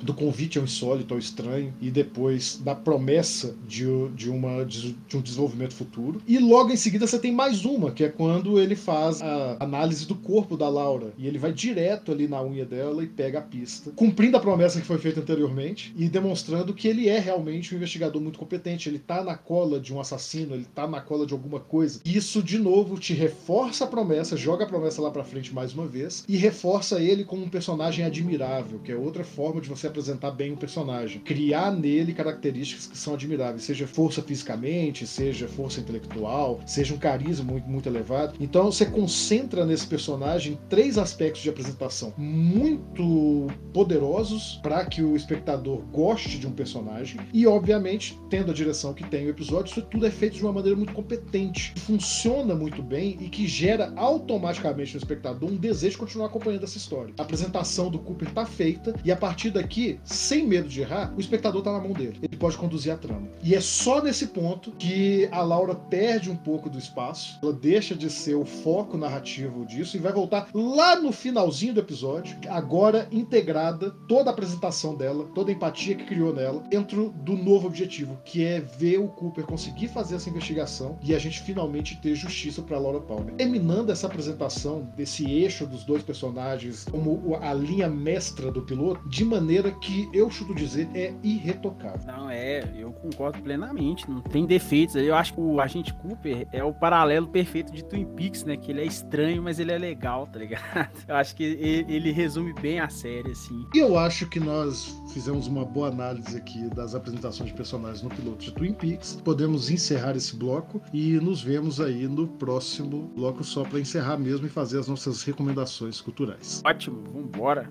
do 0.00 0.14
convite 0.14 0.58
ao 0.58 0.64
insólito, 0.64 1.14
ao 1.14 1.18
estranho, 1.18 1.72
e 1.80 1.90
depois 1.90 2.60
da 2.62 2.74
promessa 2.74 3.54
de, 3.66 3.86
de, 4.14 4.30
uma, 4.30 4.64
de, 4.64 4.96
de 5.08 5.16
um 5.16 5.20
desenvolvimento 5.20 5.74
futuro. 5.74 6.20
E 6.26 6.38
logo 6.38 6.70
em 6.70 6.76
seguida 6.76 7.06
você 7.06 7.18
tem 7.18 7.32
mais 7.32 7.64
uma, 7.64 7.90
que 7.90 8.04
é 8.04 8.08
quando 8.08 8.35
ele 8.58 8.76
faz 8.76 9.22
a 9.22 9.56
análise 9.60 10.06
do 10.06 10.14
corpo 10.14 10.56
da 10.56 10.68
Laura. 10.68 11.12
E 11.18 11.26
ele 11.26 11.38
vai 11.38 11.52
direto 11.52 12.12
ali 12.12 12.28
na 12.28 12.42
unha 12.42 12.64
dela 12.64 13.02
e 13.02 13.06
pega 13.06 13.38
a 13.38 13.42
pista, 13.42 13.90
cumprindo 13.92 14.36
a 14.36 14.40
promessa 14.40 14.80
que 14.80 14.86
foi 14.86 14.98
feita 14.98 15.20
anteriormente 15.20 15.94
e 15.96 16.08
demonstrando 16.08 16.74
que 16.74 16.88
ele 16.88 17.08
é 17.08 17.18
realmente 17.18 17.74
um 17.74 17.76
investigador 17.76 18.20
muito 18.20 18.38
competente. 18.38 18.88
Ele 18.88 18.98
tá 18.98 19.22
na 19.22 19.36
cola 19.36 19.80
de 19.80 19.92
um 19.92 20.00
assassino, 20.00 20.54
ele 20.54 20.66
tá 20.74 20.86
na 20.86 21.00
cola 21.00 21.26
de 21.26 21.32
alguma 21.32 21.60
coisa. 21.60 22.00
Isso, 22.04 22.42
de 22.42 22.58
novo, 22.58 22.98
te 22.98 23.14
reforça 23.14 23.84
a 23.84 23.88
promessa, 23.88 24.36
joga 24.36 24.64
a 24.64 24.68
promessa 24.68 25.02
lá 25.02 25.10
pra 25.10 25.24
frente 25.24 25.54
mais 25.54 25.72
uma 25.72 25.86
vez 25.86 26.24
e 26.28 26.36
reforça 26.36 27.00
ele 27.00 27.24
como 27.24 27.44
um 27.44 27.48
personagem 27.48 28.04
admirável, 28.04 28.78
que 28.80 28.92
é 28.92 28.96
outra 28.96 29.24
forma 29.24 29.60
de 29.60 29.68
você 29.68 29.86
apresentar 29.86 30.30
bem 30.30 30.52
o 30.52 30.56
personagem. 30.56 31.20
Criar 31.20 31.70
nele 31.70 32.12
características 32.12 32.86
que 32.86 32.98
são 32.98 33.14
admiráveis, 33.14 33.64
seja 33.64 33.86
força 33.86 34.22
fisicamente, 34.22 35.06
seja 35.06 35.48
força 35.48 35.80
intelectual, 35.80 36.60
seja 36.66 36.94
um 36.94 36.98
carisma 36.98 37.44
muito, 37.44 37.68
muito 37.68 37.88
elevado. 37.88 38.25
Então 38.40 38.70
você 38.70 38.86
concentra 38.86 39.64
nesse 39.64 39.86
personagem 39.86 40.58
três 40.68 40.98
aspectos 40.98 41.42
de 41.42 41.48
apresentação 41.48 42.12
muito 42.16 43.48
poderosos 43.72 44.58
para 44.62 44.84
que 44.84 45.02
o 45.02 45.16
espectador 45.16 45.82
goste 45.92 46.38
de 46.38 46.46
um 46.46 46.52
personagem 46.52 47.20
e, 47.32 47.46
obviamente, 47.46 48.18
tendo 48.30 48.50
a 48.50 48.54
direção 48.54 48.94
que 48.94 49.04
tem 49.04 49.26
o 49.26 49.30
episódio, 49.30 49.70
isso 49.70 49.82
tudo 49.82 50.06
é 50.06 50.10
feito 50.10 50.36
de 50.36 50.42
uma 50.42 50.52
maneira 50.52 50.76
muito 50.76 50.92
competente, 50.92 51.72
funciona 51.78 52.54
muito 52.54 52.82
bem 52.82 53.16
e 53.20 53.28
que 53.28 53.46
gera 53.46 53.92
automaticamente 53.96 54.94
no 54.94 54.98
espectador 54.98 55.50
um 55.50 55.56
desejo 55.56 55.92
de 55.92 55.98
continuar 55.98 56.26
acompanhando 56.26 56.64
essa 56.64 56.78
história. 56.78 57.14
A 57.18 57.22
apresentação 57.22 57.90
do 57.90 57.98
Cooper 57.98 58.30
tá 58.32 58.44
feita 58.44 58.94
e 59.04 59.12
a 59.12 59.16
partir 59.16 59.50
daqui, 59.50 60.00
sem 60.04 60.46
medo 60.46 60.68
de 60.68 60.80
errar, 60.80 61.12
o 61.16 61.20
espectador 61.20 61.62
tá 61.62 61.72
na 61.72 61.80
mão 61.80 61.92
dele. 61.92 62.18
Ele 62.22 62.36
pode 62.36 62.56
conduzir 62.56 62.92
a 62.92 62.96
trama. 62.96 63.28
E 63.42 63.54
é 63.54 63.60
só 63.60 64.02
nesse 64.02 64.28
ponto 64.28 64.72
que 64.72 65.28
a 65.30 65.42
Laura 65.42 65.74
perde 65.74 66.30
um 66.30 66.36
pouco 66.36 66.68
do 66.68 66.78
espaço, 66.78 67.38
ela 67.42 67.52
deixa 67.52 67.94
de 67.94 68.06
ser 68.16 68.34
o 68.34 68.44
foco 68.44 68.96
narrativo 68.96 69.64
disso 69.66 69.96
e 69.96 70.00
vai 70.00 70.12
voltar 70.12 70.48
lá 70.54 70.96
no 71.00 71.12
finalzinho 71.12 71.74
do 71.74 71.80
episódio, 71.80 72.36
agora 72.48 73.08
integrada, 73.10 73.90
toda 74.08 74.30
a 74.30 74.32
apresentação 74.32 74.94
dela, 74.94 75.28
toda 75.34 75.50
a 75.50 75.54
empatia 75.54 75.94
que 75.94 76.04
criou 76.04 76.32
nela, 76.32 76.62
dentro 76.68 77.10
do 77.18 77.32
novo 77.36 77.66
objetivo, 77.66 78.18
que 78.24 78.44
é 78.44 78.60
ver 78.60 78.98
o 78.98 79.08
Cooper 79.08 79.44
conseguir 79.44 79.88
fazer 79.88 80.16
essa 80.16 80.30
investigação 80.30 80.98
e 81.02 81.14
a 81.14 81.18
gente 81.18 81.40
finalmente 81.40 82.00
ter 82.00 82.14
justiça 82.14 82.62
para 82.62 82.78
Laura 82.78 83.00
Palmer. 83.00 83.34
Terminando 83.34 83.90
essa 83.90 84.06
apresentação 84.06 84.90
desse 84.96 85.30
eixo 85.30 85.66
dos 85.66 85.84
dois 85.84 86.02
personagens 86.02 86.84
como 86.84 87.36
a 87.40 87.52
linha 87.52 87.88
mestra 87.88 88.50
do 88.50 88.62
piloto, 88.62 89.08
de 89.08 89.24
maneira 89.24 89.70
que 89.70 90.08
eu 90.12 90.30
chuto 90.30 90.54
dizer 90.54 90.88
é 90.94 91.12
irretocável. 91.22 92.06
Não, 92.06 92.30
é, 92.30 92.64
eu 92.76 92.92
concordo 92.92 93.40
plenamente, 93.42 94.08
não 94.10 94.20
tem 94.20 94.46
defeitos. 94.46 94.96
Eu 94.96 95.14
acho 95.14 95.34
que 95.34 95.40
o 95.40 95.60
Agente 95.60 95.92
Cooper 95.94 96.46
é 96.52 96.62
o 96.64 96.72
paralelo 96.72 97.28
perfeito 97.28 97.72
de 97.72 97.84
Twin 97.84 98.05
Peaks, 98.06 98.44
né? 98.44 98.56
Que 98.56 98.70
ele 98.70 98.80
é 98.80 98.84
estranho, 98.84 99.42
mas 99.42 99.58
ele 99.58 99.72
é 99.72 99.78
legal, 99.78 100.26
tá 100.26 100.38
ligado? 100.38 100.90
Eu 101.08 101.16
acho 101.16 101.34
que 101.34 101.42
ele, 101.42 101.92
ele 101.92 102.12
resume 102.12 102.52
bem 102.54 102.80
a 102.80 102.88
série, 102.88 103.32
assim. 103.32 103.66
E 103.74 103.78
eu 103.78 103.98
acho 103.98 104.28
que 104.28 104.40
nós 104.40 105.00
fizemos 105.12 105.46
uma 105.46 105.64
boa 105.64 105.88
análise 105.88 106.36
aqui 106.36 106.68
das 106.74 106.94
apresentações 106.94 107.50
de 107.50 107.56
personagens 107.56 108.02
no 108.02 108.08
piloto 108.08 108.44
de 108.44 108.52
Twin 108.52 108.72
Peaks. 108.72 109.20
Podemos 109.24 109.70
encerrar 109.70 110.16
esse 110.16 110.36
bloco 110.36 110.80
e 110.92 111.12
nos 111.20 111.42
vemos 111.42 111.80
aí 111.80 112.06
no 112.06 112.26
próximo 112.26 113.10
bloco 113.14 113.44
só 113.44 113.64
para 113.64 113.80
encerrar 113.80 114.18
mesmo 114.18 114.46
e 114.46 114.50
fazer 114.50 114.78
as 114.78 114.88
nossas 114.88 115.22
recomendações 115.22 116.00
culturais. 116.00 116.62
Ótimo, 116.64 117.02
vambora. 117.12 117.70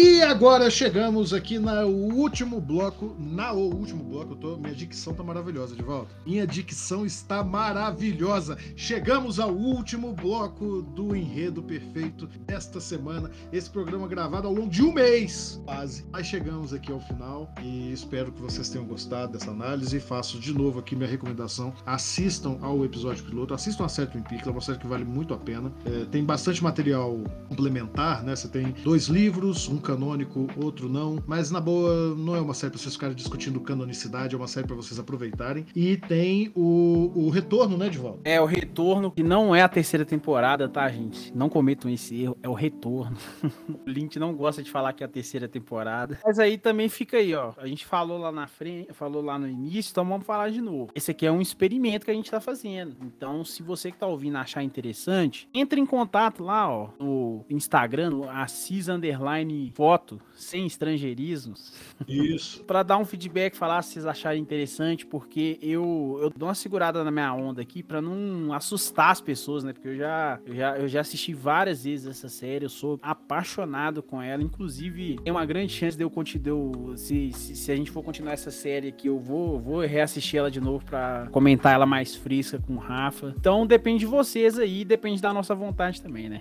E 0.00 0.22
agora 0.22 0.70
chegamos 0.70 1.34
aqui 1.34 1.58
no 1.58 1.88
último 1.88 2.60
bloco. 2.60 3.16
Na 3.18 3.52
o 3.52 3.74
último 3.74 4.04
bloco, 4.04 4.36
tô, 4.36 4.56
minha 4.56 4.72
dicção 4.72 5.12
tá 5.12 5.24
maravilhosa 5.24 5.74
de 5.74 5.82
volta. 5.82 6.14
Minha 6.24 6.46
dicção 6.46 7.04
está 7.04 7.42
maravilhosa. 7.42 8.56
Chegamos 8.76 9.40
ao 9.40 9.50
último 9.50 10.12
bloco 10.12 10.82
do 10.82 11.16
Enredo 11.16 11.64
Perfeito 11.64 12.28
desta 12.46 12.80
semana. 12.80 13.28
Esse 13.52 13.68
programa 13.68 14.06
gravado 14.06 14.46
ao 14.46 14.54
longo 14.54 14.68
de 14.68 14.84
um 14.84 14.92
mês, 14.92 15.60
quase. 15.64 16.06
Mas 16.12 16.28
chegamos 16.28 16.72
aqui 16.72 16.92
ao 16.92 17.00
final 17.00 17.52
e 17.60 17.92
espero 17.92 18.30
que 18.30 18.40
vocês 18.40 18.68
tenham 18.68 18.86
gostado 18.86 19.32
dessa 19.32 19.50
análise. 19.50 19.96
E 19.96 20.00
faço 20.00 20.38
de 20.38 20.54
novo 20.54 20.78
aqui 20.78 20.94
minha 20.94 21.10
recomendação: 21.10 21.74
assistam 21.84 22.56
ao 22.62 22.84
episódio 22.84 23.24
piloto, 23.24 23.52
assistam 23.52 23.84
a 23.84 24.06
Twin 24.06 24.22
Peaks, 24.22 24.46
é 24.46 24.50
uma 24.50 24.60
série 24.60 24.78
que 24.78 24.86
vale 24.86 25.04
muito 25.04 25.34
a 25.34 25.38
pena. 25.38 25.72
É, 25.84 26.04
tem 26.04 26.24
bastante 26.24 26.62
material 26.62 27.18
complementar, 27.48 28.22
né? 28.22 28.36
Você 28.36 28.46
tem 28.46 28.70
dois 28.84 29.06
livros, 29.06 29.68
um 29.68 29.87
canônico, 29.88 30.46
outro 30.62 30.88
não. 30.88 31.22
Mas 31.26 31.50
na 31.50 31.60
boa, 31.60 32.14
não 32.14 32.36
é 32.36 32.40
uma 32.40 32.52
série 32.52 32.70
pra 32.70 32.78
vocês 32.78 32.94
ficarem 32.94 33.16
discutindo 33.16 33.58
canonicidade, 33.60 34.34
é 34.34 34.38
uma 34.38 34.46
série 34.46 34.66
para 34.66 34.76
vocês 34.76 34.98
aproveitarem. 34.98 35.64
E 35.74 35.96
tem 35.96 36.52
o, 36.54 37.10
o 37.14 37.30
retorno, 37.30 37.78
né, 37.78 37.88
volta? 37.88 38.20
É 38.24 38.38
o 38.40 38.44
retorno, 38.44 39.10
que 39.10 39.22
não 39.22 39.54
é 39.54 39.62
a 39.62 39.68
terceira 39.68 40.04
temporada, 40.04 40.68
tá, 40.68 40.86
gente? 40.90 41.34
Não 41.34 41.48
cometam 41.48 41.90
esse 41.90 42.22
erro, 42.22 42.36
é 42.42 42.48
o 42.48 42.52
retorno. 42.52 43.16
o 43.68 43.78
Lynch 43.90 44.18
não 44.18 44.34
gosta 44.34 44.62
de 44.62 44.70
falar 44.70 44.92
que 44.92 45.02
é 45.02 45.06
a 45.06 45.08
terceira 45.08 45.48
temporada. 45.48 46.18
Mas 46.24 46.38
aí 46.38 46.58
também 46.58 46.88
fica 46.88 47.16
aí, 47.16 47.34
ó. 47.34 47.52
A 47.56 47.66
gente 47.66 47.86
falou 47.86 48.18
lá 48.18 48.30
na 48.30 48.46
frente, 48.46 48.92
falou 48.92 49.22
lá 49.22 49.38
no 49.38 49.48
início, 49.48 49.90
então 49.90 50.04
vamos 50.04 50.26
falar 50.26 50.50
de 50.50 50.60
novo. 50.60 50.90
Esse 50.94 51.12
aqui 51.12 51.24
é 51.24 51.32
um 51.32 51.40
experimento 51.40 52.04
que 52.04 52.10
a 52.10 52.14
gente 52.14 52.30
tá 52.30 52.40
fazendo. 52.40 52.96
Então, 53.02 53.42
se 53.44 53.62
você 53.62 53.90
que 53.90 53.96
tá 53.96 54.06
ouvindo 54.06 54.36
achar 54.36 54.62
interessante, 54.62 55.48
entre 55.54 55.80
em 55.80 55.86
contato 55.86 56.44
lá, 56.44 56.70
ó, 56.70 56.90
no 56.98 57.44
Instagram, 57.48 58.10
no 58.10 58.28
Assis 58.28 58.88
Underline 58.88 59.72
foto, 59.78 60.20
sem 60.34 60.66
estrangeirismos. 60.66 61.72
Isso. 62.08 62.64
para 62.66 62.82
dar 62.82 62.98
um 62.98 63.04
feedback, 63.04 63.56
falar 63.56 63.80
se 63.82 63.92
vocês 63.92 64.06
acharem 64.06 64.42
interessante, 64.42 65.06
porque 65.06 65.56
eu, 65.62 66.18
eu 66.20 66.32
dou 66.36 66.48
uma 66.48 66.54
segurada 66.56 67.04
na 67.04 67.12
minha 67.12 67.32
onda 67.32 67.62
aqui 67.62 67.80
para 67.80 68.02
não 68.02 68.52
assustar 68.52 69.12
as 69.12 69.20
pessoas, 69.20 69.62
né? 69.62 69.72
Porque 69.72 69.86
eu 69.86 69.96
já, 69.96 70.40
eu 70.44 70.56
já, 70.56 70.78
eu 70.78 70.88
já 70.88 71.00
assisti 71.00 71.32
várias 71.32 71.84
vezes 71.84 72.08
essa 72.08 72.28
série, 72.28 72.64
eu 72.64 72.68
sou 72.68 72.98
apaixonado 73.00 74.02
com 74.02 74.20
ela. 74.20 74.42
Inclusive, 74.42 75.20
tem 75.22 75.32
uma 75.32 75.46
grande 75.46 75.72
chance 75.72 75.96
de 75.96 76.02
eu 76.02 76.10
continuar. 76.10 76.96
Se, 76.96 77.30
se, 77.32 77.54
se, 77.54 77.70
a 77.70 77.76
gente 77.76 77.92
for 77.92 78.02
continuar 78.02 78.32
essa 78.32 78.50
série 78.50 78.88
aqui, 78.88 79.06
eu 79.06 79.20
vou, 79.20 79.60
vou 79.60 79.80
reassistir 79.82 80.40
ela 80.40 80.50
de 80.50 80.60
novo 80.60 80.84
para 80.84 81.28
comentar 81.30 81.72
ela 81.72 81.86
mais 81.86 82.16
fresca 82.16 82.58
com 82.58 82.74
o 82.74 82.78
Rafa. 82.78 83.32
Então 83.38 83.64
depende 83.64 84.00
de 84.00 84.06
vocês 84.06 84.58
aí, 84.58 84.84
depende 84.84 85.22
da 85.22 85.32
nossa 85.32 85.54
vontade 85.54 86.02
também, 86.02 86.28
né? 86.28 86.40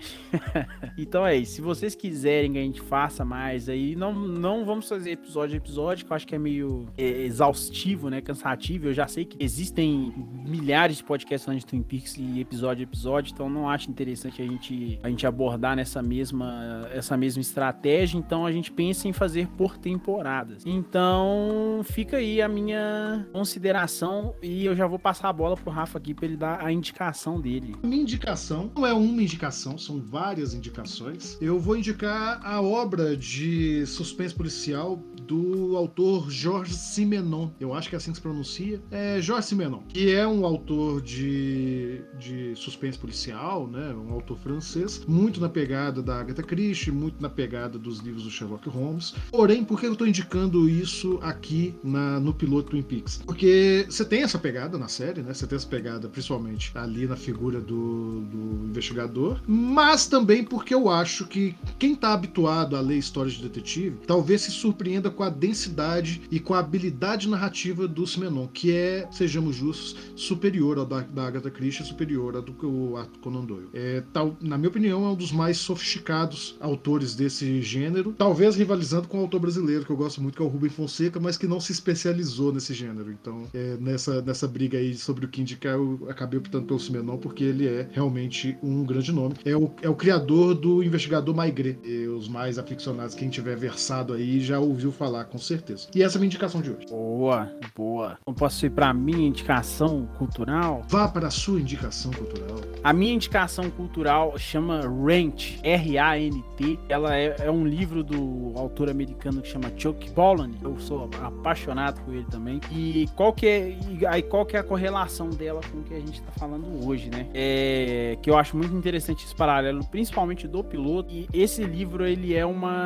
então 0.97 1.23
é 1.25 1.35
isso. 1.35 1.53
Se 1.53 1.61
vocês 1.61 1.93
quiserem 1.93 2.53
que 2.53 2.57
a 2.57 2.63
gente 2.63 2.81
faça 2.81 3.26
mais 3.27 3.67
aí, 3.67 3.95
não, 3.95 4.13
não 4.13 4.65
vamos 4.65 4.87
fazer 4.87 5.11
episódio 5.11 5.55
a 5.55 5.57
episódio, 5.57 6.05
que 6.05 6.11
eu 6.11 6.15
acho 6.15 6.25
que 6.25 6.33
é 6.33 6.39
meio 6.39 6.87
é, 6.97 7.03
exaustivo, 7.23 8.09
né? 8.09 8.21
Cansativo. 8.21 8.87
Eu 8.87 8.93
já 8.93 9.07
sei 9.07 9.25
que 9.25 9.37
existem 9.43 10.13
milhares 10.45 10.97
de 10.97 11.03
podcasts 11.03 11.45
falando 11.45 11.59
de 11.59 11.65
Twin 11.65 11.83
Peaks 11.83 12.15
e 12.17 12.39
episódio 12.39 12.81
a 12.81 12.83
episódio, 12.83 13.33
então 13.33 13.49
não 13.49 13.69
acho 13.69 13.89
interessante 13.89 14.41
a 14.41 14.45
gente, 14.45 14.99
a 15.03 15.09
gente 15.09 15.27
abordar 15.27 15.75
nessa 15.75 16.01
mesma, 16.01 16.87
essa 16.91 17.17
mesma 17.17 17.41
estratégia. 17.41 18.17
Então 18.17 18.45
a 18.45 18.51
gente 18.51 18.71
pensa 18.71 19.07
em 19.07 19.13
fazer 19.13 19.47
por 19.49 19.77
temporadas. 19.77 20.63
Então 20.65 21.81
fica 21.83 22.17
aí 22.17 22.41
a 22.41 22.47
minha 22.47 23.27
consideração 23.33 24.33
e 24.41 24.65
eu 24.65 24.75
já 24.75 24.87
vou 24.87 24.97
passar 24.97 25.29
a 25.29 25.33
bola 25.33 25.57
pro 25.57 25.69
Rafa 25.69 25.97
aqui 25.97 26.13
para 26.13 26.25
ele 26.25 26.37
dar 26.37 26.63
a 26.63 26.71
indicação 26.71 27.41
dele. 27.41 27.75
Minha 27.83 28.01
indicação 28.01 28.71
não 28.75 28.85
é 28.85 28.93
uma 28.93 29.21
indicação, 29.21 29.77
são 29.77 29.99
várias 29.99 30.53
indicações. 30.53 31.37
Eu 31.41 31.59
vou 31.59 31.75
indicar 31.75 32.39
a 32.43 32.61
obra 32.61 33.06
de 33.15 33.85
suspense 33.85 34.33
policial 34.33 35.01
do 35.27 35.75
autor 35.75 36.31
Georges 36.31 36.77
Simenon. 36.77 37.49
Eu 37.59 37.73
acho 37.73 37.89
que 37.89 37.95
é 37.95 37.97
assim 37.97 38.11
que 38.11 38.17
se 38.17 38.21
pronuncia. 38.21 38.81
É 38.89 39.21
Georges 39.21 39.49
Simenon, 39.49 39.81
que 39.89 40.11
é 40.11 40.25
um 40.25 40.45
autor 40.45 41.01
de, 41.01 42.01
de 42.17 42.55
suspense 42.55 42.97
policial, 42.97 43.67
né? 43.67 43.93
Um 43.93 44.13
autor 44.13 44.37
francês, 44.37 45.03
muito 45.05 45.41
na 45.41 45.49
pegada 45.49 46.01
da 46.01 46.19
Agatha 46.19 46.41
Christie, 46.41 46.91
muito 46.91 47.21
na 47.21 47.29
pegada 47.29 47.77
dos 47.77 47.99
livros 47.99 48.23
do 48.23 48.31
Sherlock 48.31 48.69
Holmes. 48.69 49.13
Porém, 49.29 49.63
por 49.63 49.79
que 49.79 49.85
eu 49.85 49.93
estou 49.93 50.07
indicando 50.07 50.69
isso 50.69 51.19
aqui 51.21 51.75
na, 51.83 52.19
no 52.19 52.33
piloto 52.33 52.71
Twin 52.71 52.81
Peaks? 52.81 53.21
Porque 53.25 53.85
você 53.89 54.05
tem 54.05 54.23
essa 54.23 54.39
pegada 54.39 54.77
na 54.77 54.87
série, 54.87 55.21
né? 55.21 55.33
Você 55.33 55.45
tem 55.45 55.57
essa 55.57 55.67
pegada 55.67 56.07
principalmente 56.07 56.71
ali 56.75 57.05
na 57.05 57.15
figura 57.15 57.59
do, 57.59 58.21
do 58.21 58.67
investigador, 58.69 59.41
mas 59.45 60.07
também 60.07 60.43
porque 60.43 60.73
eu 60.73 60.89
acho 60.89 61.25
que 61.27 61.55
quem 61.77 61.93
está 61.93 62.13
habituado 62.13 62.75
a 62.75 62.81
ler 62.81 62.96
histórias 62.97 63.35
de 63.35 63.43
detetive 63.43 63.97
talvez 64.05 64.41
se 64.41 64.51
surpreenda 64.51 65.09
com 65.09 65.23
a 65.23 65.29
densidade 65.29 66.21
e 66.31 66.39
com 66.39 66.53
a 66.53 66.59
habilidade 66.59 67.27
narrativa 67.27 67.87
do 67.87 68.05
Simenon, 68.05 68.47
que 68.47 68.71
é, 68.71 69.07
sejamos 69.11 69.55
justos, 69.55 69.95
superior 70.15 70.77
ao 70.77 70.85
da, 70.85 71.01
da 71.01 71.27
Agatha 71.27 71.51
Christie, 71.51 71.85
superior 71.85 72.35
ao 72.35 72.41
do 72.41 72.97
Arthur 72.97 73.19
Conan 73.19 73.45
Doyle. 73.45 73.69
É, 73.73 74.03
tal, 74.13 74.37
na 74.41 74.57
minha 74.57 74.69
opinião, 74.69 75.05
é 75.05 75.09
um 75.09 75.15
dos 75.15 75.31
mais 75.31 75.57
sofisticados 75.57 76.55
autores 76.59 77.15
desse 77.15 77.61
gênero, 77.61 78.13
talvez 78.17 78.55
rivalizando 78.55 79.07
com 79.07 79.17
o 79.19 79.21
autor 79.21 79.39
brasileiro, 79.39 79.85
que 79.85 79.91
eu 79.91 79.97
gosto 79.97 80.21
muito, 80.21 80.35
que 80.35 80.41
é 80.41 80.45
o 80.45 80.49
Rubem 80.49 80.69
Fonseca, 80.69 81.19
mas 81.19 81.37
que 81.37 81.47
não 81.47 81.59
se 81.59 81.71
especializou 81.71 82.53
nesse 82.53 82.73
gênero. 82.73 83.11
Então, 83.11 83.47
é, 83.53 83.77
nessa, 83.79 84.21
nessa 84.21 84.47
briga 84.47 84.77
aí 84.77 84.95
sobre 84.95 85.25
o 85.25 85.27
que 85.27 85.41
indicar, 85.41 85.73
eu 85.73 86.07
acabei 86.09 86.39
optando 86.39 86.65
pelo 86.65 86.79
Simenon, 86.79 87.17
porque 87.17 87.43
ele 87.43 87.67
é 87.67 87.89
realmente 87.91 88.57
um 88.61 88.83
grande 88.83 89.11
nome. 89.11 89.35
É 89.45 89.55
o, 89.55 89.71
é 89.81 89.89
o 89.89 89.95
criador 89.95 90.55
do 90.55 90.83
investigador 90.83 91.35
Maigret. 91.35 91.77
Os 92.17 92.27
mais 92.27 92.57
aficionados 92.87 93.15
quem 93.15 93.29
tiver 93.29 93.55
versado 93.55 94.13
aí 94.13 94.39
já 94.39 94.59
ouviu 94.59 94.91
falar 94.91 95.25
com 95.25 95.37
certeza. 95.37 95.87
E 95.93 96.01
essa 96.01 96.15
é 96.15 96.17
a 96.17 96.19
minha 96.19 96.27
indicação 96.27 96.61
de 96.61 96.71
hoje. 96.71 96.87
Boa, 96.89 97.51
boa. 97.75 98.17
Não 98.25 98.33
posso 98.33 98.65
ir 98.65 98.69
para 98.69 98.93
minha 98.93 99.27
indicação 99.27 100.07
cultural? 100.17 100.83
Vá 100.87 101.07
para 101.07 101.27
a 101.27 101.31
sua 101.31 101.59
indicação 101.59 102.11
cultural. 102.11 102.57
A 102.83 102.93
minha 102.93 103.13
indicação 103.13 103.69
cultural 103.69 104.37
chama 104.37 104.81
Rant, 104.81 105.59
R-A-N-T. 105.63 106.79
Ela 106.87 107.15
é, 107.15 107.35
é, 107.39 107.51
um 107.51 107.65
livro 107.65 108.03
do 108.03 108.53
autor 108.55 108.89
americano 108.89 109.41
que 109.41 109.49
chama 109.49 109.71
Chuck 109.75 110.09
Palahniuk. 110.11 110.63
Eu 110.63 110.79
sou 110.79 111.09
apaixonado 111.21 112.01
por 112.01 112.13
ele 112.13 112.25
também. 112.25 112.61
E 112.71 113.07
qual 113.15 113.33
que 113.33 113.47
é, 113.47 113.77
e 113.89 114.05
aí 114.05 114.21
qual 114.21 114.45
que 114.45 114.55
é 114.55 114.59
a 114.59 114.63
correlação 114.63 115.29
dela 115.29 115.61
com 115.71 115.79
o 115.79 115.83
que 115.83 115.93
a 115.93 115.99
gente 115.99 116.19
está 116.19 116.31
falando 116.33 116.87
hoje, 116.87 117.09
né? 117.09 117.27
É, 117.33 118.17
que 118.21 118.29
eu 118.29 118.37
acho 118.37 118.55
muito 118.55 118.75
interessante 118.75 119.25
esse 119.25 119.35
paralelo, 119.35 119.85
principalmente 119.85 120.47
do 120.47 120.63
piloto. 120.63 121.13
E 121.13 121.27
esse 121.33 121.63
livro 121.63 122.05
ele 122.05 122.33
é 122.33 122.45
uma, 122.45 122.76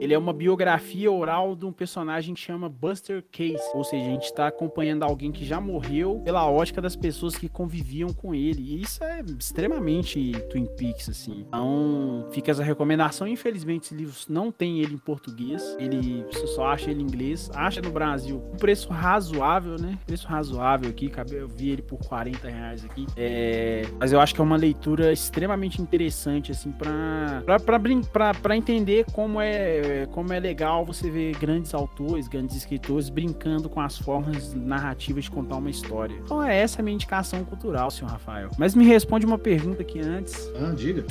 ele 0.00 0.14
é 0.14 0.18
uma 0.18 0.32
biografia 0.32 1.10
oral 1.10 1.54
de 1.54 1.64
um 1.64 1.72
personagem 1.72 2.34
que 2.34 2.40
chama 2.40 2.68
Buster 2.68 3.24
Case. 3.30 3.62
Ou 3.74 3.84
seja, 3.84 4.04
a 4.04 4.08
gente 4.08 4.24
está 4.24 4.46
acompanhando 4.46 5.02
alguém 5.02 5.32
que 5.32 5.44
já 5.44 5.60
morreu 5.60 6.20
pela 6.24 6.48
ótica 6.48 6.80
das 6.80 6.96
pessoas 6.96 7.36
que 7.36 7.48
conviviam 7.48 8.12
com 8.12 8.34
ele. 8.34 8.62
E 8.62 8.82
isso 8.82 9.02
é 9.02 9.22
extremamente 9.38 10.32
Twin 10.50 10.66
Peaks, 10.66 11.08
assim. 11.08 11.44
Então, 11.48 12.26
fica 12.30 12.50
essa 12.50 12.62
recomendação. 12.62 13.26
Infelizmente, 13.26 13.84
esse 13.84 13.94
livro 13.94 14.14
não 14.28 14.50
tem 14.50 14.80
ele 14.80 14.94
em 14.94 14.98
português. 14.98 15.76
Ele 15.78 16.24
você 16.30 16.46
só 16.46 16.66
acha 16.66 16.90
ele 16.90 17.00
em 17.00 17.04
inglês. 17.04 17.50
Acha 17.54 17.80
no 17.80 17.90
Brasil 17.90 18.42
um 18.52 18.56
preço 18.56 18.88
razoável, 18.88 19.76
né? 19.78 19.98
Preço 20.06 20.26
razoável 20.26 20.90
aqui. 20.90 21.10
Eu 21.30 21.48
vi 21.48 21.70
ele 21.70 21.82
por 21.82 21.98
40 21.98 22.48
reais 22.48 22.84
aqui. 22.84 23.06
É... 23.16 23.82
Mas 23.98 24.12
eu 24.12 24.20
acho 24.20 24.34
que 24.34 24.40
é 24.40 24.44
uma 24.44 24.56
leitura 24.56 25.12
extremamente 25.12 25.80
interessante, 25.80 26.52
assim, 26.52 26.70
pra, 26.72 27.42
pra 28.40 28.56
entender 28.56 29.04
como 29.12 29.37
é, 29.40 30.06
como 30.12 30.32
é 30.32 30.40
legal 30.40 30.84
você 30.84 31.10
ver 31.10 31.36
grandes 31.38 31.74
autores, 31.74 32.28
grandes 32.28 32.56
escritores 32.56 33.08
brincando 33.08 33.68
com 33.68 33.80
as 33.80 33.98
formas 33.98 34.54
narrativas 34.54 35.24
de 35.24 35.30
contar 35.30 35.56
uma 35.56 35.70
história. 35.70 36.16
Então, 36.24 36.42
é 36.42 36.56
essa 36.58 36.80
a 36.80 36.82
minha 36.82 36.94
indicação 36.94 37.44
cultural, 37.44 37.90
senhor 37.90 38.10
Rafael. 38.10 38.50
Mas 38.58 38.74
me 38.74 38.84
responde 38.84 39.26
uma 39.26 39.38
pergunta 39.38 39.82
aqui 39.82 40.00
antes. 40.00 40.50
Ah, 40.56 40.72
diga. 40.74 41.04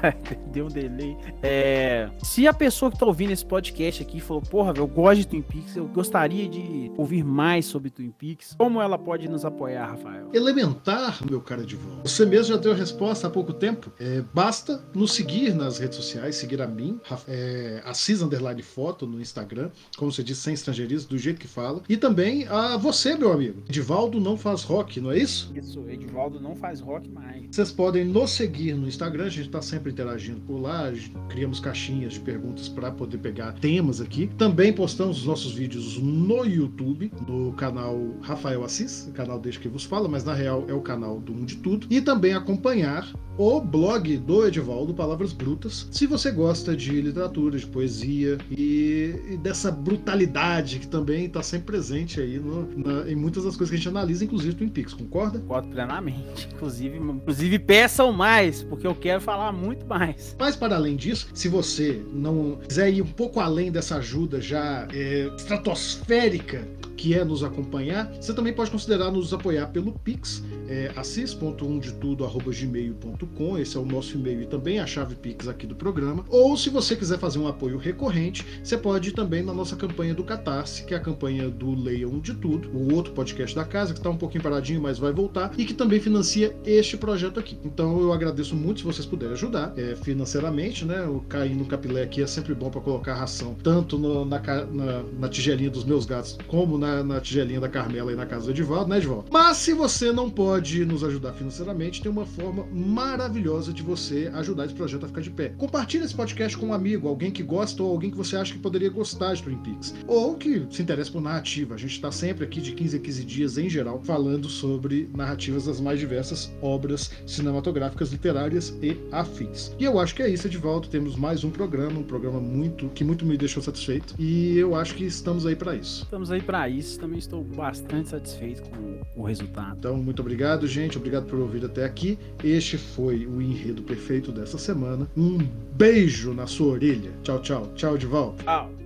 Deu 0.52 0.66
um 0.66 0.68
delay. 0.68 1.16
É, 1.42 2.08
se 2.22 2.46
a 2.46 2.52
pessoa 2.52 2.90
que 2.90 2.98
tá 2.98 3.06
ouvindo 3.06 3.32
esse 3.32 3.44
podcast 3.44 4.02
aqui 4.02 4.20
falou, 4.20 4.42
porra, 4.42 4.72
eu 4.76 4.86
gosto 4.86 5.18
de 5.18 5.26
Twin 5.26 5.42
Peaks, 5.42 5.76
eu 5.76 5.86
gostaria 5.86 6.48
de 6.48 6.90
ouvir 6.96 7.24
mais 7.24 7.66
sobre 7.66 7.90
Twin 7.90 8.10
Peaks, 8.10 8.54
como 8.56 8.80
ela 8.80 8.98
pode 8.98 9.28
nos 9.28 9.44
apoiar, 9.44 9.90
Rafael? 9.90 10.28
Elementar, 10.32 11.18
meu 11.28 11.40
cara 11.40 11.64
de 11.64 11.76
volta. 11.76 12.08
Você 12.08 12.26
mesmo 12.26 12.54
já 12.54 12.56
deu 12.56 12.72
a 12.72 12.74
resposta 12.74 13.26
há 13.26 13.30
pouco 13.30 13.52
tempo. 13.52 13.92
É, 13.98 14.22
basta 14.32 14.82
nos 14.94 15.12
seguir 15.12 15.54
nas 15.54 15.78
redes 15.78 15.96
sociais, 15.96 16.36
seguir 16.36 16.60
a 16.62 16.66
mim, 16.66 17.00
é, 17.28 17.69
Assis 17.84 18.22
Underline 18.22 18.62
Foto 18.62 19.06
no 19.06 19.20
Instagram, 19.20 19.70
como 19.96 20.10
você 20.10 20.22
disse, 20.22 20.42
sem 20.42 20.54
estrangeirismo, 20.54 21.10
do 21.10 21.18
jeito 21.18 21.40
que 21.40 21.48
fala. 21.48 21.82
E 21.88 21.96
também 21.96 22.46
a 22.48 22.76
você, 22.76 23.16
meu 23.16 23.32
amigo. 23.32 23.62
Edivaldo 23.68 24.20
não 24.20 24.36
faz 24.36 24.62
rock, 24.62 25.00
não 25.00 25.10
é 25.12 25.18
isso? 25.18 25.52
Isso, 25.54 25.84
Edivaldo 25.88 26.40
não 26.40 26.56
faz 26.56 26.80
rock 26.80 27.08
mais. 27.08 27.44
Vocês 27.50 27.70
podem 27.70 28.04
nos 28.04 28.30
seguir 28.32 28.74
no 28.74 28.88
Instagram, 28.88 29.24
a 29.24 29.30
gente 29.30 29.46
está 29.46 29.62
sempre 29.62 29.92
interagindo 29.92 30.40
por 30.40 30.60
lá, 30.60 30.90
criamos 31.28 31.60
caixinhas 31.60 32.14
de 32.14 32.20
perguntas 32.20 32.68
para 32.68 32.90
poder 32.90 33.18
pegar 33.18 33.52
temas 33.54 34.00
aqui. 34.00 34.28
Também 34.38 34.72
postamos 34.72 35.18
os 35.18 35.26
nossos 35.26 35.52
vídeos 35.52 35.98
no 35.98 36.44
YouTube, 36.44 37.12
no 37.26 37.52
canal 37.52 37.98
Rafael 38.22 38.64
Assis, 38.64 39.10
canal 39.14 39.38
Deixa 39.38 39.60
que 39.60 39.68
vos 39.68 39.84
fala, 39.84 40.08
mas 40.08 40.24
na 40.24 40.34
real 40.34 40.64
é 40.68 40.74
o 40.74 40.80
canal 40.80 41.20
do 41.20 41.32
Um 41.32 41.44
de 41.44 41.56
Tudo. 41.56 41.86
E 41.90 42.00
também 42.00 42.34
acompanhar 42.34 43.12
o 43.38 43.60
blog 43.60 44.18
do 44.18 44.46
Edivaldo, 44.46 44.92
Palavras 44.92 45.32
Brutas, 45.32 45.88
se 45.90 46.06
você 46.06 46.30
gosta 46.30 46.76
de 46.76 47.00
literatura, 47.00 47.56
de 47.60 47.66
poesia 47.66 48.38
e, 48.50 49.14
e 49.30 49.36
dessa 49.36 49.70
brutalidade 49.70 50.78
que 50.78 50.86
também 50.86 51.26
está 51.26 51.42
sempre 51.42 51.66
presente 51.66 52.20
aí 52.20 52.38
no, 52.38 52.68
na, 52.76 53.10
em 53.10 53.14
muitas 53.14 53.44
das 53.44 53.56
coisas 53.56 53.70
que 53.70 53.74
a 53.74 53.78
gente 53.78 53.88
analisa, 53.88 54.24
inclusive 54.24 54.54
Twin 54.54 54.68
Peaks, 54.68 54.94
concorda? 54.94 55.38
Concordo 55.38 55.68
plenamente. 55.68 56.48
Inclusive, 56.52 56.96
inclusive 56.98 57.58
peçam 57.58 58.12
mais, 58.12 58.62
porque 58.62 58.86
eu 58.86 58.94
quero 58.94 59.20
falar 59.20 59.52
muito 59.52 59.86
mais. 59.86 60.36
Mas 60.38 60.56
para 60.56 60.76
além 60.76 60.96
disso, 60.96 61.28
se 61.34 61.48
você 61.48 62.02
não 62.12 62.58
quiser 62.66 62.92
ir 62.92 63.02
um 63.02 63.06
pouco 63.06 63.40
além 63.40 63.70
dessa 63.70 63.96
ajuda 63.96 64.40
já 64.40 64.86
é, 64.92 65.30
estratosférica 65.36 66.66
que 67.00 67.14
é 67.14 67.24
nos 67.24 67.42
acompanhar, 67.42 68.12
você 68.20 68.34
também 68.34 68.52
pode 68.52 68.70
considerar 68.70 69.10
nos 69.10 69.32
apoiar 69.32 69.68
pelo 69.68 69.90
Pix, 69.90 70.44
é, 70.68 70.92
assis.umdetudo.gmail.com, 70.94 73.56
esse 73.56 73.74
é 73.74 73.80
o 73.80 73.86
nosso 73.86 74.18
e-mail 74.18 74.42
e 74.42 74.46
também 74.46 74.80
a 74.80 74.86
chave 74.86 75.14
Pix 75.14 75.48
aqui 75.48 75.66
do 75.66 75.74
programa. 75.74 76.26
Ou 76.28 76.54
se 76.58 76.68
você 76.68 76.94
quiser 76.94 77.18
fazer 77.18 77.38
um 77.38 77.48
apoio 77.48 77.78
recorrente, 77.78 78.44
você 78.62 78.76
pode 78.76 79.08
ir 79.08 79.12
também 79.12 79.42
na 79.42 79.54
nossa 79.54 79.76
campanha 79.76 80.12
do 80.12 80.22
Catarse, 80.22 80.84
que 80.84 80.92
é 80.92 80.98
a 80.98 81.00
campanha 81.00 81.48
do 81.48 81.74
Leia 81.74 82.06
Um 82.06 82.20
de 82.20 82.34
Tudo, 82.34 82.68
o 82.68 82.94
outro 82.94 83.14
podcast 83.14 83.56
da 83.56 83.64
casa, 83.64 83.94
que 83.94 83.98
está 83.98 84.10
um 84.10 84.18
pouquinho 84.18 84.42
paradinho, 84.42 84.82
mas 84.82 84.98
vai 84.98 85.10
voltar, 85.10 85.52
e 85.56 85.64
que 85.64 85.72
também 85.72 86.00
financia 86.00 86.54
este 86.66 86.98
projeto 86.98 87.40
aqui. 87.40 87.56
Então 87.64 87.98
eu 87.98 88.12
agradeço 88.12 88.54
muito 88.54 88.80
se 88.80 88.84
vocês 88.84 89.06
puderem 89.06 89.32
ajudar 89.32 89.72
é, 89.74 89.96
financeiramente, 89.96 90.84
né? 90.84 91.06
O 91.06 91.20
cair 91.20 91.56
no 91.56 91.64
capilé 91.64 92.02
aqui 92.02 92.22
é 92.22 92.26
sempre 92.26 92.54
bom 92.54 92.68
para 92.68 92.82
colocar 92.82 93.14
ração, 93.14 93.56
tanto 93.62 93.96
no, 93.96 94.26
na, 94.26 94.38
na, 94.38 95.02
na 95.18 95.28
tigelinha 95.30 95.70
dos 95.70 95.84
meus 95.84 96.04
gatos, 96.04 96.36
como 96.46 96.76
na 96.76 96.89
na, 97.02 97.20
tigelinha 97.20 97.60
da 97.60 97.68
Carmela 97.68 98.12
e 98.12 98.16
na 98.16 98.26
casa 98.26 98.46
do 98.46 98.50
Edivaldo, 98.50 98.88
né, 98.90 98.98
Edivaldo? 98.98 99.28
Mas 99.30 99.56
se 99.58 99.72
você 99.72 100.12
não 100.12 100.30
pode 100.30 100.84
nos 100.84 101.04
ajudar 101.04 101.32
financeiramente, 101.32 102.02
tem 102.02 102.10
uma 102.10 102.26
forma 102.26 102.66
maravilhosa 102.72 103.72
de 103.72 103.82
você 103.82 104.30
ajudar 104.34 104.66
esse 104.66 104.74
projeto 104.74 105.04
a 105.04 105.08
ficar 105.08 105.20
de 105.20 105.30
pé. 105.30 105.50
Compartilhe 105.56 106.04
esse 106.04 106.14
podcast 106.14 106.56
com 106.56 106.66
um 106.66 106.72
amigo, 106.72 107.08
alguém 107.08 107.30
que 107.30 107.42
gosta 107.42 107.82
ou 107.82 107.90
alguém 107.90 108.10
que 108.10 108.16
você 108.16 108.36
acha 108.36 108.52
que 108.52 108.58
poderia 108.58 108.90
gostar 108.90 109.34
de 109.34 109.42
Twin 109.42 109.58
Peaks. 109.58 109.94
Ou 110.06 110.34
que 110.36 110.66
se 110.70 110.82
interessa 110.82 111.10
por 111.10 111.20
narrativa. 111.20 111.74
A 111.74 111.78
gente 111.78 111.92
está 111.92 112.10
sempre 112.10 112.44
aqui 112.44 112.60
de 112.60 112.72
15 112.72 112.96
a 112.96 113.00
15 113.00 113.24
dias, 113.24 113.58
em 113.58 113.68
geral, 113.68 114.00
falando 114.04 114.48
sobre 114.48 115.08
narrativas 115.14 115.66
das 115.66 115.80
mais 115.80 115.98
diversas 115.98 116.52
obras 116.60 117.10
cinematográficas, 117.26 118.10
literárias 118.10 118.76
e 118.82 118.96
afins. 119.12 119.74
E 119.78 119.84
eu 119.84 119.98
acho 119.98 120.14
que 120.14 120.22
é 120.22 120.28
isso, 120.28 120.46
Edivaldo. 120.46 120.88
Temos 120.88 121.16
mais 121.16 121.44
um 121.44 121.50
programa, 121.50 121.98
um 121.98 122.04
programa 122.04 122.40
muito 122.40 122.88
que 122.88 123.04
muito 123.04 123.24
me 123.24 123.36
deixou 123.36 123.62
satisfeito. 123.62 124.14
E 124.18 124.56
eu 124.58 124.74
acho 124.74 124.94
que 124.94 125.04
estamos 125.04 125.46
aí 125.46 125.56
para 125.56 125.74
isso. 125.74 126.04
Estamos 126.04 126.30
aí 126.30 126.40
para 126.40 126.68
isso 126.80 126.98
também 126.98 127.18
estou 127.18 127.44
bastante 127.44 128.08
satisfeito 128.08 128.62
com 128.70 129.00
o 129.14 129.24
resultado. 129.24 129.76
Então, 129.78 129.96
muito 129.96 130.20
obrigado, 130.20 130.66
gente. 130.66 130.96
Obrigado 130.96 131.26
por 131.26 131.38
ouvir 131.38 131.64
até 131.64 131.84
aqui. 131.84 132.18
Este 132.42 132.76
foi 132.76 133.26
o 133.26 133.40
enredo 133.40 133.82
perfeito 133.82 134.32
dessa 134.32 134.58
semana. 134.58 135.08
Um 135.16 135.38
beijo 135.74 136.34
na 136.34 136.46
sua 136.46 136.72
orelha. 136.72 137.12
Tchau, 137.22 137.40
tchau. 137.40 137.72
Tchau, 137.74 137.96
de 137.96 138.06
volta. 138.06 138.42
Tchau. 138.42 138.79